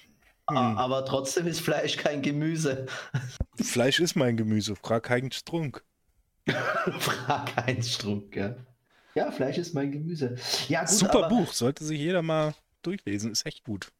hm. 0.50 0.56
Aber 0.76 1.04
trotzdem 1.04 1.46
ist 1.46 1.60
Fleisch 1.60 1.96
kein 1.96 2.22
Gemüse. 2.22 2.86
Fleisch 3.56 4.00
ist 4.00 4.16
mein 4.16 4.36
Gemüse. 4.36 4.76
Frag 4.76 5.08
Heinz 5.08 5.36
Strunk. 5.36 5.84
Frag 6.46 7.56
Heinz 7.56 7.90
Strunk, 7.94 8.36
ja. 8.36 8.56
Ja, 9.14 9.30
Fleisch 9.30 9.58
ist 9.58 9.74
mein 9.74 9.92
Gemüse. 9.92 10.36
Ja, 10.68 10.80
gut, 10.80 10.90
Super 10.90 11.26
aber, 11.26 11.28
Buch, 11.28 11.52
sollte 11.52 11.84
sich 11.84 11.98
jeder 11.98 12.22
mal 12.22 12.54
durchlesen, 12.82 13.30
ist 13.30 13.46
echt 13.46 13.64
gut. 13.64 13.92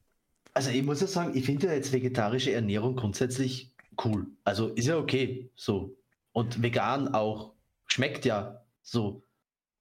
Also 0.54 0.70
ich 0.70 0.82
muss 0.82 1.00
ja 1.00 1.06
sagen, 1.06 1.36
ich 1.36 1.44
finde 1.46 1.68
ja 1.68 1.74
jetzt 1.74 1.92
vegetarische 1.92 2.52
Ernährung 2.52 2.96
grundsätzlich 2.96 3.74
cool. 4.04 4.26
Also 4.44 4.68
ist 4.68 4.86
ja 4.86 4.96
okay, 4.96 5.50
so. 5.54 5.96
Und 6.32 6.62
vegan 6.62 7.14
auch. 7.14 7.52
Schmeckt 7.86 8.24
ja 8.24 8.64
so. 8.82 9.22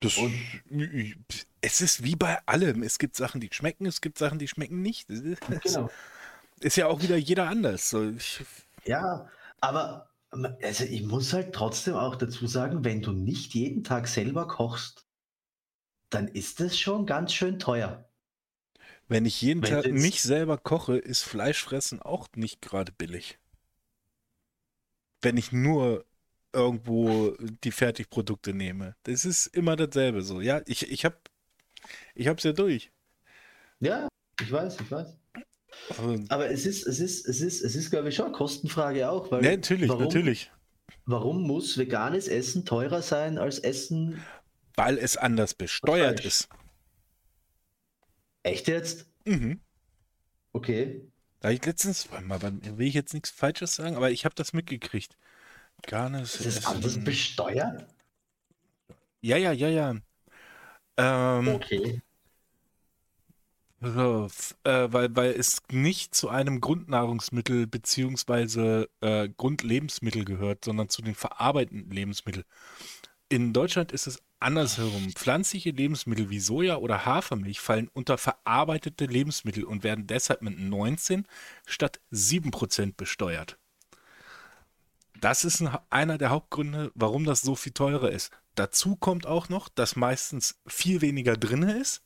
Das, 0.02 0.18
und, 0.18 0.34
es 1.62 1.80
ist 1.80 2.04
wie 2.04 2.16
bei 2.16 2.40
allem. 2.48 2.82
Es 2.82 2.98
gibt 2.98 3.16
Sachen, 3.16 3.40
die 3.40 3.50
schmecken, 3.52 3.86
es 3.86 4.02
gibt 4.02 4.18
Sachen, 4.18 4.40
die 4.40 4.48
schmecken 4.48 4.82
nicht. 4.82 5.08
Genau. 5.08 5.90
Ist 6.60 6.76
ja 6.76 6.88
auch 6.88 7.02
wieder 7.02 7.18
jeder 7.18 7.48
anders. 7.48 7.90
So, 7.90 8.10
ich, 8.10 8.44
ja, 8.86 9.30
aber 9.62 10.10
also 10.62 10.86
ich 10.86 11.04
muss 11.04 11.34
halt 11.34 11.54
trotzdem 11.54 11.94
auch 11.96 12.16
dazu 12.16 12.48
sagen, 12.48 12.84
wenn 12.84 13.02
du 13.02 13.12
nicht 13.12 13.54
jeden 13.54 13.84
Tag 13.84 14.08
selber 14.08 14.48
kochst, 14.48 15.06
dann 16.10 16.28
ist 16.28 16.60
das 16.60 16.80
schon 16.80 17.06
ganz 17.06 17.34
schön 17.34 17.60
teuer. 17.60 18.10
Wenn 19.08 19.26
ich 19.26 19.42
jeden 19.42 19.62
wenn 19.62 19.70
Tag 19.70 19.92
nicht 19.92 20.22
selber 20.22 20.58
koche, 20.58 20.98
ist 20.98 21.24
Fleischfressen 21.24 22.02
auch 22.02 22.28
nicht 22.36 22.62
gerade 22.62 22.92
billig. 22.92 23.38
Wenn 25.22 25.38
ich 25.38 25.52
nur 25.52 26.06
irgendwo 26.54 27.36
die 27.64 27.72
Fertigprodukte 27.72 28.54
nehme. 28.54 28.96
Das 29.04 29.26
ist 29.26 29.48
immer 29.48 29.76
dasselbe 29.76 30.22
so. 30.22 30.42
Ja, 30.42 30.62
ich, 30.66 30.90
ich 30.92 31.06
habe 31.06 31.18
ich 32.16 32.28
hab's 32.28 32.44
ja 32.44 32.52
durch. 32.52 32.92
Ja, 33.80 34.08
ich 34.40 34.52
weiß, 34.52 34.80
ich 34.80 34.92
weiß. 34.92 35.16
Aber 36.30 36.50
es 36.50 36.66
ist, 36.66 36.86
es 36.86 37.00
ist, 37.00 37.28
es 37.28 37.42
ist, 37.42 37.62
es 37.62 37.76
ist, 37.76 37.90
glaube 37.90 38.10
ich, 38.10 38.16
schon 38.16 38.26
eine 38.26 38.36
Kostenfrage 38.36 39.10
auch. 39.10 39.32
Weil 39.32 39.44
ja, 39.44 39.52
natürlich, 39.52 39.90
warum, 39.90 40.04
natürlich. 40.04 40.52
Warum 41.06 41.42
muss 41.44 41.78
veganes 41.78 42.28
Essen 42.28 42.66
teurer 42.66 43.02
sein 43.02 43.38
als 43.38 43.60
Essen? 43.60 44.22
Weil 44.76 44.98
es 44.98 45.18
anders 45.18 45.54
besteuert 45.54 46.24
ist. 46.26 46.50
Echt 48.44 48.68
jetzt? 48.68 49.08
Mhm. 49.26 49.62
Okay. 50.54 51.08
Da 51.40 51.50
ich 51.50 51.66
letztens, 51.66 52.10
mal, 52.24 52.42
will 52.42 52.88
ich 52.88 52.94
jetzt 52.94 53.14
nichts 53.14 53.30
Falsches 53.30 53.76
sagen, 53.76 53.96
aber 53.96 54.12
ich 54.12 54.26
habe 54.26 54.36
das 54.36 54.54
mitgekriegt. 54.54 55.18
Garnes. 55.84 56.36
Ist 56.36 56.58
das 56.58 56.66
alles 56.66 57.04
besteuert? 57.04 57.86
Ja, 59.22 59.38
ja, 59.38 59.52
ja, 59.52 59.70
ja. 59.70 59.96
Ähm, 60.98 61.48
okay. 61.48 62.02
So, 63.84 64.28
äh, 64.64 64.88
weil, 64.92 65.16
weil 65.16 65.32
es 65.32 65.64
nicht 65.72 66.14
zu 66.14 66.30
einem 66.30 66.62
Grundnahrungsmittel 66.62 67.66
beziehungsweise 67.66 68.88
äh, 69.02 69.28
Grundlebensmittel 69.30 70.24
gehört, 70.24 70.66
sondern 70.66 70.90
zu 70.90 71.02
den 71.02 71.16
verarbeitenden 71.16 71.90
Lebensmitteln. 71.90 72.46
In 73.30 73.54
Deutschland 73.54 73.92
ist 73.92 74.06
es 74.06 74.22
andersherum. 74.40 75.12
Pflanzliche 75.14 75.72
Lebensmittel 75.72 76.30
wie 76.30 76.40
Soja 76.40 76.78
oder 76.78 77.06
Hafermilch 77.06 77.60
fallen 77.60 77.90
unter 77.94 78.20
verarbeitete 78.20 79.06
Lebensmittel 79.06 79.64
und 79.64 79.84
werden 79.84 80.06
deshalb 80.06 80.44
mit 80.44 80.60
19 80.60 81.26
statt 81.66 82.02
7% 82.12 82.94
besteuert. 82.96 83.58
Das 85.22 85.46
ist 85.46 85.62
ein, 85.62 85.70
einer 85.90 86.18
der 86.18 86.32
Hauptgründe, 86.32 86.92
warum 86.96 87.24
das 87.24 87.42
so 87.42 87.56
viel 87.56 87.72
teurer 87.72 88.12
ist. 88.12 88.32
Dazu 88.56 88.96
kommt 88.98 89.26
auch 89.26 89.48
noch, 89.48 89.70
dass 89.70 89.96
meistens 89.96 90.60
viel 90.68 91.02
weniger 91.02 91.38
drin 91.38 91.64
ist, 91.64 92.02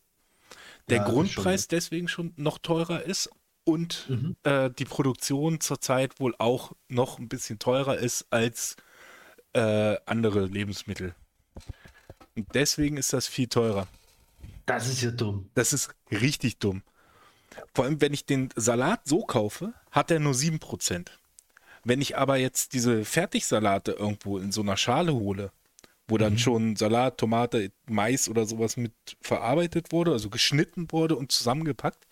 der 0.89 0.97
ja, 0.97 1.09
Grundpreis 1.09 1.61
schon, 1.61 1.69
deswegen 1.71 2.07
schon 2.07 2.33
noch 2.35 2.59
teurer 2.59 3.01
ist 3.01 3.29
und 3.63 4.05
mhm. 4.09 4.35
äh, 4.43 4.69
die 4.69 4.85
Produktion 4.85 5.59
zurzeit 5.59 6.19
wohl 6.19 6.35
auch 6.37 6.73
noch 6.87 7.17
ein 7.17 7.29
bisschen 7.29 7.57
teurer 7.57 7.97
ist 7.97 8.27
als 8.29 8.75
äh, 9.53 9.97
andere 10.05 10.45
Lebensmittel. 10.45 11.15
Und 12.35 12.53
deswegen 12.53 12.97
ist 12.97 13.13
das 13.13 13.27
viel 13.27 13.47
teurer. 13.47 13.87
Das 14.65 14.87
ist 14.87 15.01
ja 15.01 15.11
dumm. 15.11 15.49
Das 15.55 15.73
ist 15.73 15.95
richtig 16.11 16.59
dumm. 16.59 16.83
Vor 17.73 17.85
allem, 17.85 18.01
wenn 18.01 18.13
ich 18.13 18.25
den 18.25 18.49
Salat 18.55 19.07
so 19.07 19.25
kaufe, 19.25 19.73
hat 19.89 20.11
er 20.11 20.19
nur 20.19 20.33
7%. 20.33 21.07
Wenn 21.85 22.01
ich 22.01 22.17
aber 22.17 22.37
jetzt 22.37 22.73
diese 22.73 23.05
Fertigsalate 23.05 23.93
irgendwo 23.93 24.39
in 24.39 24.51
so 24.51 24.61
einer 24.61 24.75
Schale 24.75 25.13
hole, 25.13 25.51
wo 26.07 26.17
dann 26.17 26.33
mhm. 26.33 26.37
schon 26.39 26.75
Salat, 26.75 27.19
Tomate, 27.19 27.71
Mais 27.87 28.27
oder 28.27 28.45
sowas 28.45 28.75
mit 28.75 28.93
verarbeitet 29.21 29.91
wurde, 29.91 30.11
also 30.11 30.29
geschnitten 30.29 30.91
wurde 30.91 31.15
und 31.15 31.31
zusammengepackt, 31.31 32.05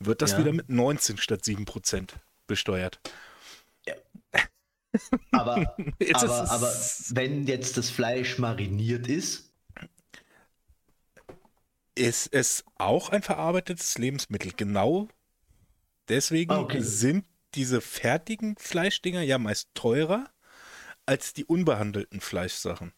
wird 0.00 0.22
das 0.22 0.32
ja. 0.32 0.38
wieder 0.38 0.52
mit 0.52 0.70
19 0.70 1.18
statt 1.18 1.44
7 1.44 1.66
Prozent 1.66 2.14
besteuert. 2.46 3.00
Ja. 3.86 3.94
Aber, 5.30 5.56
aber, 6.12 6.50
aber 6.50 6.72
wenn 7.10 7.46
jetzt 7.46 7.76
das 7.76 7.90
Fleisch 7.90 8.38
mariniert 8.38 9.06
ist, 9.06 9.52
ist 11.94 12.32
es 12.32 12.64
auch 12.78 13.10
ein 13.10 13.22
verarbeitetes 13.22 13.98
Lebensmittel. 13.98 14.52
Genau 14.56 15.08
deswegen 16.08 16.52
ah, 16.52 16.60
okay. 16.60 16.80
sind 16.80 17.24
diese 17.54 17.80
fertigen 17.80 18.56
Fleischdinger 18.56 19.22
ja 19.22 19.38
meist 19.38 19.68
teurer 19.74 20.28
als 21.06 21.32
die 21.32 21.44
unbehandelten 21.44 22.20
Fleischsachen. 22.20 22.92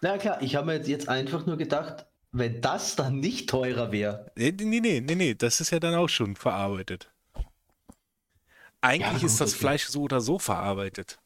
Na 0.00 0.18
klar, 0.18 0.42
ich 0.42 0.56
habe 0.56 0.66
mir 0.66 0.82
jetzt 0.82 1.08
einfach 1.08 1.46
nur 1.46 1.56
gedacht, 1.56 2.06
wenn 2.32 2.60
das 2.60 2.96
dann 2.96 3.20
nicht 3.20 3.48
teurer 3.48 3.92
wäre. 3.92 4.32
Nee, 4.36 4.52
nee, 4.58 4.80
nee, 4.80 5.00
nee, 5.00 5.14
nee, 5.14 5.34
das 5.34 5.60
ist 5.60 5.70
ja 5.70 5.78
dann 5.78 5.94
auch 5.94 6.08
schon 6.08 6.34
verarbeitet. 6.34 7.10
Eigentlich 8.80 9.22
ja, 9.22 9.26
ist 9.26 9.40
das 9.40 9.52
okay. 9.52 9.60
Fleisch 9.60 9.86
so 9.86 10.02
oder 10.02 10.20
so 10.20 10.38
verarbeitet. 10.38 11.20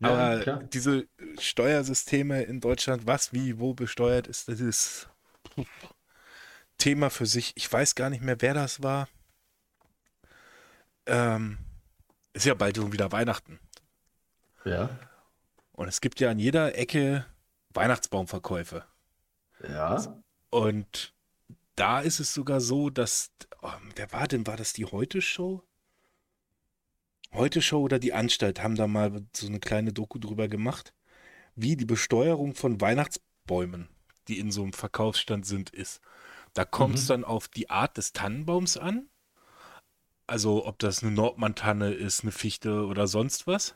Ja, 0.00 0.08
Aber 0.08 0.42
klar. 0.42 0.62
diese 0.64 1.08
Steuersysteme 1.38 2.42
in 2.42 2.60
Deutschland, 2.60 3.06
was 3.06 3.32
wie 3.32 3.58
wo 3.58 3.74
besteuert 3.74 4.26
ist, 4.28 4.48
das 4.48 4.60
ist 4.60 5.08
Thema 6.78 7.10
für 7.10 7.26
sich. 7.26 7.52
Ich 7.56 7.70
weiß 7.70 7.94
gar 7.94 8.10
nicht 8.10 8.22
mehr, 8.22 8.40
wer 8.40 8.54
das 8.54 8.82
war. 8.82 9.08
Ähm, 11.10 11.58
ist 12.32 12.46
ja 12.46 12.54
bald 12.54 12.80
wieder 12.92 13.10
Weihnachten. 13.10 13.58
Ja. 14.64 14.90
Und 15.72 15.88
es 15.88 16.00
gibt 16.00 16.20
ja 16.20 16.30
an 16.30 16.38
jeder 16.38 16.76
Ecke 16.78 17.26
Weihnachtsbaumverkäufe. 17.74 18.84
Ja. 19.68 20.22
Und 20.50 21.14
da 21.74 22.00
ist 22.00 22.20
es 22.20 22.32
sogar 22.32 22.60
so, 22.60 22.90
dass, 22.90 23.32
oh, 23.62 23.72
wer 23.96 24.12
war 24.12 24.28
denn, 24.28 24.46
war 24.46 24.56
das 24.56 24.72
die 24.72 24.84
Heute-Show? 24.84 25.64
Heute-Show 27.32 27.80
oder 27.80 27.98
die 27.98 28.12
Anstalt 28.12 28.62
haben 28.62 28.76
da 28.76 28.86
mal 28.86 29.24
so 29.34 29.46
eine 29.46 29.60
kleine 29.60 29.92
Doku 29.92 30.18
drüber 30.18 30.48
gemacht, 30.48 30.94
wie 31.54 31.76
die 31.76 31.84
Besteuerung 31.84 32.54
von 32.54 32.80
Weihnachtsbäumen, 32.80 33.88
die 34.28 34.38
in 34.38 34.50
so 34.52 34.62
einem 34.62 34.72
Verkaufsstand 34.72 35.46
sind, 35.46 35.70
ist. 35.70 36.00
Da 36.54 36.64
kommt 36.64 36.96
es 36.96 37.04
mhm. 37.04 37.08
dann 37.08 37.24
auf 37.24 37.48
die 37.48 37.70
Art 37.70 37.96
des 37.96 38.12
Tannenbaums 38.12 38.76
an. 38.76 39.08
Also 40.30 40.66
ob 40.66 40.78
das 40.78 41.02
eine 41.02 41.12
Nordmantanne 41.12 41.92
ist, 41.92 42.22
eine 42.22 42.32
Fichte 42.32 42.86
oder 42.86 43.06
sonst 43.06 43.46
was. 43.46 43.74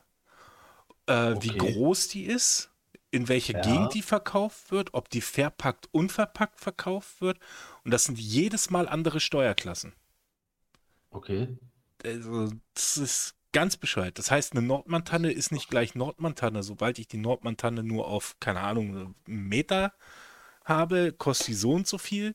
Äh, 1.06 1.32
okay. 1.32 1.38
Wie 1.42 1.56
groß 1.56 2.08
die 2.08 2.24
ist, 2.24 2.70
in 3.10 3.28
welche 3.28 3.54
ja. 3.54 3.60
Gegend 3.60 3.94
die 3.94 4.02
verkauft 4.02 4.70
wird, 4.70 4.94
ob 4.94 5.08
die 5.08 5.20
verpackt, 5.20 5.88
unverpackt 5.92 6.60
verkauft 6.60 7.20
wird. 7.20 7.38
Und 7.84 7.90
das 7.90 8.04
sind 8.04 8.18
jedes 8.18 8.70
Mal 8.70 8.88
andere 8.88 9.20
Steuerklassen. 9.20 9.94
Okay. 11.10 11.56
Also, 12.04 12.50
das 12.74 12.96
ist 12.96 13.34
Ganz 13.54 13.76
bescheuert. 13.76 14.18
Das 14.18 14.32
heißt, 14.32 14.52
eine 14.52 14.62
Nordmantanne 14.62 15.30
ist 15.30 15.52
nicht 15.52 15.70
gleich 15.70 15.94
Nordmantanne. 15.94 16.64
Sobald 16.64 16.98
ich 16.98 17.06
die 17.06 17.18
Nordmantanne 17.18 17.84
nur 17.84 18.08
auf, 18.08 18.34
keine 18.40 18.58
Ahnung, 18.58 19.14
einen 19.28 19.48
Meter 19.48 19.92
habe, 20.64 21.12
kostet 21.12 21.46
sie 21.46 21.54
so 21.54 21.70
und 21.70 21.86
so 21.86 21.96
viel. 21.96 22.34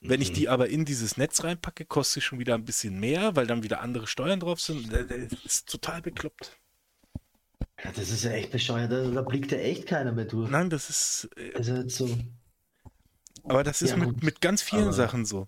Wenn 0.00 0.20
ich 0.20 0.30
mhm. 0.30 0.34
die 0.34 0.48
aber 0.48 0.68
in 0.68 0.84
dieses 0.84 1.16
Netz 1.16 1.42
reinpacke, 1.42 1.84
kostet 1.84 2.14
sie 2.14 2.20
schon 2.26 2.38
wieder 2.38 2.54
ein 2.54 2.64
bisschen 2.64 2.98
mehr, 3.00 3.36
weil 3.36 3.46
dann 3.46 3.62
wieder 3.62 3.80
andere 3.80 4.06
Steuern 4.06 4.40
drauf 4.40 4.60
sind. 4.60 4.92
Das 4.92 5.44
ist 5.44 5.68
total 5.68 6.02
bekloppt. 6.02 6.58
Ja, 7.82 7.92
das 7.94 8.10
ist 8.10 8.24
ja 8.24 8.30
echt 8.30 8.52
bescheuert. 8.52 8.90
Da 8.90 9.22
blickt 9.22 9.52
ja 9.52 9.58
echt 9.58 9.86
keiner 9.86 10.12
mehr 10.12 10.24
durch. 10.24 10.50
Nein, 10.50 10.70
das 10.70 10.88
ist. 10.88 11.28
Äh, 11.36 11.54
also 11.54 11.88
so. 11.88 12.18
Aber 13.44 13.62
das 13.62 13.82
ist 13.82 13.90
ja, 13.90 13.96
mit, 13.96 14.22
mit 14.22 14.40
ganz 14.40 14.62
vielen 14.62 14.84
aber, 14.84 14.92
Sachen 14.92 15.24
so. 15.24 15.46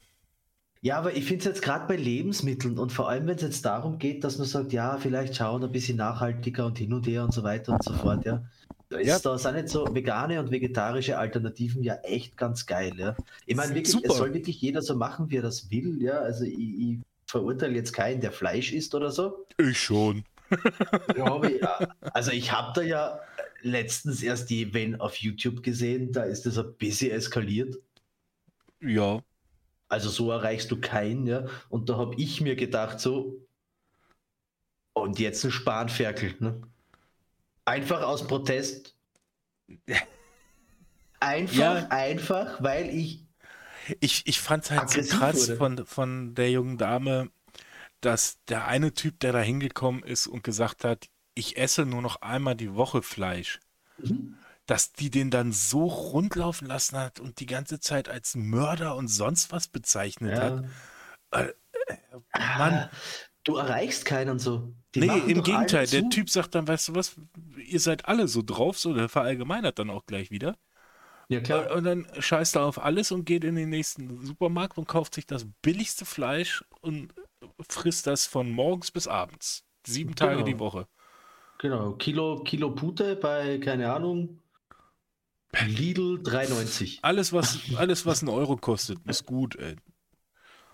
Ja, 0.81 0.99
aber 0.99 1.17
ich 1.17 1.25
finde 1.25 1.41
es 1.41 1.45
jetzt 1.47 1.63
gerade 1.63 1.89
bei 1.89 1.97
Lebensmitteln 1.97 2.79
und 2.79 2.93
vor 2.93 3.09
allem, 3.09 3.27
wenn 3.27 3.37
es 3.37 3.43
jetzt 3.43 3.65
darum 3.65 3.99
geht, 3.99 4.23
dass 4.23 4.39
man 4.39 4.47
sagt, 4.47 4.73
ja, 4.73 4.97
vielleicht 4.99 5.35
schauen 5.35 5.65
ein 5.65 5.73
bisschen 5.73 5.97
nachhaltiger 5.97 6.67
und 6.67 6.79
hin 6.79 6.93
und 6.93 7.07
her 7.07 7.25
und 7.25 7.33
so 7.33 7.43
weiter 7.43 7.73
und 7.73 7.83
so 7.83 7.93
fort, 7.95 8.25
ja. 8.25 8.45
Da, 8.91 8.99
ist, 8.99 9.07
ja. 9.07 9.19
da 9.19 9.37
sind 9.37 9.57
jetzt 9.57 9.73
so 9.73 9.95
vegane 9.95 10.41
und 10.41 10.51
vegetarische 10.51 11.19
Alternativen 11.19 11.83
ja 11.83 11.97
echt 11.97 12.37
ganz 12.37 12.65
geil, 12.65 12.95
ja. 12.97 13.15
Ich 13.45 13.55
meine, 13.55 13.75
wirklich, 13.75 13.93
Super. 13.93 14.09
es 14.11 14.17
soll 14.17 14.33
wirklich 14.33 14.61
jeder 14.63 14.81
so 14.81 14.97
machen, 14.97 15.31
wie 15.31 15.37
er 15.37 15.43
das 15.43 15.71
will, 15.71 16.01
ja. 16.03 16.19
Also 16.21 16.45
ich, 16.45 16.59
ich 16.59 16.99
verurteile 17.27 17.75
jetzt 17.75 17.93
keinen, 17.93 18.21
der 18.21 18.33
Fleisch 18.33 18.73
isst 18.73 18.95
oder 18.95 19.11
so. 19.11 19.47
Ich 19.59 19.79
schon. 19.79 20.25
ja, 21.17 21.89
also 22.13 22.31
ich 22.31 22.53
habe 22.53 22.73
da 22.75 22.81
ja 22.81 23.21
letztens 23.61 24.23
erst 24.23 24.49
die 24.49 24.73
Wenn 24.73 24.99
auf 25.01 25.17
YouTube 25.17 25.63
gesehen, 25.63 26.13
da 26.13 26.23
ist 26.23 26.47
das 26.47 26.57
ein 26.57 26.73
bisschen 26.75 27.11
eskaliert. 27.11 27.77
Ja. 28.81 29.21
Also 29.89 30.09
so 30.09 30.31
erreichst 30.31 30.71
du 30.71 30.81
keinen, 30.81 31.27
ja. 31.27 31.47
Und 31.69 31.91
da 31.91 31.99
habe 31.99 32.15
ich 32.17 32.41
mir 32.41 32.57
gedacht, 32.57 33.01
so, 33.01 33.47
und 34.95 35.19
jetzt 35.19 35.45
ein 35.45 35.51
Spanferkel, 35.51 36.35
ne? 36.41 36.63
Einfach 37.69 38.03
aus 38.03 38.27
Protest. 38.27 38.95
Einfach, 41.21 41.59
ja. 41.59 41.89
einfach, 41.89 42.63
weil 42.63 42.91
ich. 42.91 43.25
Ich, 43.99 44.25
ich 44.27 44.41
fand 44.41 44.65
es 44.65 44.71
halt 44.71 44.89
so 44.89 45.03
krass 45.03 45.51
von, 45.51 45.85
von 45.85 46.35
der 46.37 46.49
jungen 46.49 46.79
Dame, 46.79 47.31
dass 48.01 48.39
der 48.45 48.69
eine 48.69 48.95
Typ, 48.95 49.19
der 49.19 49.33
da 49.33 49.41
hingekommen 49.41 50.05
ist 50.05 50.29
und 50.29 50.45
gesagt 50.45 50.85
hat, 50.85 51.09
ich 51.35 51.57
esse 51.57 51.85
nur 51.85 52.03
noch 52.03 52.23
einmal 52.23 52.55
die 52.55 52.75
Woche 52.75 53.03
Fleisch. 53.03 53.59
Mhm 53.99 54.39
dass 54.69 54.93
die 54.93 55.09
den 55.11 55.31
dann 55.31 55.51
so 55.51 55.87
rundlaufen 55.87 56.69
lassen 56.69 56.99
hat 56.99 57.21
und 57.21 57.41
die 57.41 57.47
ganze 57.47 57.81
Zeit 57.81 58.11
als 58.11 58.37
Mörder 58.37 58.97
und 58.97 59.09
sonst 59.09 59.51
was 59.51 59.67
bezeichnet 59.67 60.37
ja. 60.37 60.43
hat. 60.43 60.65
Äh, 61.31 61.53
äh, 61.87 61.97
Mann. 62.59 62.91
Du 63.45 63.57
erreichst 63.57 64.05
keinen 64.05 64.39
so. 64.39 64.75
Die 65.01 65.09
nee, 65.09 65.33
im 65.33 65.43
Gegenteil. 65.43 65.87
Der. 65.87 66.09
Typ 66.09 66.31
sagt 66.31 66.55
dann, 66.55 66.67
weißt 66.67 66.89
du 66.89 66.95
was, 66.95 67.17
ihr 67.67 67.81
seid 67.81 68.07
alle 68.07 68.29
so 68.29 68.43
drauf, 68.45 68.79
so 68.79 68.95
der 68.95 69.09
verallgemeinert 69.09 69.79
dann 69.79 69.91
auch 69.91 70.07
gleich 70.07 70.31
wieder. 70.31 70.57
Ja, 71.29 71.41
klar. 71.41 71.75
Und 71.75 71.85
dann 71.85 72.07
scheißt 72.19 72.57
er 72.57 72.65
auf 72.65 72.83
alles 72.83 73.13
und 73.13 73.25
geht 73.25 73.45
in 73.45 73.55
den 73.55 73.69
nächsten 73.69 74.25
Supermarkt 74.25 74.79
und 74.79 74.89
kauft 74.89 75.15
sich 75.15 75.27
das 75.27 75.47
billigste 75.63 76.07
Fleisch 76.07 76.65
und 76.81 77.13
frisst 77.69 78.07
das 78.07 78.27
von 78.27 78.51
morgens 78.51 78.91
bis 78.91 79.07
abends. 79.07 79.65
Sieben 79.87 80.15
Tage 80.15 80.37
genau. 80.37 80.47
die 80.47 80.59
Woche. 80.59 80.87
Genau, 81.59 81.93
Kilo, 81.93 82.43
Kilo 82.45 82.71
Pute 82.71 83.17
bei, 83.17 83.59
keine 83.59 83.93
Ahnung, 83.93 84.41
Lidl 85.67 86.21
3,90. 86.23 86.99
Alles 87.03 87.33
was, 87.33 87.59
alles, 87.77 88.07
was 88.07 88.23
ein 88.23 88.29
Euro 88.29 88.57
kostet, 88.57 88.99
ist 89.07 89.27
gut, 89.27 89.57
ey. 89.57 89.77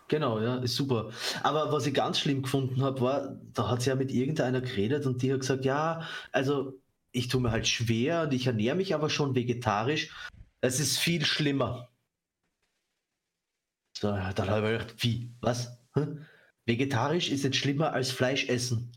Genau, 0.08 0.40
ja, 0.40 0.56
ist 0.56 0.76
super. 0.76 1.10
Aber 1.42 1.72
was 1.72 1.86
ich 1.86 1.94
ganz 1.94 2.18
schlimm 2.18 2.42
gefunden 2.42 2.82
habe, 2.82 3.00
war, 3.00 3.40
da 3.54 3.70
hat 3.70 3.82
sie 3.82 3.90
ja 3.90 3.96
mit 3.96 4.10
irgendeiner 4.10 4.60
geredet 4.60 5.06
und 5.06 5.22
die 5.22 5.32
hat 5.32 5.40
gesagt, 5.40 5.64
ja, 5.64 6.06
also 6.30 6.78
ich 7.12 7.28
tue 7.28 7.40
mir 7.40 7.50
halt 7.50 7.66
schwer 7.66 8.22
und 8.22 8.34
ich 8.34 8.46
ernähre 8.46 8.76
mich 8.76 8.94
aber 8.94 9.08
schon 9.08 9.34
vegetarisch. 9.34 10.14
Es 10.60 10.80
ist 10.80 10.98
viel 10.98 11.24
schlimmer. 11.24 11.88
So, 13.96 14.08
dann 14.08 14.50
habe 14.50 14.72
ich 14.72 14.78
gedacht, 14.78 14.94
wie? 15.02 15.34
Was? 15.40 15.78
Hm? 15.94 16.26
Vegetarisch 16.66 17.30
ist 17.30 17.44
jetzt 17.44 17.56
schlimmer 17.56 17.92
als 17.92 18.10
Fleisch 18.10 18.48
essen. 18.48 18.92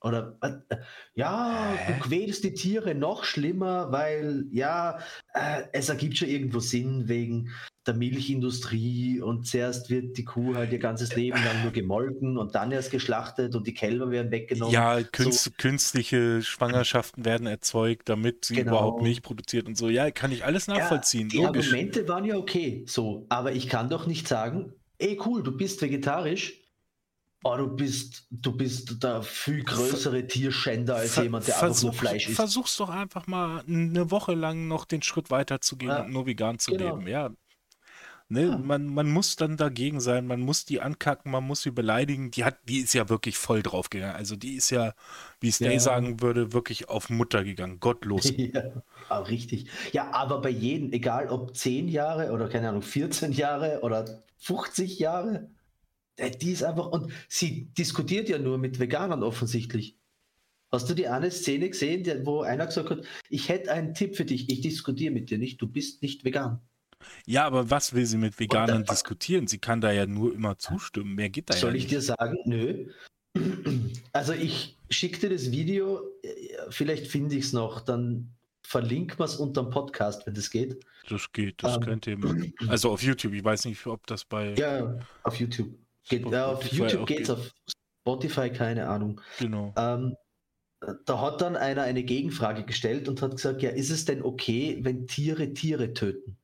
Oder 0.00 0.38
äh, 0.42 0.76
ja, 1.14 1.74
Hä? 1.76 1.92
du 1.92 2.08
quälst 2.08 2.44
die 2.44 2.54
Tiere 2.54 2.94
noch 2.94 3.24
schlimmer, 3.24 3.90
weil 3.90 4.46
ja, 4.50 4.98
äh, 5.34 5.62
es 5.72 5.88
ergibt 5.88 6.18
schon 6.18 6.28
irgendwo 6.28 6.60
Sinn 6.60 7.08
wegen 7.08 7.50
der 7.88 7.94
Milchindustrie 7.94 9.20
und 9.20 9.46
zuerst 9.46 9.90
wird 9.90 10.16
die 10.16 10.24
Kuh 10.24 10.54
halt 10.54 10.72
ihr 10.72 10.78
ganzes 10.78 11.16
Leben 11.16 11.42
lang 11.42 11.62
nur 11.62 11.72
gemolken 11.72 12.36
und 12.36 12.54
dann 12.54 12.70
erst 12.70 12.90
geschlachtet 12.90 13.56
und 13.56 13.66
die 13.66 13.74
Kälber 13.74 14.10
werden 14.10 14.30
weggenommen. 14.30 14.72
Ja, 14.72 15.02
künst, 15.02 15.44
so. 15.44 15.50
künstliche 15.56 16.42
Schwangerschaften 16.42 17.24
werden 17.24 17.46
erzeugt, 17.46 18.08
damit 18.08 18.44
sie 18.44 18.56
genau. 18.56 18.72
überhaupt 18.72 19.02
Milch 19.02 19.22
produziert 19.22 19.66
und 19.66 19.76
so. 19.76 19.88
Ja, 19.88 20.10
kann 20.10 20.30
ich 20.30 20.44
alles 20.44 20.68
nachvollziehen. 20.68 21.28
Ja, 21.30 21.40
die 21.40 21.46
logisch. 21.46 21.66
Argumente 21.68 22.06
waren 22.06 22.24
ja 22.24 22.36
okay, 22.36 22.84
so, 22.86 23.26
aber 23.30 23.52
ich 23.52 23.68
kann 23.68 23.88
doch 23.88 24.06
nicht 24.06 24.28
sagen, 24.28 24.74
ey 24.98 25.18
cool, 25.24 25.42
du 25.42 25.56
bist 25.56 25.80
vegetarisch, 25.80 26.67
Oh, 27.44 27.56
du 27.56 27.68
bist, 27.68 28.26
du 28.30 28.56
bist 28.56 29.02
der 29.02 29.22
viel 29.22 29.62
größere 29.62 30.26
Tierschänder 30.26 30.96
als 30.96 31.14
Ver 31.14 31.22
jemand, 31.22 31.46
der 31.46 31.54
versuch, 31.54 31.90
einfach 31.90 32.02
nur 32.02 32.10
Fleisch 32.10 32.26
isst. 32.26 32.36
Versuch's 32.36 32.76
doch 32.76 32.88
einfach 32.88 33.28
mal 33.28 33.62
eine 33.66 34.10
Woche 34.10 34.34
lang 34.34 34.66
noch 34.66 34.84
den 34.84 35.02
Schritt 35.02 35.30
weiter 35.30 35.60
zu 35.60 35.76
gehen 35.76 35.88
ja. 35.88 36.02
und 36.02 36.12
nur 36.12 36.26
vegan 36.26 36.58
zu 36.58 36.72
genau. 36.72 36.96
leben. 36.96 37.06
Ja. 37.06 37.30
Ne, 38.30 38.42
ja. 38.42 38.58
Man, 38.58 38.86
man 38.86 39.08
muss 39.08 39.36
dann 39.36 39.56
dagegen 39.56 40.00
sein, 40.00 40.26
man 40.26 40.40
muss 40.40 40.66
die 40.66 40.82
ankacken, 40.82 41.30
man 41.30 41.44
muss 41.44 41.62
sie 41.62 41.70
beleidigen. 41.70 42.30
Die 42.30 42.44
hat, 42.44 42.58
die 42.68 42.80
ist 42.80 42.92
ja 42.92 43.08
wirklich 43.08 43.38
voll 43.38 43.62
drauf 43.62 43.88
gegangen. 43.88 44.16
Also 44.16 44.36
die 44.36 44.54
ist 44.54 44.70
ja, 44.70 44.92
wie 45.40 45.48
es 45.48 45.60
ja. 45.60 45.78
Sagen 45.78 46.20
würde, 46.20 46.52
wirklich 46.52 46.88
auf 46.88 47.08
Mutter 47.08 47.44
gegangen. 47.44 47.80
Gottlos. 47.80 48.32
Ja, 48.38 48.62
auch 49.08 49.28
richtig. 49.28 49.68
Ja, 49.92 50.10
aber 50.12 50.40
bei 50.40 50.50
jedem, 50.50 50.92
egal 50.92 51.28
ob 51.28 51.56
10 51.56 51.88
Jahre 51.88 52.32
oder 52.32 52.48
keine 52.48 52.68
Ahnung, 52.68 52.82
14 52.82 53.32
Jahre 53.32 53.80
oder 53.82 54.22
50 54.38 54.98
Jahre, 54.98 55.50
die 56.40 56.52
ist 56.52 56.62
einfach, 56.62 56.88
und 56.88 57.12
sie 57.28 57.66
diskutiert 57.78 58.28
ja 58.28 58.38
nur 58.38 58.58
mit 58.58 58.78
Veganern 58.78 59.22
offensichtlich. 59.22 59.96
Hast 60.70 60.90
du 60.90 60.94
die 60.94 61.08
eine 61.08 61.30
Szene 61.30 61.70
gesehen, 61.70 62.26
wo 62.26 62.42
einer 62.42 62.66
gesagt 62.66 62.90
hat, 62.90 63.04
ich 63.30 63.48
hätte 63.48 63.72
einen 63.72 63.94
Tipp 63.94 64.16
für 64.16 64.24
dich, 64.24 64.50
ich 64.50 64.60
diskutiere 64.60 65.12
mit 65.12 65.30
dir 65.30 65.38
nicht, 65.38 65.60
du 65.62 65.66
bist 65.66 66.02
nicht 66.02 66.24
vegan. 66.24 66.60
Ja, 67.24 67.46
aber 67.46 67.70
was 67.70 67.94
will 67.94 68.04
sie 68.04 68.18
mit 68.18 68.38
Veganern 68.38 68.84
diskutieren? 68.84 69.46
Sie 69.46 69.58
kann 69.58 69.80
da 69.80 69.92
ja 69.92 70.06
nur 70.06 70.34
immer 70.34 70.58
zustimmen. 70.58 71.14
Mehr 71.14 71.30
geht 71.30 71.48
da 71.48 71.54
Soll 71.54 71.70
ja 71.70 71.76
ich 71.76 71.86
dir 71.86 72.02
sagen? 72.02 72.36
Nö. 72.44 72.90
Also 74.12 74.32
ich 74.32 74.76
schicke 74.90 75.20
dir 75.20 75.30
das 75.30 75.50
Video, 75.52 76.02
vielleicht 76.70 77.06
finde 77.06 77.36
ich 77.36 77.46
es 77.46 77.52
noch, 77.52 77.80
dann 77.80 78.34
verlinken 78.62 79.18
wir 79.18 79.24
es 79.24 79.36
unter 79.36 79.62
dem 79.62 79.70
Podcast, 79.70 80.26
wenn 80.26 80.34
das 80.34 80.50
geht. 80.50 80.84
Das 81.08 81.32
geht, 81.32 81.62
das 81.62 81.76
ähm, 81.76 81.82
kein 81.82 82.00
Thema. 82.00 82.34
Also 82.66 82.90
auf 82.90 83.02
YouTube, 83.02 83.32
ich 83.32 83.44
weiß 83.44 83.64
nicht, 83.66 83.86
ob 83.86 84.06
das 84.06 84.24
bei. 84.24 84.54
Ja, 84.54 84.98
auf 85.22 85.36
YouTube. 85.36 85.70
Geht, 86.08 86.26
ja, 86.30 86.46
auf 86.52 86.64
YouTube 86.72 87.06
geht 87.06 87.22
es, 87.22 87.30
auf 87.30 87.52
Spotify 88.02 88.50
keine 88.50 88.88
Ahnung. 88.88 89.20
Genau. 89.38 89.72
Ähm, 89.76 90.16
da 91.04 91.20
hat 91.20 91.40
dann 91.40 91.56
einer 91.56 91.82
eine 91.82 92.04
Gegenfrage 92.04 92.64
gestellt 92.64 93.08
und 93.08 93.20
hat 93.20 93.32
gesagt, 93.32 93.62
ja, 93.62 93.70
ist 93.70 93.90
es 93.90 94.04
denn 94.04 94.22
okay, 94.22 94.78
wenn 94.82 95.06
Tiere 95.06 95.52
Tiere 95.52 95.92
töten? 95.92 96.38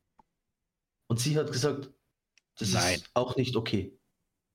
Und 1.07 1.21
sie 1.21 1.39
hat 1.39 1.53
gesagt, 1.53 1.91
das 2.59 2.73
Nein. 2.73 2.97
ist 2.97 3.11
auch 3.15 3.37
nicht 3.37 3.57
okay. 3.57 3.99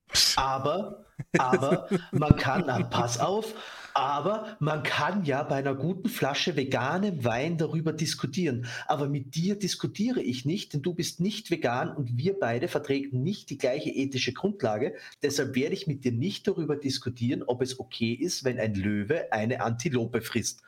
Aber, 0.36 1.06
aber 1.38 1.88
man 2.12 2.36
kann, 2.38 2.64
na, 2.66 2.82
pass 2.82 3.20
auf, 3.20 3.54
aber 4.00 4.58
man 4.60 4.84
kann 4.84 5.24
ja 5.24 5.44
bei 5.44 5.56
einer 5.56 5.76
guten 5.76 6.10
Flasche 6.10 6.56
veganem 6.56 7.24
Wein 7.24 7.58
darüber 7.58 7.94
diskutieren. 7.94 8.66
Aber 8.88 9.08
mit 9.08 9.36
dir 9.36 9.58
diskutiere 9.58 10.22
ich 10.22 10.46
nicht, 10.46 10.74
denn 10.74 10.82
du 10.82 10.94
bist 10.94 11.20
nicht 11.20 11.52
vegan 11.52 11.96
und 11.96 12.18
wir 12.18 12.40
beide 12.40 12.68
vertreten 12.68 13.22
nicht 13.24 13.50
die 13.50 13.58
gleiche 13.58 13.90
ethische 13.90 14.34
Grundlage. 14.34 14.96
Deshalb 15.22 15.56
werde 15.56 15.74
ich 15.74 15.88
mit 15.88 16.04
dir 16.04 16.12
nicht 16.12 16.48
darüber 16.48 16.76
diskutieren, 16.76 17.44
ob 17.44 17.62
es 17.62 17.80
okay 17.80 18.14
ist, 18.14 18.44
wenn 18.44 18.60
ein 18.60 18.76
Löwe 18.76 19.32
eine 19.32 19.62
Antilope 19.62 20.22
frisst. 20.22 20.64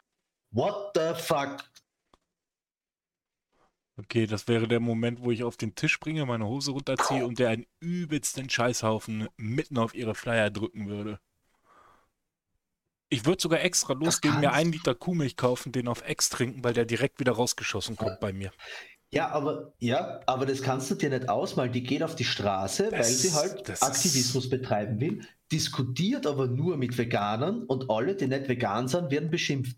What 0.51 0.91
the 0.95 1.13
fuck? 1.15 1.63
Okay, 3.97 4.25
das 4.25 4.47
wäre 4.47 4.67
der 4.67 4.79
Moment, 4.79 5.21
wo 5.21 5.31
ich 5.31 5.43
auf 5.43 5.57
den 5.57 5.75
Tisch 5.75 5.93
springe, 5.93 6.25
meine 6.25 6.47
Hose 6.47 6.71
runterziehe 6.71 7.25
und 7.25 7.39
der 7.39 7.49
einen 7.49 7.67
übelsten 7.79 8.49
Scheißhaufen 8.49 9.27
mitten 9.37 9.77
auf 9.77 9.93
ihre 9.93 10.15
Flyer 10.15 10.49
drücken 10.49 10.87
würde. 10.87 11.19
Ich 13.11 13.25
würde 13.25 13.41
sogar 13.41 13.61
extra 13.61 13.93
losgehen, 13.93 14.39
mir 14.39 14.53
einen 14.53 14.71
Liter 14.71 14.95
Kuhmilch 14.95 15.35
kaufen, 15.37 15.71
den 15.71 15.87
auf 15.87 16.01
Ex 16.03 16.29
trinken, 16.29 16.63
weil 16.63 16.73
der 16.73 16.85
direkt 16.85 17.19
wieder 17.19 17.33
rausgeschossen 17.33 17.97
kommt 17.97 18.19
bei 18.21 18.33
mir. 18.33 18.51
Ja, 19.13 19.29
aber 19.31 19.73
ja, 19.79 20.21
aber 20.25 20.45
das 20.45 20.61
kannst 20.61 20.89
du 20.89 20.95
dir 20.95 21.09
nicht 21.09 21.27
ausmalen. 21.29 21.71
Die 21.73 21.83
geht 21.83 22.03
auf 22.03 22.15
die 22.15 22.23
Straße, 22.23 22.91
das, 22.91 22.93
weil 22.93 23.15
sie 23.15 23.33
halt 23.33 23.83
Aktivismus 23.83 24.49
betreiben 24.49 24.99
will, 25.01 25.27
diskutiert 25.51 26.25
aber 26.25 26.47
nur 26.47 26.77
mit 26.77 26.97
Veganern 26.97 27.63
und 27.65 27.89
alle, 27.89 28.15
die 28.15 28.27
nicht 28.27 28.47
vegan 28.47 28.87
sind, 28.87 29.11
werden 29.11 29.29
beschimpft. 29.29 29.77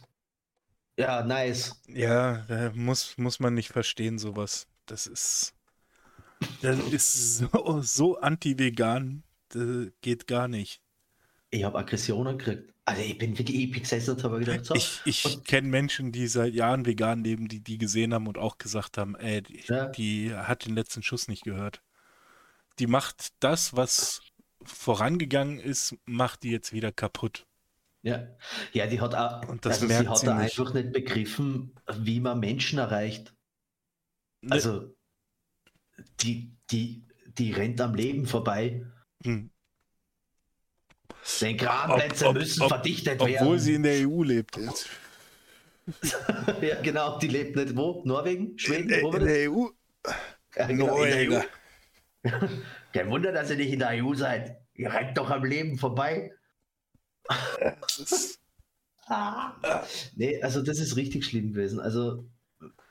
Ja, 0.99 1.23
nice. 1.23 1.81
Ja, 1.87 2.45
muss, 2.75 3.17
muss 3.17 3.39
man 3.39 3.53
nicht 3.55 3.69
verstehen, 3.71 4.19
sowas. 4.19 4.67
Das 4.85 5.07
ist. 5.07 5.55
Das 6.61 6.77
ist 6.91 7.37
so, 7.37 7.81
so 7.81 8.17
anti-vegan. 8.19 9.23
Das 9.49 9.87
geht 10.01 10.27
gar 10.27 10.47
nicht. 10.47 10.81
ich 11.51 11.63
habe 11.63 11.77
Aggressionen 11.79 12.37
gekriegt. 12.37 12.72
Also 12.85 13.01
ich 13.01 13.17
bin 13.17 13.37
wirklich 13.37 14.09
und 14.09 14.23
habe 14.23 14.39
gedacht, 14.39 14.65
so. 14.65 14.75
Ich, 14.75 15.01
ich 15.05 15.43
kenne 15.45 15.69
Menschen, 15.69 16.11
die 16.11 16.27
seit 16.27 16.53
Jahren 16.53 16.85
vegan 16.85 17.23
leben, 17.23 17.47
die 17.47 17.61
die 17.61 17.77
gesehen 17.77 18.13
haben 18.13 18.27
und 18.27 18.37
auch 18.37 18.57
gesagt 18.57 18.97
haben, 18.97 19.15
ey, 19.15 19.41
die, 19.41 19.63
ja. 19.67 19.87
die 19.87 20.35
hat 20.35 20.65
den 20.65 20.75
letzten 20.75 21.01
Schuss 21.01 21.29
nicht 21.29 21.43
gehört. 21.43 21.81
Die 22.79 22.87
macht 22.87 23.29
das, 23.39 23.77
was 23.77 24.21
vorangegangen 24.65 25.59
ist, 25.59 25.95
macht 26.05 26.43
die 26.43 26.51
jetzt 26.51 26.73
wieder 26.73 26.91
kaputt. 26.91 27.47
Ja, 28.01 28.27
ja 28.73 28.85
die 28.87 28.99
hat, 28.99 29.15
auch, 29.15 29.47
und 29.47 29.65
das 29.65 29.81
also 29.81 29.87
sie 29.87 30.07
hat 30.07 30.27
einfach 30.27 30.73
nicht 30.73 30.91
begriffen, 30.91 31.73
wie 31.99 32.19
man 32.19 32.39
Menschen 32.39 32.79
erreicht. 32.79 33.33
Ne. 34.41 34.51
Also 34.51 34.93
die, 36.19 36.57
die, 36.69 37.07
die 37.27 37.53
rennt 37.53 37.79
am 37.79 37.95
Leben 37.95 38.25
vorbei. 38.25 38.85
Hm. 39.23 39.52
Den 41.41 41.57
Grabenplätze 41.57 42.27
ob, 42.27 42.35
müssen 42.35 42.63
ob, 42.63 42.69
verdichtet 42.69 43.15
obwohl 43.15 43.27
werden. 43.27 43.47
Obwohl 43.47 43.59
sie 43.59 43.73
in 43.75 43.83
der 43.83 44.07
EU 44.07 44.23
lebt 44.23 44.57
jetzt. 44.57 44.89
ja, 46.61 46.81
genau, 46.81 47.19
die 47.19 47.27
lebt 47.27 47.55
nicht 47.55 47.75
wo? 47.75 48.01
Norwegen? 48.05 48.57
Schweden? 48.57 48.89
In, 48.89 49.03
wo 49.03 49.11
in 49.13 49.25
der 49.25 49.51
EU? 49.51 49.67
Ja, 50.55 50.67
genau, 50.67 50.87
Norwegen. 50.87 51.43
Kein 52.93 53.09
Wunder, 53.09 53.31
dass 53.31 53.49
ihr 53.49 53.57
nicht 53.57 53.73
in 53.73 53.79
der 53.79 53.89
EU 54.03 54.13
seid. 54.13 54.57
Ihr 54.75 54.91
rennt 54.93 55.17
doch 55.17 55.29
am 55.29 55.43
Leben 55.43 55.77
vorbei. 55.77 56.31
ah. 59.07 59.53
Nee, 60.15 60.41
also 60.41 60.61
das 60.61 60.79
ist 60.79 60.95
richtig 60.95 61.25
schlimm 61.25 61.53
gewesen. 61.53 61.79
Also 61.79 62.25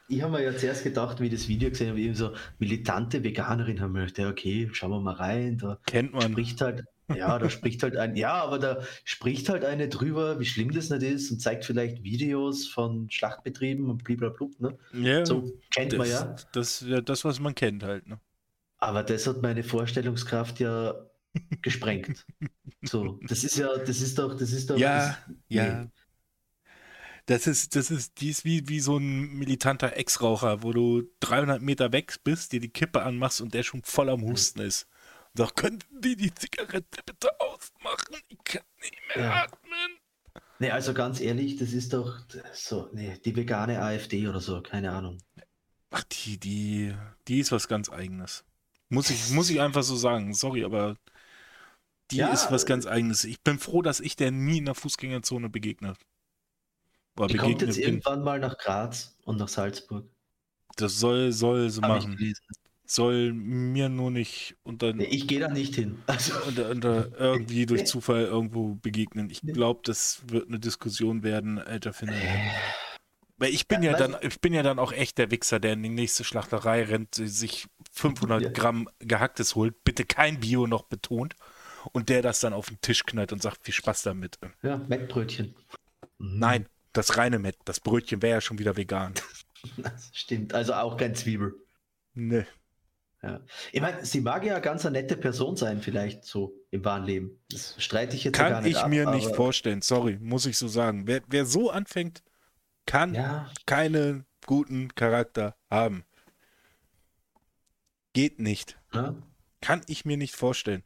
ich 0.08 0.20
habe 0.20 0.32
mir 0.32 0.44
ja 0.44 0.56
zuerst 0.56 0.84
gedacht, 0.84 1.20
wie 1.20 1.26
ich 1.26 1.32
das 1.32 1.48
Video 1.48 1.70
gesehen 1.70 1.88
habe, 1.88 2.00
eben 2.00 2.14
so 2.14 2.34
militante 2.58 3.24
Veganerin 3.24 3.80
haben 3.80 3.94
gedacht, 3.94 4.18
okay, 4.18 4.68
schauen 4.72 4.90
wir 4.90 5.00
mal 5.00 5.14
rein. 5.14 5.56
Da 5.56 5.78
Kennt 5.86 6.12
man. 6.12 6.32
Spricht 6.32 6.60
halt, 6.60 6.84
ja, 7.08 7.38
da 7.38 7.50
spricht 7.50 7.82
halt 7.82 7.96
ein, 7.96 8.16
ja, 8.16 8.34
aber 8.34 8.58
da 8.58 8.82
spricht 9.04 9.48
halt 9.48 9.64
eine 9.64 9.88
drüber, 9.88 10.38
wie 10.40 10.44
schlimm 10.44 10.72
das 10.72 10.90
nicht 10.90 11.02
ist 11.02 11.30
und 11.30 11.40
zeigt 11.40 11.64
vielleicht 11.64 12.02
Videos 12.02 12.66
von 12.66 13.10
Schlachtbetrieben 13.10 13.90
und 13.90 14.04
blablabla. 14.04 14.48
Ne? 14.58 14.78
Ja, 14.92 15.26
so 15.26 15.52
kennt 15.70 15.92
das, 15.92 15.98
man 15.98 16.08
ja. 16.08 16.36
Das 16.52 16.82
ist 16.82 17.08
das, 17.08 17.24
was 17.24 17.40
man 17.40 17.54
kennt 17.54 17.82
halt. 17.82 18.06
Ne? 18.06 18.20
Aber 18.78 19.02
das 19.02 19.26
hat 19.26 19.42
meine 19.42 19.62
Vorstellungskraft 19.62 20.60
ja 20.60 20.94
gesprengt. 21.62 22.26
so, 22.82 23.20
das 23.28 23.44
ist 23.44 23.56
ja, 23.56 23.76
das 23.78 24.00
ist 24.00 24.18
doch, 24.18 24.36
das 24.36 24.52
ist 24.52 24.70
doch. 24.70 24.78
Ja, 24.78 24.98
das, 24.98 25.36
ja. 25.48 25.82
Nee. 25.84 25.90
Das 27.26 27.46
ist, 27.46 27.76
das 27.76 27.92
ist, 27.92 28.20
die 28.20 28.30
ist 28.30 28.44
wie, 28.44 28.68
wie 28.68 28.80
so 28.80 28.96
ein 28.96 29.38
militanter 29.38 29.96
Ex-Raucher, 29.96 30.64
wo 30.64 30.72
du 30.72 31.04
300 31.20 31.62
Meter 31.62 31.92
weg 31.92 32.16
bist, 32.24 32.52
dir 32.52 32.58
die 32.58 32.68
Kippe 32.68 33.02
anmachst 33.02 33.40
und 33.40 33.54
der 33.54 33.62
schon 33.62 33.82
voll 33.84 34.10
am 34.10 34.22
Husten 34.22 34.60
ist. 34.60 34.88
Sagt, 35.34 35.56
könnten 35.56 36.00
die 36.00 36.16
die 36.16 36.34
Zigarette 36.34 37.02
bitte 37.06 37.30
ausmachen? 37.40 38.16
Ich 38.28 38.38
kann 38.44 38.62
nicht 38.80 38.98
mehr 39.08 39.24
ja. 39.24 39.44
atmen. 39.44 39.98
Nee, 40.58 40.70
also 40.70 40.94
ganz 40.94 41.20
ehrlich, 41.20 41.56
das 41.56 41.72
ist 41.72 41.92
doch 41.92 42.20
so, 42.54 42.88
nee, 42.92 43.18
die 43.24 43.34
vegane 43.34 43.80
AfD 43.80 44.28
oder 44.28 44.40
so, 44.40 44.60
keine 44.60 44.92
Ahnung. 44.92 45.18
Ach, 45.90 46.04
die, 46.04 46.38
die, 46.38 46.94
die 47.28 47.40
ist 47.40 47.50
was 47.50 47.66
ganz 47.66 47.90
Eigenes. 47.90 48.44
Muss 48.88 49.10
ich, 49.10 49.30
muss 49.30 49.50
ich 49.50 49.60
einfach 49.60 49.82
so 49.82 49.96
sagen. 49.96 50.34
Sorry, 50.34 50.64
aber 50.64 50.96
die 52.10 52.18
ja, 52.18 52.28
ist 52.28 52.50
was 52.50 52.66
ganz 52.66 52.86
Eigenes. 52.86 53.24
Ich 53.24 53.40
bin 53.40 53.58
froh, 53.58 53.82
dass 53.82 54.00
ich 54.00 54.16
der 54.16 54.30
nie 54.30 54.58
in 54.58 54.66
der 54.66 54.74
Fußgängerzone 54.74 55.48
begegnet. 55.48 55.98
War 57.14 57.26
die 57.26 57.38
kommt 57.38 57.62
jetzt 57.62 57.76
bin. 57.76 57.84
irgendwann 57.84 58.22
mal 58.22 58.38
nach 58.38 58.56
Graz 58.58 59.16
und 59.24 59.38
nach 59.38 59.48
Salzburg. 59.48 60.04
Das 60.76 60.98
soll, 60.98 61.32
soll 61.32 61.70
so 61.70 61.82
Hab 61.82 61.88
machen. 61.88 62.34
Soll 62.92 63.32
mir 63.32 63.88
nur 63.88 64.10
nicht 64.10 64.54
unter. 64.64 64.92
Nee, 64.92 65.04
ich 65.04 65.26
gehe 65.26 65.40
da 65.40 65.48
nicht 65.48 65.76
hin. 65.76 66.02
Also. 66.06 66.34
Unter, 66.46 66.68
unter 66.68 67.18
irgendwie 67.18 67.64
durch 67.66 67.86
Zufall 67.86 68.24
irgendwo 68.24 68.74
begegnen. 68.74 69.30
Ich 69.30 69.40
glaube, 69.40 69.80
das 69.84 70.20
wird 70.26 70.48
eine 70.48 70.58
Diskussion 70.58 71.22
werden, 71.22 71.58
alter 71.58 71.94
Finde. 71.94 72.20
Weil 73.38 73.54
ich 73.54 73.66
bin 73.66 73.82
ja, 73.82 73.92
ja 73.92 73.96
dann, 73.96 74.16
ich 74.20 74.38
bin 74.42 74.52
ja 74.52 74.62
dann 74.62 74.78
auch 74.78 74.92
echt 74.92 75.16
der 75.16 75.30
Wichser, 75.30 75.58
der 75.58 75.72
in 75.72 75.82
die 75.82 75.88
nächste 75.88 76.22
Schlachterei 76.22 76.84
rennt, 76.84 77.14
sich 77.14 77.66
500 77.92 78.42
ja. 78.42 78.50
Gramm 78.50 78.90
Gehacktes 78.98 79.54
holt, 79.54 79.84
bitte 79.84 80.04
kein 80.04 80.40
Bio 80.40 80.66
noch 80.66 80.82
betont, 80.82 81.34
und 81.92 82.10
der 82.10 82.20
das 82.20 82.40
dann 82.40 82.52
auf 82.52 82.66
den 82.66 82.78
Tisch 82.82 83.04
knallt 83.04 83.32
und 83.32 83.40
sagt, 83.40 83.64
viel 83.64 83.72
Spaß 83.72 84.02
damit. 84.02 84.38
Ja, 84.62 84.76
Mettbrötchen. 84.76 85.54
Nein, 86.18 86.66
das 86.92 87.16
reine 87.16 87.38
Mett. 87.38 87.56
Das 87.64 87.80
Brötchen 87.80 88.20
wäre 88.20 88.34
ja 88.34 88.40
schon 88.42 88.58
wieder 88.58 88.76
vegan. 88.76 89.14
Das 89.76 90.10
stimmt, 90.12 90.54
also 90.54 90.74
auch 90.74 90.96
kein 90.96 91.14
Zwiebel. 91.14 91.54
Nee. 92.14 92.46
Ja. 93.22 93.40
Ich 93.70 93.80
meine, 93.80 94.04
sie 94.04 94.20
mag 94.20 94.44
ja 94.44 94.58
ganz 94.58 94.84
eine 94.84 95.00
nette 95.00 95.16
Person 95.16 95.56
sein, 95.56 95.80
vielleicht 95.80 96.24
so 96.24 96.54
im 96.70 96.84
wahren 96.84 97.04
Leben. 97.04 97.40
Das 97.50 97.76
streite 97.78 98.16
ich 98.16 98.24
jetzt 98.24 98.36
Kann 98.36 98.50
gar 98.50 98.60
nicht 98.62 98.72
ich 98.72 98.78
ab, 98.78 98.90
mir 98.90 99.08
nicht 99.10 99.34
vorstellen, 99.36 99.80
sorry, 99.80 100.18
muss 100.20 100.44
ich 100.46 100.58
so 100.58 100.66
sagen. 100.66 101.06
Wer, 101.06 101.22
wer 101.28 101.46
so 101.46 101.70
anfängt, 101.70 102.22
kann 102.84 103.14
ja. 103.14 103.48
keinen 103.64 104.26
guten 104.44 104.92
Charakter 104.96 105.54
haben. 105.70 106.04
Geht 108.12 108.40
nicht. 108.40 108.78
Ja. 108.92 109.14
Kann 109.60 109.82
ich 109.86 110.04
mir 110.04 110.16
nicht 110.16 110.34
vorstellen. 110.34 110.82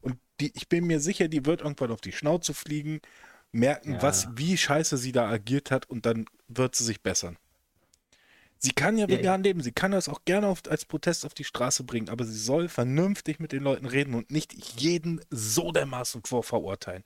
Und 0.00 0.18
die, 0.40 0.52
ich 0.54 0.68
bin 0.68 0.86
mir 0.86 1.00
sicher, 1.00 1.26
die 1.26 1.44
wird 1.44 1.62
irgendwann 1.62 1.90
auf 1.90 2.00
die 2.00 2.12
Schnauze 2.12 2.54
fliegen, 2.54 3.00
merken, 3.50 4.00
was, 4.00 4.28
wie 4.36 4.56
scheiße 4.56 4.96
sie 4.96 5.12
da 5.12 5.28
agiert 5.28 5.72
hat 5.72 5.90
und 5.90 6.06
dann 6.06 6.26
wird 6.46 6.76
sie 6.76 6.84
sich 6.84 7.02
bessern. 7.02 7.38
Sie 8.64 8.70
kann 8.70 8.96
ja 8.96 9.08
vegan 9.08 9.42
leben, 9.42 9.60
sie 9.60 9.72
kann 9.72 9.90
das 9.90 10.08
auch 10.08 10.24
gerne 10.24 10.46
auf, 10.46 10.62
als 10.68 10.84
Protest 10.84 11.26
auf 11.26 11.34
die 11.34 11.42
Straße 11.42 11.82
bringen, 11.82 12.08
aber 12.08 12.24
sie 12.24 12.38
soll 12.38 12.68
vernünftig 12.68 13.40
mit 13.40 13.50
den 13.50 13.64
Leuten 13.64 13.86
reden 13.86 14.14
und 14.14 14.30
nicht 14.30 14.54
jeden 14.80 15.20
so 15.30 15.72
dermaßen 15.72 16.22
vorverurteilen. 16.24 17.02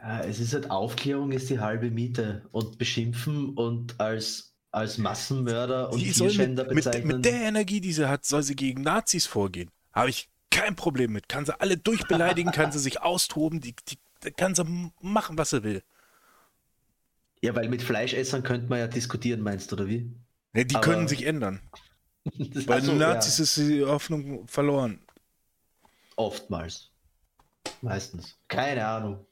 Ja, 0.00 0.20
es 0.20 0.40
ist 0.40 0.54
halt 0.54 0.68
Aufklärung 0.68 1.30
ist 1.30 1.48
die 1.48 1.60
halbe 1.60 1.92
Miete 1.92 2.48
und 2.50 2.76
beschimpfen 2.76 3.50
und 3.50 4.00
als, 4.00 4.52
als 4.72 4.98
Massenmörder 4.98 5.92
und 5.92 6.00
Tierschänder 6.00 6.64
bezeichnen. 6.64 7.06
Mit, 7.06 7.16
mit 7.18 7.24
der 7.24 7.42
Energie, 7.42 7.80
die 7.80 7.92
sie 7.92 8.08
hat, 8.08 8.24
soll 8.24 8.42
sie 8.42 8.56
gegen 8.56 8.82
Nazis 8.82 9.26
vorgehen. 9.26 9.70
Habe 9.92 10.10
ich 10.10 10.28
kein 10.50 10.74
Problem 10.74 11.12
mit. 11.12 11.28
Kann 11.28 11.46
sie 11.46 11.60
alle 11.60 11.76
durchbeleidigen, 11.76 12.50
kann 12.50 12.72
sie 12.72 12.80
sich 12.80 13.00
austoben, 13.00 13.60
die, 13.60 13.76
die 13.88 14.30
kann 14.32 14.56
sie 14.56 14.64
machen, 15.00 15.38
was 15.38 15.50
sie 15.50 15.62
will. 15.62 15.84
Ja, 17.42 17.54
weil 17.54 17.68
mit 17.68 17.82
Fleischessern 17.82 18.42
könnte 18.42 18.68
man 18.68 18.80
ja 18.80 18.88
diskutieren, 18.88 19.40
meinst 19.40 19.70
du, 19.70 19.76
oder 19.76 19.86
wie? 19.86 20.10
Ja, 20.58 20.64
die 20.64 20.74
Aber 20.74 20.84
können 20.84 21.06
sich 21.06 21.24
ändern. 21.24 21.60
Bei 22.66 22.80
den 22.80 22.98
Nazis 22.98 23.38
ja. 23.38 23.44
ist 23.44 23.56
die 23.56 23.84
Hoffnung 23.84 24.48
verloren. 24.48 24.98
Oftmals. 26.16 26.90
Meistens. 27.80 28.36
Keine 28.48 28.84
Ahnung. 28.84 29.24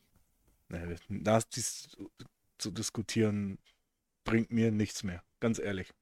Nazis 1.09 1.97
zu 2.59 2.71
diskutieren 2.71 3.59
bringt 4.25 4.53
mir 4.53 4.71
nichts 4.71 5.03
mehr, 5.03 5.23
ganz 5.41 5.59
ehrlich. 5.59 5.93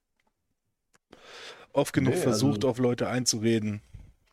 Oft 1.73 1.95
genug 1.95 2.15
nee, 2.15 2.21
versucht, 2.21 2.57
also, 2.57 2.69
auf 2.69 2.79
Leute 2.79 3.09
einzureden, 3.09 3.81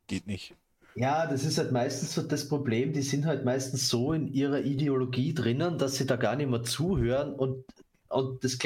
geht 0.07 0.27
nicht. 0.27 0.55
Ja, 0.95 1.25
das 1.25 1.45
ist 1.45 1.57
halt 1.57 1.71
meistens 1.71 2.13
so 2.13 2.21
das 2.21 2.49
Problem, 2.49 2.91
die 2.91 3.01
sind 3.01 3.25
halt 3.25 3.45
meistens 3.45 3.87
so 3.87 4.11
in 4.11 4.27
ihrer 4.27 4.59
Ideologie 4.59 5.33
drinnen, 5.33 5.77
dass 5.77 5.95
sie 5.95 6.05
da 6.05 6.17
gar 6.17 6.35
nicht 6.35 6.49
mehr 6.49 6.63
zuhören 6.63 7.33
und, 7.33 7.63
und 8.09 8.43
das, 8.43 8.57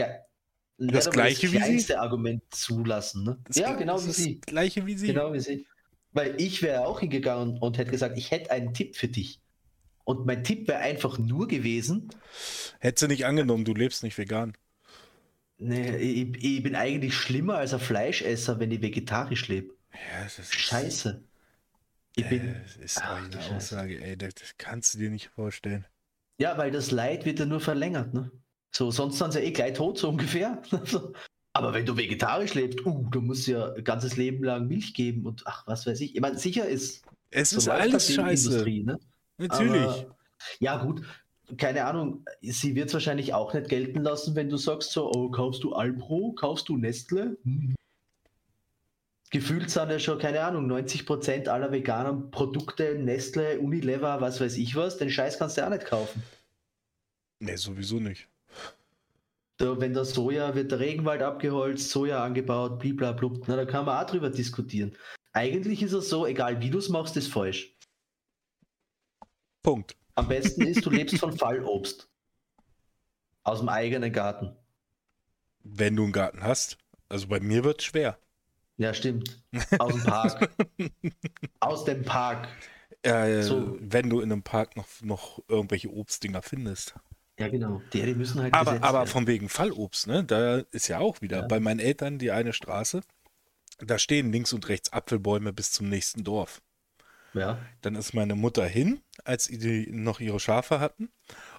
das 0.78 1.09
gleiche 1.09 1.47
das 1.47 1.69
wie 1.69 1.80
sie 1.80 1.95
Argument 1.95 2.43
zulassen. 2.49 3.23
Ne? 3.23 3.38
ja, 3.53 3.73
genau 3.73 4.03
wie 4.05 4.11
sie. 4.11 4.41
gleiche 4.41 4.86
wie 4.86 4.97
sie. 4.97 5.07
Genau 5.07 5.34
wie 5.34 5.39
sie. 5.39 5.65
Weil 6.11 6.39
ich 6.39 6.61
wäre 6.61 6.86
auch 6.86 6.99
hingegangen 6.99 7.57
und 7.59 7.78
hätte 7.78 7.91
gesagt, 7.91 8.17
ich 8.17 8.32
hätte 8.32 8.51
einen 8.51 8.73
Tipp 8.73 8.95
für 8.95 9.07
dich. 9.07 9.41
Und 10.03 10.26
mein 10.26 10.43
Tipp 10.43 10.67
wäre 10.67 10.80
einfach 10.80 11.17
nur 11.17 11.47
gewesen. 11.47 12.09
Hättest 12.80 13.03
du 13.03 13.07
nicht 13.07 13.26
angenommen, 13.26 13.65
du 13.65 13.73
lebst 13.73 14.03
nicht 14.03 14.17
vegan. 14.17 14.53
Nee, 15.57 15.95
ich, 15.97 16.43
ich 16.43 16.63
bin 16.63 16.76
eigentlich 16.76 17.15
schlimmer 17.15 17.55
als 17.55 17.73
ein 17.73 17.80
Fleischesser, 17.80 18.59
wenn 18.59 18.71
ich 18.71 18.82
vegetarisch 18.82 19.47
lebe. 19.47 19.73
Ja, 19.93 20.23
das 20.23 20.39
ist 20.39 20.53
Scheiße. 20.53 21.23
Ich 22.17 22.30
bin. 22.30 22.55
Das 22.63 22.76
ist 22.78 23.01
ach, 23.01 23.26
eine 23.26 23.55
Aussage, 23.55 24.01
ey, 24.01 24.17
das, 24.17 24.36
das, 24.36 24.55
kannst 24.57 24.93
du 24.93 24.99
dir 24.99 25.09
nicht 25.09 25.30
vorstellen. 25.30 25.86
Ja, 26.38 26.57
weil 26.57 26.71
das 26.71 26.91
Leid 26.91 27.26
wird 27.26 27.39
ja 27.39 27.45
nur 27.45 27.61
verlängert, 27.61 28.13
ne? 28.13 28.32
So, 28.76 28.91
sonst 28.91 29.19
sind 29.19 29.32
sie 29.32 29.39
ja 29.39 29.45
eh 29.45 29.51
gleich 29.51 29.73
tot, 29.73 29.97
so 29.97 30.09
ungefähr. 30.09 30.61
Aber 31.53 31.73
wenn 31.73 31.86
du 31.86 31.95
vegetarisch 31.95 32.55
lebst, 32.55 32.86
uh, 32.86 33.07
du 33.09 33.21
musst 33.21 33.47
ja 33.47 33.71
ein 33.71 33.84
ganzes 33.86 34.17
Leben 34.17 34.43
lang 34.43 34.67
Milch 34.67 34.93
geben 34.93 35.26
und 35.26 35.43
ach, 35.45 35.65
was 35.65 35.88
weiß 35.88 36.01
ich. 36.01 36.13
Ich 36.13 36.19
meine, 36.19 36.38
sicher 36.38 36.67
ist. 36.67 37.05
Es 37.32 37.51
so 37.51 37.57
ist 37.59 37.69
alles 37.69 38.13
scheiße. 38.13 38.49
Industrie, 38.49 38.84
ne? 38.84 38.99
Natürlich. 39.38 39.82
Aber, 39.82 40.15
ja, 40.59 40.84
gut, 40.84 41.03
keine 41.55 41.86
Ahnung, 41.86 42.26
sie 42.41 42.76
wird 42.76 42.89
es 42.89 42.93
wahrscheinlich 42.93 43.34
auch 43.34 43.53
nicht 43.53 43.69
gelten 43.69 44.01
lassen, 44.01 44.36
wenn 44.36 44.49
du 44.49 44.57
sagst 44.57 44.91
so, 44.91 45.09
oh, 45.09 45.30
kaufst 45.30 45.63
du 45.63 45.71
Alpro, 45.71 46.34
kaufst 46.34 46.67
du 46.67 46.76
Nestle? 46.76 47.38
Hm. 47.43 47.76
Gefühlt 49.32 49.69
sind 49.69 49.89
ja 49.89 49.99
schon, 49.99 50.19
keine 50.19 50.41
Ahnung, 50.41 50.69
90% 50.69 51.47
aller 51.47 51.71
veganen 51.71 52.30
Produkte, 52.30 52.95
Nestle, 52.99 53.57
Unilever, 53.57 54.19
was 54.19 54.41
weiß 54.41 54.57
ich 54.57 54.76
was, 54.76 54.97
den 54.97 55.09
Scheiß 55.09 55.39
kannst 55.39 55.57
du 55.57 55.65
auch 55.65 55.69
nicht 55.69 55.86
kaufen. 55.86 56.21
Nee, 57.39 57.55
sowieso 57.55 58.01
nicht. 58.01 58.28
Da, 59.58 59.80
wenn 59.80 59.93
der 59.93 60.06
Soja, 60.06 60.53
wird 60.56 60.72
der 60.72 60.80
Regenwald 60.80 61.22
abgeholzt, 61.22 61.89
Soja 61.89 62.24
angebaut, 62.24 62.80
blablabla, 62.80 63.39
na, 63.47 63.56
da 63.56 63.66
kann 63.66 63.86
man 63.86 64.03
auch 64.03 64.10
drüber 64.10 64.30
diskutieren. 64.30 64.95
Eigentlich 65.32 65.82
ist 65.82 65.93
es 65.93 66.10
so, 66.10 66.26
egal 66.26 66.62
wie 66.62 66.70
du 66.70 66.78
es 66.78 66.89
machst, 66.89 67.16
ist 67.18 67.32
falsch. 67.32 67.76
Punkt. 69.64 69.95
Am 70.16 70.28
besten 70.28 70.62
ist, 70.62 70.86
du 70.86 70.89
lebst 70.89 71.18
von 71.18 71.38
Fallobst. 71.38 72.10
Aus 73.43 73.60
dem 73.60 73.70
eigenen 73.70 74.12
Garten. 74.12 74.56
Wenn 75.64 75.95
du 75.95 76.03
einen 76.03 76.12
Garten 76.12 76.43
hast. 76.43 76.78
Also 77.10 77.28
bei 77.28 77.39
mir 77.39 77.64
wird 77.64 77.80
es 77.82 77.86
schwer. 77.86 78.18
Ja, 78.78 78.93
stimmt. 78.93 79.43
Aus 79.80 79.93
dem 79.93 80.03
Park. 80.03 80.49
Aus 81.60 81.86
dem 81.86 82.03
Park. 82.03 82.47
Äh, 83.03 83.41
so. 83.41 83.78
Wenn 83.80 84.10
du 84.10 84.20
in 84.20 84.32
einem 84.32 84.43
Park 84.43 84.76
noch, 84.76 84.88
noch 85.01 85.43
irgendwelche 85.47 85.91
Obstdinger 85.91 86.41
findest. 86.41 86.95
Ja, 87.38 87.49
genau. 87.49 87.81
Die, 87.91 88.01
die 88.01 88.15
müssen 88.15 88.41
halt. 88.41 88.53
Aber, 88.53 88.81
aber 88.81 88.99
werden. 88.99 89.07
von 89.07 89.27
wegen 89.27 89.49
Fallobst, 89.49 90.07
ne? 90.07 90.23
Da 90.23 90.59
ist 90.71 90.88
ja 90.88 90.99
auch 90.99 91.21
wieder 91.21 91.41
ja. 91.41 91.47
bei 91.47 91.59
meinen 91.59 91.79
Eltern 91.79 92.17
die 92.17 92.31
eine 92.31 92.53
Straße. 92.53 93.01
Da 93.79 93.99
stehen 93.99 94.31
links 94.31 94.53
und 94.53 94.69
rechts 94.69 94.93
Apfelbäume 94.93 95.51
bis 95.51 95.71
zum 95.71 95.89
nächsten 95.89 96.23
Dorf. 96.23 96.61
Ja. 97.33 97.59
Dann 97.81 97.95
ist 97.95 98.13
meine 98.13 98.36
Mutter 98.36 98.65
hin, 98.65 99.01
als 99.25 99.47
die 99.47 99.88
noch 99.91 100.21
ihre 100.21 100.39
Schafe 100.39 100.79
hatten 100.79 101.09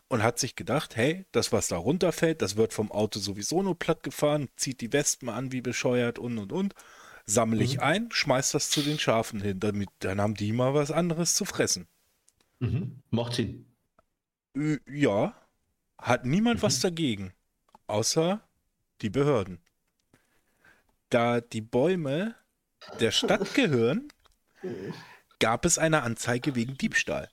und 0.09 0.23
hat 0.23 0.39
sich 0.39 0.57
gedacht, 0.57 0.97
hey, 0.97 1.27
das, 1.33 1.53
was 1.53 1.69
da 1.69 1.77
runterfällt, 1.77 2.41
das 2.41 2.57
wird 2.57 2.73
vom 2.73 2.91
Auto 2.91 3.21
sowieso 3.21 3.63
nur 3.63 3.79
platt 3.79 4.03
gefahren, 4.03 4.49
zieht 4.57 4.81
die 4.81 4.93
Wespen 4.95 5.29
an 5.29 5.53
wie 5.53 5.61
bescheuert 5.61 6.19
und 6.19 6.39
und 6.39 6.53
und. 6.53 6.75
Sammle 7.27 7.63
ich 7.63 7.77
mhm. 7.77 7.83
ein, 7.83 8.09
schmeiß 8.13 8.53
das 8.53 8.71
zu 8.71 8.81
den 8.83 8.99
Schafen 8.99 9.41
hin, 9.43 9.59
damit 9.61 9.89
dann 9.99 10.21
haben 10.21 10.35
die 10.35 10.53
mal 10.53 10.75
was 10.75 10.93
anderes 10.93 11.35
zu 11.35 11.45
fressen. 11.45 11.87
Mhm. 12.61 13.03
Macht 13.11 13.35
Sinn. 13.35 13.67
Ja, 14.89 15.35
hat 15.99 16.25
niemand 16.25 16.61
mhm. 16.61 16.63
was 16.63 16.81
dagegen, 16.81 17.33
außer 17.87 18.41
die 19.03 19.11
Behörden. 19.11 19.61
Da 21.11 21.41
die 21.41 21.61
Bäume 21.61 22.35
der 23.01 23.11
Stadt 23.11 23.55
gehören, 23.55 24.09
gab 25.39 25.65
es 25.65 25.79
eine 25.79 26.03
Anzeige 26.03 26.55
wegen 26.55 26.77
Diebstahl, 26.77 27.31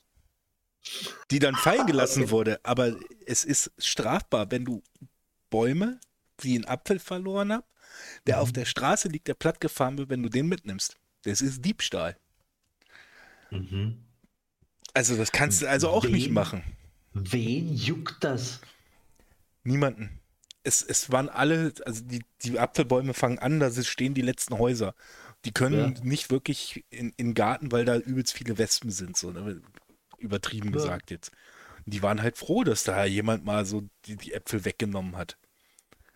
die 1.32 1.40
dann 1.40 1.56
fallen 1.56 1.88
gelassen 1.88 2.30
wurde. 2.30 2.60
Aber 2.64 2.96
es 3.26 3.44
ist 3.44 3.72
strafbar, 3.78 4.52
wenn 4.52 4.66
du 4.66 4.84
Bäume, 5.50 6.00
die 6.42 6.56
einen 6.56 6.66
Apfel 6.66 7.00
verloren 7.00 7.54
haben, 7.54 7.64
der 8.28 8.38
mhm. 8.38 8.42
auf 8.42 8.52
der 8.52 8.66
Straße 8.66 9.08
liegt, 9.08 9.28
der 9.28 9.36
platt 9.36 9.60
gefahren 9.60 9.98
wird, 9.98 10.10
wenn 10.10 10.24
du 10.24 10.30
den 10.30 10.48
mitnimmst. 10.48 10.98
Das 11.24 11.42
ist 11.42 11.64
Diebstahl. 11.64 12.18
Mhm. 13.52 14.04
Also 14.94 15.16
das 15.16 15.32
kannst 15.32 15.62
du 15.62 15.70
also 15.70 15.90
auch 15.90 16.04
wen, 16.04 16.12
nicht 16.12 16.30
machen. 16.30 16.64
Wen 17.14 17.74
juckt 17.74 18.24
das? 18.24 18.62
Niemanden. 19.64 20.20
Es, 20.64 20.82
es 20.82 21.12
waren 21.12 21.30
alle, 21.30 21.74
also 21.86 22.04
die, 22.04 22.24
die 22.44 22.58
Apfelbäume 22.58 23.14
fangen 23.14 23.40
an, 23.40 23.60
da 23.60 23.72
stehen 23.72 24.14
die 24.14 24.22
letzten 24.22 24.58
Häuser. 24.58 24.96
Die 25.46 25.52
können 25.52 25.96
ja. 25.96 26.04
nicht 26.04 26.32
wirklich 26.32 26.86
in, 26.90 27.14
in 27.18 27.34
Garten, 27.34 27.72
weil 27.72 27.84
da 27.86 27.98
übelst 27.98 28.34
viele 28.34 28.58
Wespen 28.58 28.92
sind, 28.92 29.18
so 29.18 29.32
ne? 29.32 29.62
übertrieben 30.20 30.70
ja. 30.70 30.72
gesagt 30.72 31.12
jetzt. 31.12 31.32
Und 31.86 31.94
die 31.94 32.02
waren 32.02 32.22
halt 32.22 32.38
froh, 32.38 32.64
dass 32.64 32.86
da 32.86 33.04
jemand 33.04 33.44
mal 33.44 33.66
so 33.66 33.84
die, 34.06 34.16
die 34.16 34.34
Äpfel 34.34 34.64
weggenommen 34.64 35.18
hat. 35.18 35.38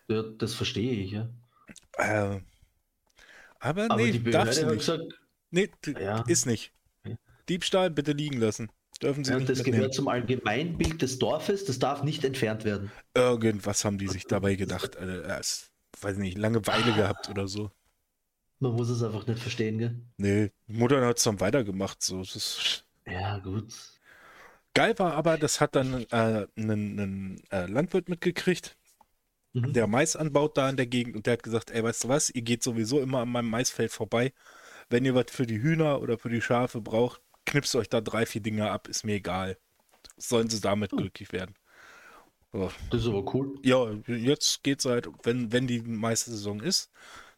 Ja, 0.08 0.22
das 0.22 0.54
verstehe 0.54 0.92
ich, 0.92 1.10
ja. 1.12 1.28
Äh, 1.98 2.40
aber, 3.60 3.84
aber 3.90 3.96
nee, 3.96 4.18
darfst 4.18 4.62
du 4.62 4.66
nicht. 4.66 4.78
Gesagt, 4.78 5.02
nee, 5.50 5.70
ja. 5.86 6.22
ist 6.22 6.46
nicht. 6.46 6.72
Diebstahl 7.48 7.90
bitte 7.90 8.12
liegen 8.12 8.38
lassen. 8.38 8.70
Dürfen 9.02 9.24
sie 9.24 9.30
ja, 9.30 9.38
nicht 9.38 9.48
das 9.48 9.58
mitnehmen. 9.58 9.78
gehört 9.78 9.94
zum 9.94 10.08
Allgemeinbild 10.08 11.00
des 11.02 11.18
Dorfes, 11.18 11.64
das 11.64 11.78
darf 11.78 12.02
nicht 12.02 12.24
entfernt 12.24 12.64
werden. 12.64 12.90
Irgendwas 13.14 13.84
haben 13.84 13.98
die 13.98 14.08
sich 14.08 14.24
dabei 14.24 14.56
gedacht. 14.56 14.96
Also, 14.96 15.22
es, 15.22 15.70
weiß 16.00 16.16
nicht, 16.16 16.36
Langeweile 16.36 16.92
gehabt 16.94 17.28
oder 17.28 17.46
so. 17.46 17.70
Man 18.58 18.72
muss 18.72 18.88
es 18.88 19.02
einfach 19.04 19.26
nicht 19.26 19.40
verstehen, 19.40 19.78
gell? 19.78 20.00
Nee, 20.16 20.50
Mutter 20.66 21.04
hat 21.06 21.18
es 21.18 21.22
dann 21.22 21.38
weitergemacht. 21.38 22.02
So. 22.02 22.24
ja, 23.06 23.38
gut. 23.38 23.72
Geil 24.74 24.98
war 24.98 25.14
aber, 25.14 25.38
das 25.38 25.60
hat 25.60 25.76
dann 25.76 26.04
äh, 26.10 26.46
ein 26.56 27.40
äh, 27.50 27.66
Landwirt 27.66 28.08
mitgekriegt, 28.08 28.76
mhm. 29.52 29.72
der 29.72 29.86
Mais 29.86 30.16
anbaut 30.16 30.56
da 30.56 30.68
in 30.68 30.76
der 30.76 30.86
Gegend 30.86 31.14
und 31.14 31.26
der 31.26 31.34
hat 31.34 31.42
gesagt, 31.42 31.70
ey, 31.70 31.82
weißt 31.82 32.04
du 32.04 32.08
was, 32.08 32.30
ihr 32.30 32.42
geht 32.42 32.62
sowieso 32.64 33.00
immer 33.00 33.20
an 33.20 33.28
meinem 33.28 33.50
Maisfeld 33.50 33.92
vorbei. 33.92 34.32
Wenn 34.90 35.04
ihr 35.04 35.14
was 35.14 35.26
für 35.30 35.46
die 35.46 35.60
Hühner 35.62 36.00
oder 36.00 36.18
für 36.18 36.30
die 36.30 36.40
Schafe 36.40 36.80
braucht, 36.80 37.20
knipst 37.48 37.74
euch 37.74 37.88
da 37.88 38.00
drei, 38.00 38.26
vier 38.26 38.42
Dinger 38.42 38.70
ab, 38.70 38.88
ist 38.88 39.04
mir 39.04 39.16
egal. 39.16 39.58
Sollen 40.16 40.50
sie 40.50 40.60
damit 40.60 40.92
mhm. 40.92 40.98
glücklich 40.98 41.32
werden. 41.32 41.54
So. 42.52 42.70
Das 42.90 43.02
ist 43.02 43.08
aber 43.08 43.34
cool. 43.34 43.58
Ja, 43.62 43.90
jetzt 44.06 44.62
geht's 44.62 44.84
halt, 44.84 45.08
wenn, 45.22 45.52
wenn 45.52 45.66
die 45.66 45.80
meiste 45.80 46.30
Saison 46.30 46.60
ist, 46.60 46.90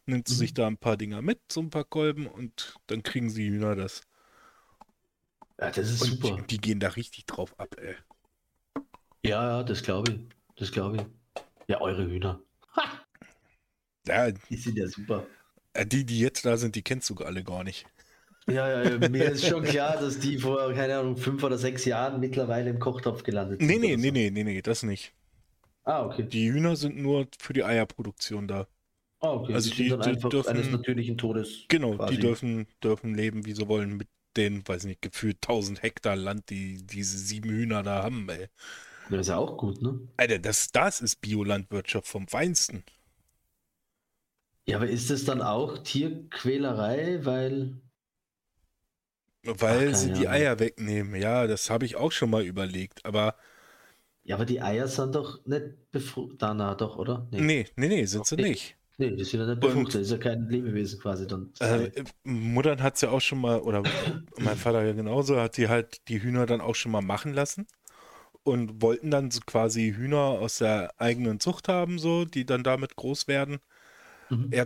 nimmt 0.05 0.27
sie 0.27 0.35
mhm. 0.35 0.39
sich 0.39 0.53
da 0.53 0.67
ein 0.67 0.77
paar 0.77 0.97
Dinger 0.97 1.21
mit, 1.21 1.39
so 1.51 1.61
ein 1.61 1.69
paar 1.69 1.83
Kolben 1.83 2.27
und 2.27 2.75
dann 2.87 3.03
kriegen 3.03 3.29
sie 3.29 3.49
Hühner 3.49 3.75
das. 3.75 4.01
Ja, 5.59 5.69
das 5.69 5.91
ist 5.91 6.01
und 6.01 6.11
super. 6.11 6.37
Die, 6.37 6.47
die, 6.47 6.57
gehen 6.57 6.79
da 6.79 6.89
richtig 6.89 7.25
drauf 7.25 7.59
ab, 7.59 7.75
ey. 7.79 7.95
Ja, 9.23 9.59
ja, 9.59 9.63
das 9.63 9.83
glaube 9.83 10.11
ich. 10.11 10.19
Das 10.55 10.71
glaube 10.71 10.97
ich. 10.97 11.43
Ja, 11.67 11.81
eure 11.81 12.05
Hühner. 12.05 12.41
Ha! 12.75 12.83
Ja, 14.07 14.31
die 14.31 14.55
sind 14.55 14.77
ja 14.77 14.87
super. 14.87 15.27
Die, 15.85 16.05
die 16.05 16.19
jetzt 16.19 16.45
da 16.45 16.57
sind, 16.57 16.75
die 16.75 16.81
kennst 16.81 17.09
du 17.09 17.15
alle 17.15 17.43
gar 17.43 17.63
nicht. 17.63 17.85
Ja, 18.47 18.83
ja, 18.83 19.09
mir 19.09 19.31
ist 19.31 19.45
schon 19.45 19.63
klar, 19.63 19.97
dass 19.97 20.19
die 20.19 20.37
vor, 20.37 20.73
keine 20.73 20.97
Ahnung, 20.97 21.15
fünf 21.15 21.43
oder 21.43 21.57
sechs 21.57 21.85
Jahren 21.85 22.19
mittlerweile 22.19 22.69
im 22.71 22.79
Kochtopf 22.79 23.23
gelandet 23.23 23.59
sind. 23.59 23.67
Nee, 23.67 23.77
nee, 23.77 23.95
nee, 23.95 24.11
nee, 24.11 24.31
nee, 24.31 24.43
nee, 24.43 24.61
das 24.61 24.83
nicht. 24.83 25.13
Ah, 25.83 26.05
okay. 26.05 26.23
Die 26.23 26.51
Hühner 26.51 26.75
sind 26.75 26.97
nur 26.97 27.27
für 27.39 27.53
die 27.53 27.63
Eierproduktion 27.63 28.47
da. 28.47 28.67
Ah, 29.19 29.33
okay. 29.33 29.53
Also 29.53 29.69
die, 29.69 29.89
die, 29.89 29.89
dürfen, 30.29 30.47
eines 30.47 30.71
natürlichen 30.71 31.17
Todes. 31.17 31.65
Genau, 31.67 31.95
quasi. 31.95 32.15
die 32.15 32.21
dürfen, 32.21 32.67
dürfen 32.83 33.13
leben, 33.13 33.45
wie 33.45 33.53
sie 33.53 33.67
wollen, 33.67 33.97
mit 33.97 34.07
den, 34.35 34.67
weiß 34.67 34.85
nicht, 34.85 35.01
gefühlt 35.01 35.37
1000 35.37 35.83
Hektar 35.83 36.15
Land, 36.15 36.49
die 36.49 36.83
diese 36.85 37.17
sieben 37.17 37.49
Hühner 37.49 37.83
da 37.83 38.03
haben, 38.03 38.27
ey. 38.29 38.47
Das 39.09 39.21
ist 39.21 39.27
ja 39.27 39.37
auch 39.37 39.57
gut, 39.57 39.81
ne? 39.81 39.99
Alter, 40.17 40.39
das, 40.39 40.71
das 40.71 41.01
ist 41.01 41.17
Biolandwirtschaft 41.21 42.07
vom 42.07 42.27
Feinsten. 42.27 42.83
Ja, 44.65 44.77
aber 44.77 44.87
ist 44.87 45.11
es 45.11 45.25
dann 45.25 45.41
auch 45.41 45.79
Tierquälerei, 45.79 47.25
weil. 47.25 47.81
Weil 49.43 49.91
Ach, 49.91 49.95
sie 49.95 50.13
die 50.13 50.27
Eier 50.27 50.59
wegnehmen. 50.59 51.19
Ja, 51.19 51.47
das 51.47 51.69
habe 51.69 51.85
ich 51.85 51.95
auch 51.95 52.11
schon 52.11 52.29
mal 52.29 52.43
überlegt, 52.43 53.05
aber. 53.05 53.35
Ja, 54.23 54.35
aber 54.35 54.45
die 54.45 54.61
Eier 54.61 54.87
sind 54.87 55.15
doch 55.15 55.43
nicht 55.45 55.91
befruchtet. 55.91 56.41
Danach 56.41 56.77
doch, 56.77 56.97
oder? 56.97 57.27
Nee, 57.31 57.41
nee, 57.41 57.65
nee, 57.75 57.87
nee 57.87 58.05
sind 58.05 58.25
sie 58.27 58.35
nicht. 58.35 58.77
Nee, 58.97 59.15
die 59.15 59.23
sind 59.23 59.39
ja 59.39 59.47
nicht 59.47 59.59
befruchtet, 59.59 59.95
das 59.95 60.01
ist 60.01 60.11
ja 60.11 60.17
kein 60.19 60.47
Lebewesen 60.47 60.99
quasi 60.99 61.25
dann. 61.25 61.51
Äh, 61.59 61.89
Muttern 62.23 62.83
hat 62.83 62.95
es 62.95 63.01
ja 63.01 63.09
auch 63.09 63.21
schon 63.21 63.41
mal, 63.41 63.59
oder 63.59 63.81
mein 64.37 64.57
Vater 64.57 64.85
ja 64.85 64.93
genauso, 64.93 65.39
hat 65.39 65.57
die 65.57 65.69
halt 65.69 66.07
die 66.07 66.21
Hühner 66.21 66.45
dann 66.45 66.61
auch 66.61 66.75
schon 66.75 66.91
mal 66.91 67.01
machen 67.01 67.33
lassen 67.33 67.65
und 68.43 68.81
wollten 68.81 69.09
dann 69.09 69.31
so 69.31 69.39
quasi 69.43 69.93
Hühner 69.95 70.17
aus 70.17 70.59
der 70.59 70.93
eigenen 70.99 71.39
Zucht 71.39 71.67
haben, 71.67 71.97
so, 71.97 72.25
die 72.25 72.45
dann 72.45 72.63
damit 72.63 72.95
groß 72.95 73.27
werden. 73.27 73.57
Mhm. 74.29 74.49
Er 74.51 74.65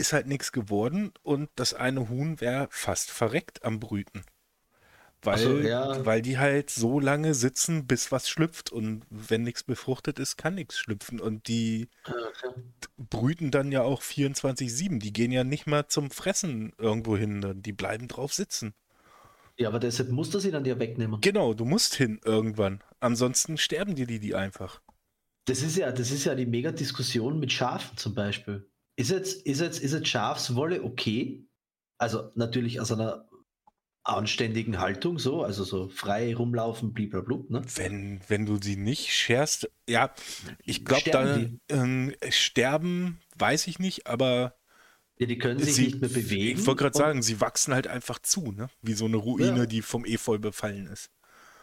ist 0.00 0.12
halt 0.12 0.26
nichts 0.26 0.52
geworden 0.52 1.12
und 1.22 1.48
das 1.54 1.74
eine 1.74 2.08
Huhn 2.08 2.40
wäre 2.40 2.68
fast 2.70 3.10
verreckt 3.10 3.64
am 3.64 3.78
Brüten. 3.78 4.24
Weil, 5.22 5.38
so, 5.38 5.58
ja. 5.58 6.06
weil 6.06 6.22
die 6.22 6.38
halt 6.38 6.70
so 6.70 6.98
lange 6.98 7.34
sitzen, 7.34 7.86
bis 7.86 8.10
was 8.10 8.28
schlüpft. 8.28 8.72
Und 8.72 9.02
wenn 9.10 9.42
nichts 9.42 9.62
befruchtet 9.62 10.18
ist, 10.18 10.38
kann 10.38 10.54
nichts 10.54 10.78
schlüpfen. 10.78 11.20
Und 11.20 11.46
die 11.46 11.88
okay. 12.06 12.54
brüten 12.96 13.50
dann 13.50 13.70
ja 13.70 13.82
auch 13.82 14.00
24-7. 14.00 14.98
Die 14.98 15.12
gehen 15.12 15.30
ja 15.30 15.44
nicht 15.44 15.66
mal 15.66 15.88
zum 15.88 16.10
Fressen 16.10 16.72
irgendwo 16.78 17.18
hin. 17.18 17.60
Die 17.62 17.72
bleiben 17.72 18.08
drauf 18.08 18.32
sitzen. 18.32 18.72
Ja, 19.58 19.68
aber 19.68 19.78
deshalb 19.78 20.08
musst 20.08 20.32
du 20.32 20.38
sie 20.38 20.50
dann 20.50 20.64
ja 20.64 20.78
wegnehmen. 20.78 21.20
Genau, 21.20 21.52
du 21.52 21.66
musst 21.66 21.94
hin 21.94 22.18
irgendwann. 22.24 22.82
Ansonsten 22.98 23.58
sterben 23.58 23.94
dir 23.94 24.06
die, 24.06 24.20
die 24.20 24.34
einfach. 24.34 24.80
Das 25.44 25.62
ist 25.62 25.76
ja, 25.76 25.92
das 25.92 26.10
ist 26.10 26.24
ja 26.24 26.34
die 26.34 26.46
Mega-Diskussion 26.46 27.38
mit 27.38 27.52
Schafen 27.52 27.98
zum 27.98 28.14
Beispiel. 28.14 28.69
Ist 29.00 29.10
jetzt, 29.10 29.46
ist 29.46 29.62
jetzt, 29.62 29.80
ist 29.80 29.94
jetzt 29.94 30.08
Schafswolle 30.08 30.84
okay? 30.84 31.46
Also 31.96 32.32
natürlich 32.34 32.82
aus 32.82 32.92
einer 32.92 33.26
anständigen 34.04 34.78
Haltung, 34.78 35.18
so, 35.18 35.42
also 35.42 35.64
so 35.64 35.88
frei 35.88 36.34
rumlaufen, 36.34 36.92
blablabla. 36.92 37.36
Ne? 37.48 37.62
Wenn, 37.76 38.20
wenn 38.28 38.44
du 38.44 38.58
sie 38.60 38.76
nicht 38.76 39.10
scherst, 39.10 39.70
ja, 39.88 40.12
ich 40.66 40.84
glaube, 40.84 41.10
da 41.10 41.40
ähm, 41.70 42.14
sterben, 42.28 43.20
weiß 43.38 43.68
ich 43.68 43.78
nicht, 43.78 44.06
aber. 44.06 44.54
Ja, 45.16 45.26
die 45.26 45.38
können 45.38 45.60
sich 45.60 45.76
sie, 45.76 45.84
nicht 45.84 46.02
mehr 46.02 46.10
bewegen. 46.10 46.60
Ich 46.60 46.66
wollte 46.66 46.82
gerade 46.82 46.98
sagen, 46.98 47.22
sie 47.22 47.40
wachsen 47.40 47.72
halt 47.72 47.86
einfach 47.86 48.18
zu, 48.18 48.52
ne? 48.52 48.68
Wie 48.82 48.92
so 48.92 49.06
eine 49.06 49.16
Ruine, 49.16 49.60
ja. 49.60 49.66
die 49.66 49.80
vom 49.80 50.04
Efeu 50.04 50.36
befallen 50.36 50.88
ist. 50.88 51.08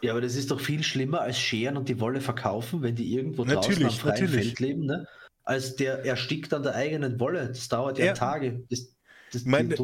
Ja, 0.00 0.10
aber 0.10 0.22
das 0.22 0.34
ist 0.34 0.50
doch 0.50 0.60
viel 0.60 0.82
schlimmer 0.82 1.20
als 1.20 1.38
scheren 1.38 1.76
und 1.76 1.88
die 1.88 2.00
Wolle 2.00 2.20
verkaufen, 2.20 2.82
wenn 2.82 2.96
die 2.96 3.14
irgendwo 3.14 3.44
natürlich, 3.44 3.78
draußen 3.78 3.84
am 3.84 3.90
freien 3.92 4.24
natürlich. 4.24 4.46
Feld 4.46 4.58
leben, 4.58 4.86
ne? 4.86 5.06
Als 5.48 5.76
der 5.76 6.04
erstickt 6.04 6.52
an 6.52 6.62
der 6.62 6.74
eigenen 6.74 7.18
Wolle. 7.18 7.48
Das 7.48 7.68
dauert 7.68 7.98
ja, 7.98 8.06
ja. 8.06 8.12
Tage. 8.12 8.66
Das, 8.68 8.94
das 9.32 9.46
mein, 9.46 9.74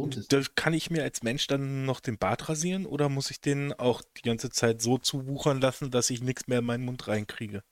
kann 0.55 0.75
ich 0.75 0.91
mir 0.91 1.03
als 1.03 1.23
Mensch 1.23 1.47
dann 1.47 1.87
noch 1.87 2.01
den 2.01 2.19
Bart 2.19 2.51
rasieren 2.51 2.85
oder 2.85 3.09
muss 3.09 3.31
ich 3.31 3.41
den 3.41 3.73
auch 3.73 4.03
die 4.19 4.29
ganze 4.29 4.51
Zeit 4.51 4.83
so 4.83 4.99
zuwuchern 4.99 5.62
lassen, 5.62 5.91
dass 5.91 6.11
ich 6.11 6.23
nichts 6.23 6.49
mehr 6.49 6.59
in 6.59 6.67
meinen 6.67 6.85
Mund 6.85 7.09
reinkriege? 7.09 7.62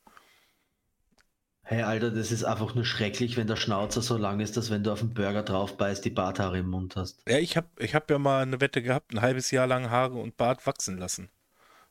Hey, 1.64 1.82
Alter, 1.82 2.10
das 2.10 2.32
ist 2.32 2.44
einfach 2.44 2.74
nur 2.74 2.86
schrecklich, 2.86 3.36
wenn 3.36 3.46
der 3.46 3.56
Schnauzer 3.56 4.00
so 4.00 4.16
lang 4.16 4.40
ist, 4.40 4.56
dass 4.56 4.70
wenn 4.70 4.84
du 4.84 4.90
auf 4.90 5.00
den 5.00 5.12
Burger 5.12 5.42
drauf 5.42 5.76
beißt, 5.76 6.02
die 6.04 6.10
Barthaare 6.10 6.58
im 6.58 6.68
Mund 6.68 6.96
hast. 6.96 7.22
Ja, 7.28 7.38
ich 7.38 7.58
habe 7.58 7.68
ich 7.78 7.94
hab 7.94 8.10
ja 8.10 8.18
mal 8.18 8.42
eine 8.42 8.60
Wette 8.62 8.82
gehabt, 8.82 9.12
ein 9.12 9.20
halbes 9.20 9.50
Jahr 9.50 9.66
lang 9.66 9.90
Haare 9.90 10.14
und 10.14 10.36
Bart 10.38 10.66
wachsen 10.66 10.96
lassen. 10.96 11.30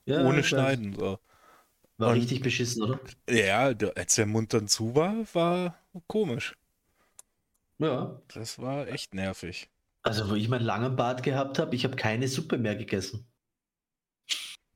Ja, 0.05 0.25
ohne 0.25 0.43
Schneiden. 0.43 0.95
So. 0.97 1.19
War 2.01 2.09
Und, 2.09 2.15
richtig 2.15 2.41
beschissen, 2.41 2.81
oder? 2.81 2.99
Ja, 3.29 3.71
als 3.95 4.15
der 4.15 4.25
Mund 4.25 4.55
dann 4.55 4.67
zu 4.67 4.95
war, 4.95 5.23
war 5.33 5.77
komisch. 6.07 6.57
Ja. 7.77 8.19
Das 8.33 8.57
war 8.57 8.87
echt 8.87 9.13
nervig. 9.13 9.69
Also, 10.01 10.27
wo 10.27 10.33
ich 10.33 10.49
meinen 10.49 10.65
langen 10.65 10.95
Bart 10.95 11.21
gehabt 11.21 11.59
habe, 11.59 11.75
ich 11.75 11.83
habe 11.83 11.95
keine 11.95 12.27
Suppe 12.27 12.57
mehr 12.57 12.75
gegessen. 12.75 13.27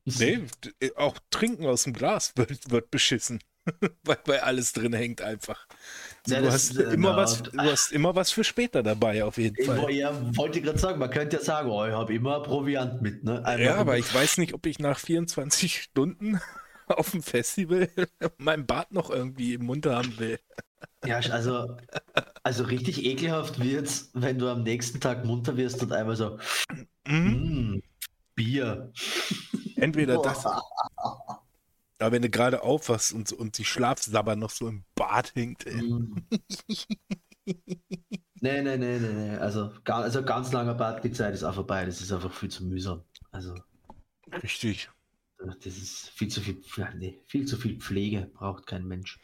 Nee, 0.04 0.44
äh, 0.80 0.90
auch 0.94 1.18
Trinken 1.30 1.66
aus 1.66 1.82
dem 1.82 1.94
Glas 1.94 2.32
wird, 2.36 2.70
wird 2.70 2.92
beschissen. 2.92 3.40
weil, 4.04 4.18
weil 4.26 4.38
alles 4.38 4.72
drin 4.72 4.92
hängt 4.92 5.20
einfach. 5.20 5.66
Ja, 6.28 6.40
du, 6.40 6.52
hast 6.52 6.78
äh, 6.78 6.92
immer 6.92 7.16
was, 7.16 7.42
du 7.42 7.58
hast 7.58 7.90
immer 7.90 8.14
was 8.14 8.30
für 8.30 8.44
später 8.44 8.84
dabei, 8.84 9.24
auf 9.24 9.36
jeden 9.36 9.64
Fall. 9.64 9.90
Ja, 9.90 10.12
wollte 10.36 10.60
gerade 10.60 10.78
sagen, 10.78 11.00
man 11.00 11.10
könnte 11.10 11.38
ja 11.38 11.42
sagen, 11.42 11.70
oh, 11.70 11.84
ich 11.84 11.92
habe 11.92 12.14
immer 12.14 12.40
Proviant 12.44 13.02
mit. 13.02 13.24
Ne? 13.24 13.42
ja, 13.58 13.74
aber 13.74 13.98
ich 13.98 14.14
weiß 14.14 14.38
nicht, 14.38 14.54
ob 14.54 14.64
ich 14.66 14.78
nach 14.78 15.00
24 15.00 15.82
Stunden 15.82 16.40
auf 16.96 17.10
dem 17.10 17.22
Festival 17.22 17.88
meinen 18.38 18.66
Bart 18.66 18.92
noch 18.92 19.10
irgendwie 19.10 19.54
im 19.54 19.66
Mund 19.66 19.86
haben 19.86 20.18
will. 20.18 20.38
Ja, 21.04 21.18
also, 21.18 21.76
also 22.42 22.64
richtig 22.64 23.04
ekelhaft 23.04 23.60
wird's, 23.60 24.10
wenn 24.14 24.38
du 24.38 24.48
am 24.48 24.62
nächsten 24.62 25.00
Tag 25.00 25.24
munter 25.24 25.56
wirst 25.56 25.82
und 25.82 25.92
einmal 25.92 26.16
so 26.16 26.38
mhm. 27.06 27.74
mm, 27.74 27.82
Bier. 28.34 28.92
Entweder 29.76 30.20
das. 30.20 30.44
Aber 31.98 32.12
wenn 32.12 32.22
du 32.22 32.28
gerade 32.28 32.62
aufwachst 32.62 33.12
und, 33.12 33.32
und 33.32 33.56
die 33.58 33.64
Schlafsabber 33.64 34.36
noch 34.36 34.50
so 34.50 34.68
im 34.68 34.84
Bad 34.94 35.34
hängt, 35.34 35.66
ey. 35.66 35.82
Mm. 35.82 36.26
nee, 37.46 38.62
nee, 38.62 38.76
nee, 38.76 38.98
nee, 38.98 38.98
nee. 38.98 39.36
Also, 39.36 39.72
also 39.84 40.24
ganz 40.24 40.52
langer 40.52 40.74
Bad, 40.74 41.04
die 41.04 41.12
Zeit 41.12 41.34
ist 41.34 41.44
auch 41.44 41.54
vorbei. 41.54 41.86
Das 41.86 42.00
ist 42.00 42.12
einfach 42.12 42.32
viel 42.32 42.50
zu 42.50 42.64
mühsam. 42.64 43.02
Also. 43.30 43.54
Richtig. 44.42 44.90
Das 45.38 45.66
ist 45.66 46.08
viel 46.10 46.28
zu 46.28 46.40
viel, 46.40 46.62
nee, 46.96 47.20
viel 47.26 47.46
zu 47.46 47.56
viel 47.56 47.78
Pflege, 47.78 48.30
braucht 48.32 48.66
kein 48.66 48.86
Mensch. 48.86 49.18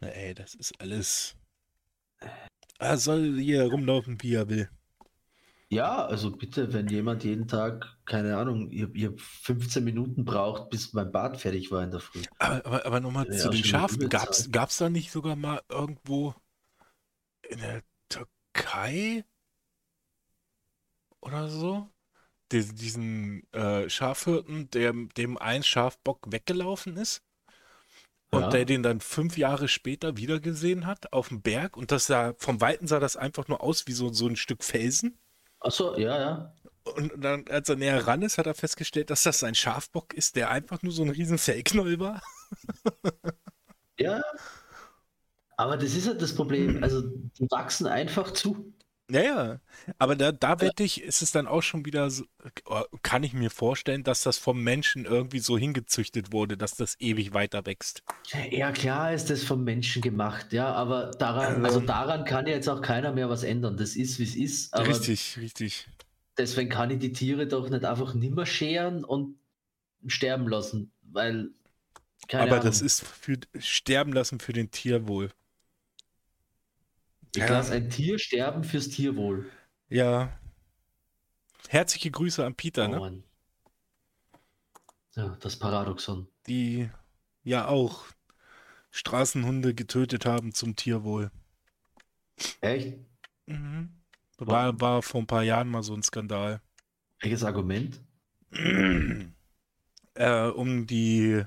Na 0.00 0.08
ey, 0.08 0.34
das 0.34 0.54
ist 0.54 0.80
alles. 0.80 1.36
Er 2.78 2.96
soll 2.98 3.38
hier 3.38 3.64
rumlaufen, 3.64 4.20
wie 4.22 4.34
er 4.34 4.48
will. 4.48 4.70
Ja, 5.70 6.06
also 6.06 6.30
bitte, 6.30 6.72
wenn 6.72 6.88
jemand 6.88 7.24
jeden 7.24 7.46
Tag, 7.46 7.98
keine 8.06 8.38
Ahnung, 8.38 8.70
ihr, 8.70 8.94
ihr 8.94 9.14
15 9.18 9.84
Minuten 9.84 10.24
braucht, 10.24 10.70
bis 10.70 10.94
mein 10.94 11.12
Bad 11.12 11.38
fertig 11.38 11.70
war 11.70 11.84
in 11.84 11.90
der 11.90 12.00
Früh. 12.00 12.22
Aber, 12.38 12.64
aber, 12.64 12.86
aber 12.86 13.00
nochmal 13.00 13.26
ja, 13.30 13.36
zu 13.36 13.50
den 13.50 13.62
Schafen. 13.62 14.08
Gab 14.08 14.30
es 14.30 14.78
da 14.78 14.88
nicht 14.88 15.10
sogar 15.10 15.36
mal 15.36 15.60
irgendwo 15.68 16.34
in 17.42 17.58
der 17.58 17.82
Türkei 18.08 19.24
oder 21.20 21.48
so? 21.48 21.86
Diesen 22.52 23.50
äh, 23.52 23.88
Schafhirten, 23.88 24.70
der, 24.70 24.92
dem 25.16 25.38
ein 25.38 25.62
Schafbock 25.62 26.32
weggelaufen 26.32 26.96
ist? 26.96 27.22
Und 28.30 28.42
ja. 28.42 28.48
der 28.50 28.64
den 28.66 28.82
dann 28.82 29.00
fünf 29.00 29.38
Jahre 29.38 29.68
später 29.68 30.18
wiedergesehen 30.18 30.86
hat 30.86 31.12
auf 31.14 31.28
dem 31.28 31.40
Berg 31.40 31.78
und 31.78 31.90
das 31.92 32.06
sah, 32.06 32.34
vom 32.36 32.60
Weiten 32.60 32.86
sah 32.86 33.00
das 33.00 33.16
einfach 33.16 33.48
nur 33.48 33.62
aus 33.62 33.86
wie 33.86 33.92
so, 33.92 34.12
so 34.12 34.26
ein 34.26 34.36
Stück 34.36 34.62
Felsen. 34.64 35.18
Achso, 35.60 35.96
ja, 35.96 36.18
ja. 36.20 36.54
Und 36.94 37.12
dann, 37.22 37.46
als 37.48 37.68
er 37.68 37.76
näher 37.76 38.06
ran 38.06 38.22
ist, 38.22 38.38
hat 38.38 38.46
er 38.46 38.54
festgestellt, 38.54 39.10
dass 39.10 39.22
das 39.22 39.42
ein 39.44 39.54
Schafbock 39.54 40.14
ist, 40.14 40.36
der 40.36 40.50
einfach 40.50 40.82
nur 40.82 40.92
so 40.92 41.02
ein 41.02 41.10
riesen 41.10 41.38
Fellknoll 41.38 41.98
war. 41.98 42.22
ja. 43.98 44.22
Aber 45.56 45.76
das 45.76 45.94
ist 45.94 46.06
halt 46.06 46.22
das 46.22 46.34
Problem. 46.34 46.82
Also, 46.82 47.02
die 47.02 47.50
wachsen 47.50 47.86
einfach 47.86 48.32
zu. 48.32 48.72
Ja, 49.10 49.22
ja. 49.22 49.60
Aber 49.98 50.16
da, 50.16 50.32
da 50.32 50.60
wette 50.60 50.82
ich, 50.82 51.02
ist 51.02 51.22
es 51.22 51.32
dann 51.32 51.46
auch 51.46 51.62
schon 51.62 51.86
wieder 51.86 52.10
so, 52.10 52.24
oh, 52.66 52.82
kann 53.02 53.22
ich 53.22 53.32
mir 53.32 53.50
vorstellen, 53.50 54.04
dass 54.04 54.22
das 54.22 54.36
vom 54.36 54.62
Menschen 54.62 55.06
irgendwie 55.06 55.38
so 55.38 55.56
hingezüchtet 55.56 56.32
wurde, 56.32 56.58
dass 56.58 56.76
das 56.76 57.00
ewig 57.00 57.32
weiter 57.32 57.64
wächst. 57.64 58.02
Ja, 58.50 58.70
klar 58.70 59.14
ist 59.14 59.30
das 59.30 59.42
vom 59.44 59.64
Menschen 59.64 60.02
gemacht, 60.02 60.52
ja, 60.52 60.72
aber 60.72 61.10
daran, 61.12 61.64
also 61.64 61.80
daran 61.80 62.24
kann 62.24 62.46
ja 62.46 62.52
jetzt 62.52 62.68
auch 62.68 62.82
keiner 62.82 63.12
mehr 63.12 63.30
was 63.30 63.44
ändern. 63.44 63.78
Das 63.78 63.96
ist, 63.96 64.18
wie 64.18 64.24
es 64.24 64.36
ist. 64.36 64.76
richtig, 64.76 65.38
richtig. 65.38 65.88
Deswegen 66.36 66.68
kann 66.68 66.90
ich 66.90 66.98
die 66.98 67.12
Tiere 67.12 67.46
doch 67.46 67.68
nicht 67.70 67.84
einfach 67.84 68.14
nimmer 68.14 68.46
scheren 68.46 69.04
und 69.04 69.38
sterben 70.06 70.48
lassen, 70.48 70.92
weil. 71.02 71.50
aber 72.32 72.42
Ahnung. 72.42 72.60
das 72.60 72.82
ist 72.82 73.04
für 73.04 73.38
sterben 73.58 74.12
lassen 74.12 74.38
für 74.38 74.52
den 74.52 74.70
Tierwohl. 74.70 75.30
Ich 77.34 77.42
ja. 77.42 77.48
lasse 77.48 77.74
ein 77.74 77.90
Tier 77.90 78.18
sterben 78.18 78.64
fürs 78.64 78.88
Tierwohl. 78.88 79.50
Ja. 79.88 80.38
Herzliche 81.68 82.10
Grüße 82.10 82.44
an 82.44 82.54
Peter, 82.54 82.86
oh, 82.86 82.90
ne? 82.90 82.98
Mann. 82.98 83.24
Ja, 85.14 85.36
das 85.40 85.58
Paradoxon. 85.58 86.28
Die 86.46 86.88
ja 87.42 87.66
auch 87.66 88.04
Straßenhunde 88.90 89.74
getötet 89.74 90.26
haben 90.26 90.52
zum 90.52 90.76
Tierwohl. 90.76 91.30
Echt? 92.60 92.98
Mhm. 93.46 93.90
War, 94.38 94.80
war 94.80 95.02
vor 95.02 95.20
ein 95.20 95.26
paar 95.26 95.42
Jahren 95.42 95.68
mal 95.68 95.82
so 95.82 95.94
ein 95.94 96.02
Skandal. 96.02 96.60
Welches 97.20 97.42
Argument? 97.42 98.00
äh, 100.14 100.46
um 100.46 100.86
die 100.86 101.42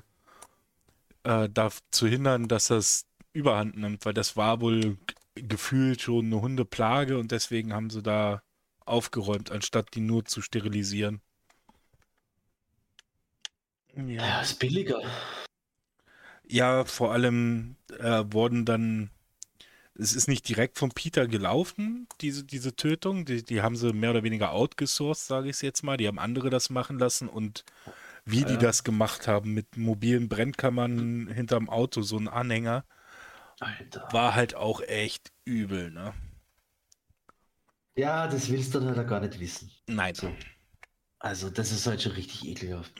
äh, 1.24 1.48
da 1.48 1.70
zu 1.90 2.06
hindern, 2.06 2.48
dass 2.48 2.68
das 2.68 3.06
überhand 3.32 3.76
nimmt, 3.76 4.04
weil 4.04 4.14
das 4.14 4.36
war 4.36 4.60
wohl 4.60 4.98
gefühlt 5.34 6.02
schon 6.02 6.26
eine 6.26 6.40
Hundeplage 6.40 7.18
und 7.18 7.32
deswegen 7.32 7.72
haben 7.72 7.90
sie 7.90 8.02
da 8.02 8.42
aufgeräumt, 8.80 9.50
anstatt 9.50 9.94
die 9.94 10.00
nur 10.00 10.24
zu 10.24 10.42
sterilisieren. 10.42 11.20
Ja, 13.94 14.02
ja 14.02 14.40
ist 14.40 14.58
billiger. 14.58 15.00
Ja, 16.46 16.84
vor 16.84 17.12
allem 17.12 17.76
äh, 17.98 18.24
wurden 18.26 18.64
dann, 18.64 19.10
es 19.94 20.14
ist 20.14 20.28
nicht 20.28 20.48
direkt 20.48 20.78
von 20.78 20.90
Peter 20.90 21.26
gelaufen, 21.26 22.06
diese, 22.20 22.44
diese 22.44 22.74
Tötung. 22.74 23.24
Die, 23.24 23.42
die 23.42 23.62
haben 23.62 23.76
sie 23.76 23.92
mehr 23.92 24.10
oder 24.10 24.22
weniger 24.22 24.52
outgesourced, 24.52 25.26
sage 25.26 25.48
ich 25.48 25.56
es 25.56 25.62
jetzt 25.62 25.82
mal. 25.82 25.96
Die 25.96 26.08
haben 26.08 26.18
andere 26.18 26.50
das 26.50 26.68
machen 26.68 26.98
lassen 26.98 27.28
und 27.28 27.64
wie 28.24 28.40
ja. 28.40 28.48
die 28.48 28.58
das 28.58 28.84
gemacht 28.84 29.28
haben 29.28 29.54
mit 29.54 29.76
mobilen 29.76 30.28
Brennkammern 30.28 31.28
hinterm 31.28 31.68
Auto, 31.68 32.02
so 32.02 32.18
ein 32.18 32.28
Anhänger 32.28 32.84
Alter. 33.62 34.08
War 34.12 34.34
halt 34.34 34.54
auch 34.54 34.80
echt 34.80 35.32
übel, 35.44 35.90
ne? 35.90 36.14
Ja, 37.94 38.26
das 38.26 38.50
willst 38.50 38.74
du 38.74 38.80
dann 38.80 38.96
halt 38.96 39.08
gar 39.08 39.20
nicht 39.20 39.38
wissen. 39.38 39.70
Nein. 39.86 40.14
So. 40.14 40.34
Also, 41.18 41.50
das 41.50 41.70
ist 41.70 41.86
halt 41.86 42.02
schon 42.02 42.12
richtig 42.12 42.46
ekelhaft. 42.46 42.92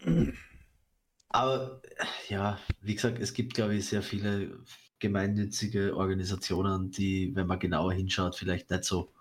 Aber 1.30 1.82
ja, 2.28 2.58
wie 2.80 2.94
gesagt, 2.94 3.18
es 3.18 3.32
gibt, 3.32 3.54
glaube 3.54 3.74
ich, 3.74 3.86
sehr 3.86 4.02
viele 4.02 4.62
gemeinnützige 4.98 5.96
Organisationen, 5.96 6.90
die, 6.90 7.34
wenn 7.34 7.46
man 7.46 7.58
genauer 7.58 7.94
hinschaut, 7.94 8.36
vielleicht 8.36 8.70
nicht 8.70 8.84
so 8.84 9.12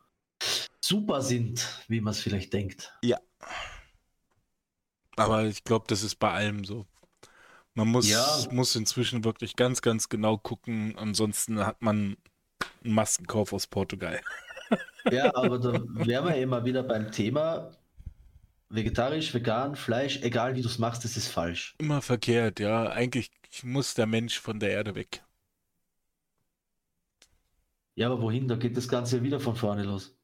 super 0.80 1.22
sind, 1.22 1.84
wie 1.88 2.02
man 2.02 2.12
es 2.12 2.20
vielleicht 2.20 2.54
denkt. 2.54 2.94
Ja. 3.02 3.18
Aber 5.16 5.46
ich 5.46 5.64
glaube, 5.64 5.86
das 5.88 6.04
ist 6.04 6.16
bei 6.16 6.32
allem 6.32 6.64
so. 6.66 6.86
Man 7.74 7.88
muss, 7.88 8.10
ja. 8.10 8.26
muss 8.52 8.76
inzwischen 8.76 9.24
wirklich 9.24 9.56
ganz, 9.56 9.82
ganz 9.82 10.10
genau 10.10 10.38
gucken. 10.38 10.98
Ansonsten 10.98 11.66
hat 11.66 11.82
man 11.82 12.18
einen 12.84 12.94
Maskenkauf 12.94 13.54
aus 13.54 13.68
Portugal. 13.68 14.22
Ja, 15.12 15.36
aber 15.36 15.58
da 15.58 15.74
wären 15.88 16.26
wir 16.28 16.36
immer 16.36 16.64
wieder 16.64 16.84
beim 16.84 17.12
Thema 17.12 17.72
vegetarisch, 18.70 19.34
vegan, 19.34 19.76
Fleisch, 19.76 20.22
egal 20.22 20.56
wie 20.56 20.62
du 20.62 20.68
es 20.68 20.78
machst, 20.78 21.04
das 21.04 21.18
ist 21.18 21.28
falsch. 21.28 21.74
Immer 21.80 22.04
verkehrt, 22.04 22.60
ja. 22.60 22.88
Eigentlich 22.92 23.32
muss 23.64 23.96
der 23.96 24.06
Mensch 24.06 24.40
von 24.40 24.60
der 24.60 24.70
Erde 24.70 24.94
weg. 24.94 25.24
Ja, 27.96 28.12
aber 28.12 28.22
wohin? 28.22 28.48
Da 28.48 28.56
geht 28.56 28.78
das 28.78 28.88
Ganze 28.88 29.18
ja 29.18 29.24
wieder 29.24 29.40
von 29.40 29.56
vorne 29.56 29.84
los. 29.84 30.16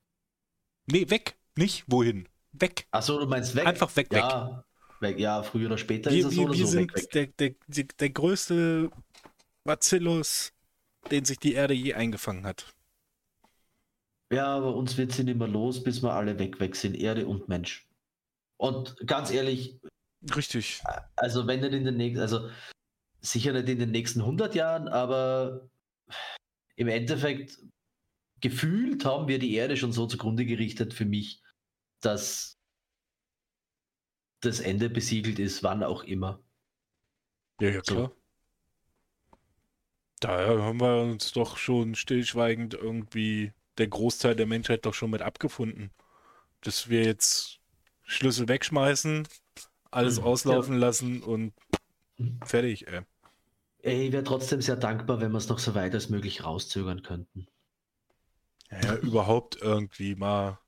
Nee, 0.86 1.10
weg. 1.10 1.36
Nicht 1.58 1.84
wohin. 1.88 2.30
Weg. 2.52 2.88
Achso, 2.91 3.20
du 3.20 3.26
meinst 3.26 3.56
weg? 3.56 3.66
Einfach 3.66 3.93
weg, 3.95 4.14
ja. 4.14 4.58
weg 4.58 4.64
weg. 5.02 5.20
Ja, 5.20 5.43
früher 5.43 5.68
oder 5.68 5.78
später 5.78 6.12
wir, 6.12 6.20
ist 6.20 6.26
es 6.26 6.32
wir, 6.38 6.48
so 6.48 6.54
wir 6.54 6.66
so 6.66 6.72
sind 6.72 6.93
weg, 6.95 7.14
weg. 7.14 7.38
Der, 7.38 7.50
der, 7.68 7.86
der 8.00 8.10
größte 8.10 8.89
Bacillus, 9.64 10.54
den 11.12 11.26
sich 11.26 11.39
die 11.39 11.54
Erde 11.54 11.74
je 11.74 11.93
eingefangen 11.93 12.45
hat. 12.45 12.66
Ja, 14.32 14.48
aber 14.48 14.76
uns 14.76 14.98
wird 14.98 15.12
sie 15.14 15.24
nicht 15.24 15.38
mehr 15.38 15.48
los, 15.48 15.84
bis 15.84 16.02
wir 16.04 16.14
alle 16.14 16.38
weg, 16.38 16.60
weg 16.60 16.76
sind, 16.76 16.95
Erde 16.95 17.28
und 17.28 17.48
Mensch. 17.48 17.88
Und 18.58 18.95
ganz 19.06 19.32
ehrlich. 19.32 19.80
Richtig. 20.36 20.82
Also, 21.16 21.48
wenn 21.48 21.62
nicht 21.62 21.74
in 21.74 21.86
den 21.86 21.95
nächsten, 21.95 22.22
also 22.22 22.50
sicher 23.22 23.54
nicht 23.54 23.70
in 23.70 23.80
den 23.80 23.91
nächsten 23.91 24.22
100 24.22 24.56
Jahren, 24.56 24.88
aber 24.88 25.70
im 26.76 26.88
Endeffekt 26.88 27.60
gefühlt 28.41 29.06
haben 29.06 29.28
wir 29.28 29.39
die 29.39 29.56
Erde 29.56 29.78
schon 29.78 29.93
so 29.93 30.08
zugrunde 30.08 30.45
gerichtet 30.45 30.93
für 30.93 31.06
mich, 31.06 31.41
dass 32.02 32.57
das 34.42 34.60
Ende 34.60 34.90
besiegelt 34.90 35.40
ist, 35.40 35.64
wann 35.64 35.84
auch 35.84 36.04
immer. 36.04 36.40
Ja, 37.60 37.70
ja, 37.70 37.82
klar. 37.82 38.10
So. 38.10 38.16
Daher 40.20 40.62
haben 40.64 40.82
wir 40.82 41.02
uns 41.02 41.32
doch 41.32 41.58
schon 41.58 41.96
stillschweigend 41.96 42.74
irgendwie 42.74 43.54
der 43.78 43.88
Großteil 43.88 44.36
der 44.36 44.48
Menschheit 44.48 44.86
doch 44.86 44.94
schon 44.94 45.12
mit 45.12 45.22
abgefunden. 45.22 45.92
Dass 46.62 46.90
wir 46.90 47.04
jetzt 47.04 47.60
Schlüssel 48.04 48.48
wegschmeißen, 48.48 49.28
alles 49.92 50.20
auslaufen 50.20 50.76
ja. 50.76 50.80
lassen 50.80 51.22
und 51.22 51.54
fertig, 52.44 52.88
ey. 52.88 53.02
Ich 53.80 54.12
wäre 54.12 54.24
trotzdem 54.24 54.62
sehr 54.62 54.76
dankbar, 54.76 55.22
wenn 55.22 55.32
wir 55.32 55.38
es 55.38 55.50
noch 55.50 55.60
so 55.60 55.76
weit 55.76 55.94
als 55.94 56.10
möglich 56.10 56.44
rauszögern 56.44 57.04
könnten. 57.04 57.48
Ja, 58.72 58.80
ja, 58.82 58.96
überhaupt 58.98 59.62
irgendwie 59.62 60.16
mal 60.16 60.60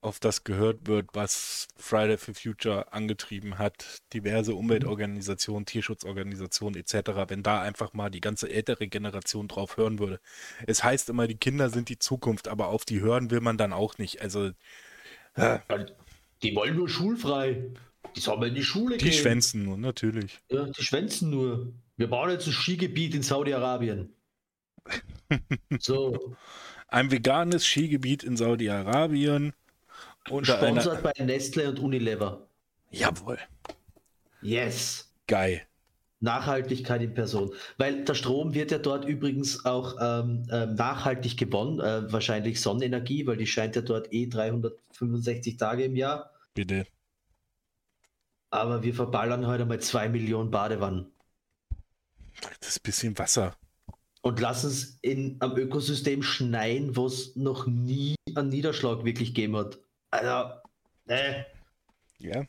auf 0.00 0.20
das 0.20 0.44
gehört 0.44 0.86
wird, 0.86 1.10
was 1.12 1.66
Friday 1.76 2.16
for 2.18 2.34
Future 2.34 2.92
angetrieben 2.92 3.58
hat, 3.58 3.98
diverse 4.12 4.54
Umweltorganisationen, 4.54 5.66
Tierschutzorganisationen 5.66 6.78
etc., 6.80 7.28
wenn 7.28 7.42
da 7.42 7.60
einfach 7.60 7.92
mal 7.94 8.10
die 8.10 8.20
ganze 8.20 8.48
ältere 8.48 8.86
Generation 8.86 9.48
drauf 9.48 9.76
hören 9.76 9.98
würde. 9.98 10.20
Es 10.66 10.84
heißt 10.84 11.08
immer, 11.08 11.26
die 11.26 11.36
Kinder 11.36 11.70
sind 11.70 11.88
die 11.88 11.98
Zukunft, 11.98 12.46
aber 12.46 12.68
auf 12.68 12.84
die 12.84 13.00
hören 13.00 13.30
will 13.30 13.40
man 13.40 13.58
dann 13.58 13.72
auch 13.72 13.98
nicht. 13.98 14.22
Also 14.22 14.50
äh, 15.34 15.58
die 16.42 16.54
wollen 16.54 16.76
nur 16.76 16.88
schulfrei. 16.88 17.70
Die 18.14 18.20
sollen 18.20 18.40
mal 18.40 18.48
in 18.48 18.54
die 18.54 18.62
Schule 18.62 18.96
die 18.96 19.04
gehen. 19.04 19.12
Die 19.12 19.18
schwänzen 19.18 19.64
nur, 19.64 19.76
natürlich. 19.76 20.38
Ja, 20.50 20.64
die 20.64 20.82
schwänzen 20.82 21.30
nur. 21.30 21.72
Wir 21.96 22.08
bauen 22.08 22.30
jetzt 22.30 22.46
ein 22.46 22.52
Skigebiet 22.52 23.14
in 23.14 23.22
Saudi-Arabien. 23.22 24.12
so. 25.80 26.36
Ein 26.86 27.10
veganes 27.10 27.66
Skigebiet 27.66 28.22
in 28.22 28.36
Saudi-Arabien. 28.36 29.52
Sponsert 30.26 31.02
bei 31.02 31.12
Nestle 31.24 31.68
und 31.68 31.78
Unilever. 31.78 32.46
Jawohl. 32.90 33.38
Yes. 34.42 35.12
Geil. 35.26 35.62
Nachhaltigkeit 36.20 37.02
in 37.02 37.14
Person. 37.14 37.52
Weil 37.76 38.04
der 38.04 38.14
Strom 38.14 38.54
wird 38.54 38.70
ja 38.70 38.78
dort 38.78 39.04
übrigens 39.04 39.64
auch 39.64 39.96
ähm, 40.00 40.46
äh, 40.50 40.66
nachhaltig 40.66 41.36
gewonnen, 41.36 41.80
äh, 41.80 42.12
wahrscheinlich 42.12 42.60
Sonnenenergie, 42.60 43.26
weil 43.26 43.36
die 43.36 43.46
scheint 43.46 43.76
ja 43.76 43.82
dort 43.82 44.12
eh 44.12 44.26
365 44.26 45.56
Tage 45.56 45.84
im 45.84 45.96
Jahr. 45.96 46.32
Bitte. 46.54 46.86
Aber 48.50 48.82
wir 48.82 48.94
verballern 48.94 49.46
heute 49.46 49.66
mal 49.66 49.80
zwei 49.80 50.08
Millionen 50.08 50.50
Badewannen. 50.50 51.06
Das 52.60 52.70
ist 52.70 52.78
ein 52.78 52.82
bisschen 52.82 53.18
Wasser. 53.18 53.54
Und 54.22 54.40
lassen 54.40 54.68
es 54.68 54.98
in, 55.02 55.36
am 55.40 55.56
Ökosystem 55.56 56.22
schneien, 56.22 56.96
wo 56.96 57.06
es 57.06 57.36
noch 57.36 57.66
nie 57.66 58.16
einen 58.34 58.48
Niederschlag 58.48 59.04
wirklich 59.04 59.34
gegeben 59.34 59.56
hat. 59.56 59.78
Also, 60.10 60.60
äh. 61.06 61.44
Ja. 62.18 62.46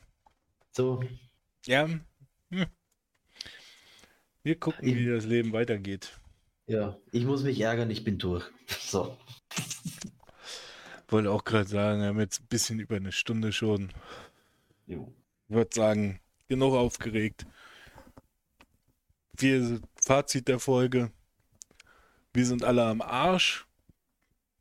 So. 0.72 1.02
Ja. 1.66 1.88
Hm. 2.50 2.66
Wir 4.42 4.58
gucken, 4.58 4.88
ich, 4.88 4.96
wie 4.96 5.06
das 5.06 5.26
Leben 5.26 5.52
weitergeht. 5.52 6.18
Ja, 6.66 6.96
ich 7.12 7.24
muss 7.24 7.42
mich 7.42 7.60
ärgern, 7.60 7.90
ich 7.90 8.04
bin 8.04 8.18
durch. 8.18 8.44
So. 8.80 9.16
Wollte 11.08 11.30
auch 11.30 11.44
gerade 11.44 11.68
sagen, 11.68 12.00
wir 12.00 12.08
haben 12.08 12.20
jetzt 12.20 12.40
ein 12.40 12.48
bisschen 12.48 12.78
über 12.80 12.96
eine 12.96 13.12
Stunde 13.12 13.52
schon. 13.52 13.92
Jo. 14.86 15.12
Ich 15.48 15.54
würde 15.54 15.70
sagen, 15.74 16.20
genug 16.48 16.74
aufgeregt. 16.74 17.46
Wir, 19.36 19.80
Fazit 20.00 20.48
der 20.48 20.60
Folge. 20.60 21.10
Wir 22.32 22.46
sind 22.46 22.62
alle 22.64 22.84
am 22.84 23.00
Arsch. 23.00 23.66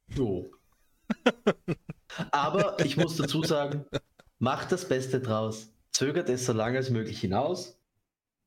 Jo. 0.08 0.52
Aber 2.32 2.84
ich 2.84 2.98
muss 2.98 3.18
dazu 3.18 3.44
sagen, 3.44 3.86
macht 4.40 4.72
das 4.72 4.88
Beste 4.88 5.20
draus. 5.20 5.72
Zögert 5.92 6.30
es 6.30 6.46
so 6.46 6.54
lange 6.54 6.78
als 6.78 6.90
möglich 6.90 7.20
hinaus. 7.20 7.78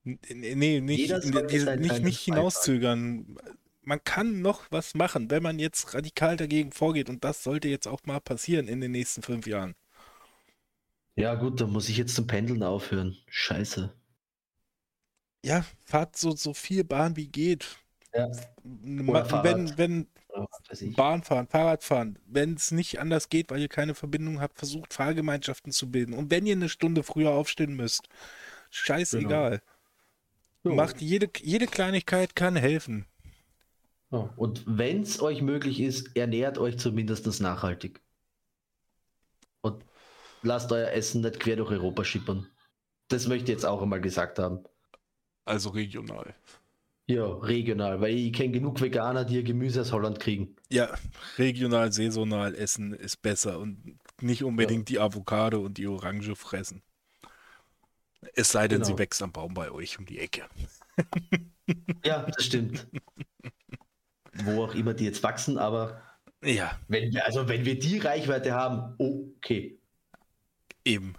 Nee, 0.04 0.80
nicht, 0.80 1.12
diese, 1.50 1.76
nicht, 1.76 2.02
nicht 2.02 2.20
hinauszögern. 2.20 3.38
Man 3.82 4.02
kann 4.04 4.40
noch 4.40 4.64
was 4.70 4.94
machen, 4.94 5.30
wenn 5.30 5.42
man 5.42 5.58
jetzt 5.58 5.94
radikal 5.94 6.36
dagegen 6.36 6.72
vorgeht. 6.72 7.08
Und 7.08 7.24
das 7.24 7.42
sollte 7.42 7.68
jetzt 7.68 7.86
auch 7.86 8.00
mal 8.04 8.20
passieren 8.20 8.68
in 8.68 8.80
den 8.80 8.92
nächsten 8.92 9.22
fünf 9.22 9.46
Jahren. 9.46 9.74
Ja, 11.14 11.34
gut, 11.34 11.60
dann 11.60 11.70
muss 11.70 11.88
ich 11.88 11.96
jetzt 11.98 12.14
zum 12.14 12.26
Pendeln 12.26 12.62
aufhören. 12.62 13.16
Scheiße. 13.28 13.92
Ja, 15.44 15.64
fahrt 15.84 16.16
so, 16.16 16.32
so 16.32 16.54
viel 16.54 16.84
Bahn 16.84 17.16
wie 17.16 17.28
geht. 17.28 17.76
Ja. 18.14 18.30
wenn, 18.62 19.76
wenn 19.76 20.06
Bahn 20.96 21.22
fahren, 21.22 21.46
Fahrrad 21.46 21.84
fahren, 21.84 22.18
wenn 22.26 22.54
es 22.54 22.70
nicht 22.70 22.98
anders 22.98 23.28
geht, 23.28 23.50
weil 23.50 23.60
ihr 23.60 23.68
keine 23.68 23.94
Verbindung 23.94 24.40
habt, 24.40 24.58
versucht 24.58 24.94
Fahrgemeinschaften 24.94 25.72
zu 25.72 25.90
bilden. 25.90 26.14
Und 26.14 26.30
wenn 26.30 26.46
ihr 26.46 26.56
eine 26.56 26.68
Stunde 26.68 27.02
früher 27.02 27.30
aufstehen 27.30 27.74
müsst, 27.74 28.08
scheißegal. 28.70 29.62
Genau. 30.62 30.76
Macht 30.76 31.00
jede, 31.00 31.28
jede 31.40 31.66
Kleinigkeit 31.66 32.36
kann 32.36 32.56
helfen. 32.56 33.06
Und 34.10 34.64
wenn 34.66 35.02
es 35.02 35.20
euch 35.20 35.42
möglich 35.42 35.80
ist, 35.80 36.16
ernährt 36.16 36.58
euch 36.58 36.78
zumindest 36.78 37.40
nachhaltig. 37.40 38.00
Und 39.62 39.84
lasst 40.42 40.70
euer 40.70 40.92
Essen 40.92 41.22
nicht 41.22 41.40
quer 41.40 41.56
durch 41.56 41.70
Europa 41.70 42.04
schippern. 42.04 42.46
Das 43.08 43.26
möchte 43.26 43.44
ich 43.44 43.56
jetzt 43.56 43.64
auch 43.64 43.82
einmal 43.82 44.00
gesagt 44.00 44.38
haben. 44.38 44.64
Also 45.44 45.70
regional. 45.70 46.34
Ja, 47.06 47.26
regional, 47.26 48.00
weil 48.00 48.14
ich 48.14 48.32
kenne 48.32 48.52
genug 48.52 48.80
Veganer, 48.80 49.24
die 49.24 49.34
ihr 49.36 49.42
Gemüse 49.42 49.80
aus 49.80 49.92
Holland 49.92 50.20
kriegen. 50.20 50.56
Ja, 50.70 50.94
regional, 51.36 51.92
saisonal 51.92 52.54
essen 52.54 52.92
ist 52.92 53.20
besser 53.22 53.58
und 53.58 53.98
nicht 54.20 54.44
unbedingt 54.44 54.88
ja. 54.88 54.94
die 54.94 55.00
Avocado 55.00 55.60
und 55.60 55.78
die 55.78 55.88
Orange 55.88 56.36
fressen. 56.36 56.82
Es 58.34 58.52
sei 58.52 58.68
denn, 58.68 58.82
genau. 58.82 58.92
sie 58.92 58.98
wächst 58.98 59.22
am 59.22 59.32
Baum 59.32 59.52
bei 59.52 59.70
euch 59.70 59.98
um 59.98 60.06
die 60.06 60.18
Ecke. 60.18 60.42
Ja, 62.04 62.26
das 62.28 62.44
stimmt. 62.44 62.88
Wo 64.44 64.64
auch 64.64 64.74
immer 64.74 64.94
die 64.94 65.04
jetzt 65.04 65.22
wachsen, 65.22 65.56
aber 65.58 66.02
ja. 66.42 66.78
Wenn 66.88 67.12
wir, 67.12 67.24
also 67.24 67.48
wenn 67.48 67.64
wir 67.64 67.78
die 67.78 67.98
Reichweite 67.98 68.52
haben, 68.52 68.94
okay. 68.98 69.78
Eben. 70.84 71.14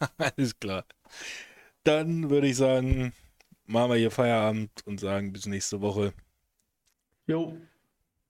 Alles 0.18 0.58
klar. 0.58 0.84
Dann 1.84 2.28
würde 2.28 2.48
ich 2.48 2.56
sagen, 2.56 3.12
machen 3.66 3.90
wir 3.90 3.96
hier 3.96 4.10
Feierabend 4.10 4.70
und 4.86 5.00
sagen 5.00 5.32
bis 5.32 5.46
nächste 5.46 5.80
Woche. 5.80 6.12
Jo. 7.26 7.56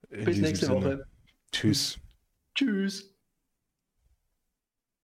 bis 0.09 0.37
nächste 0.37 0.67
Sinne. 0.67 0.75
Woche. 0.77 1.07
Tschüss. 1.51 1.99
Tschüss. 2.53 3.14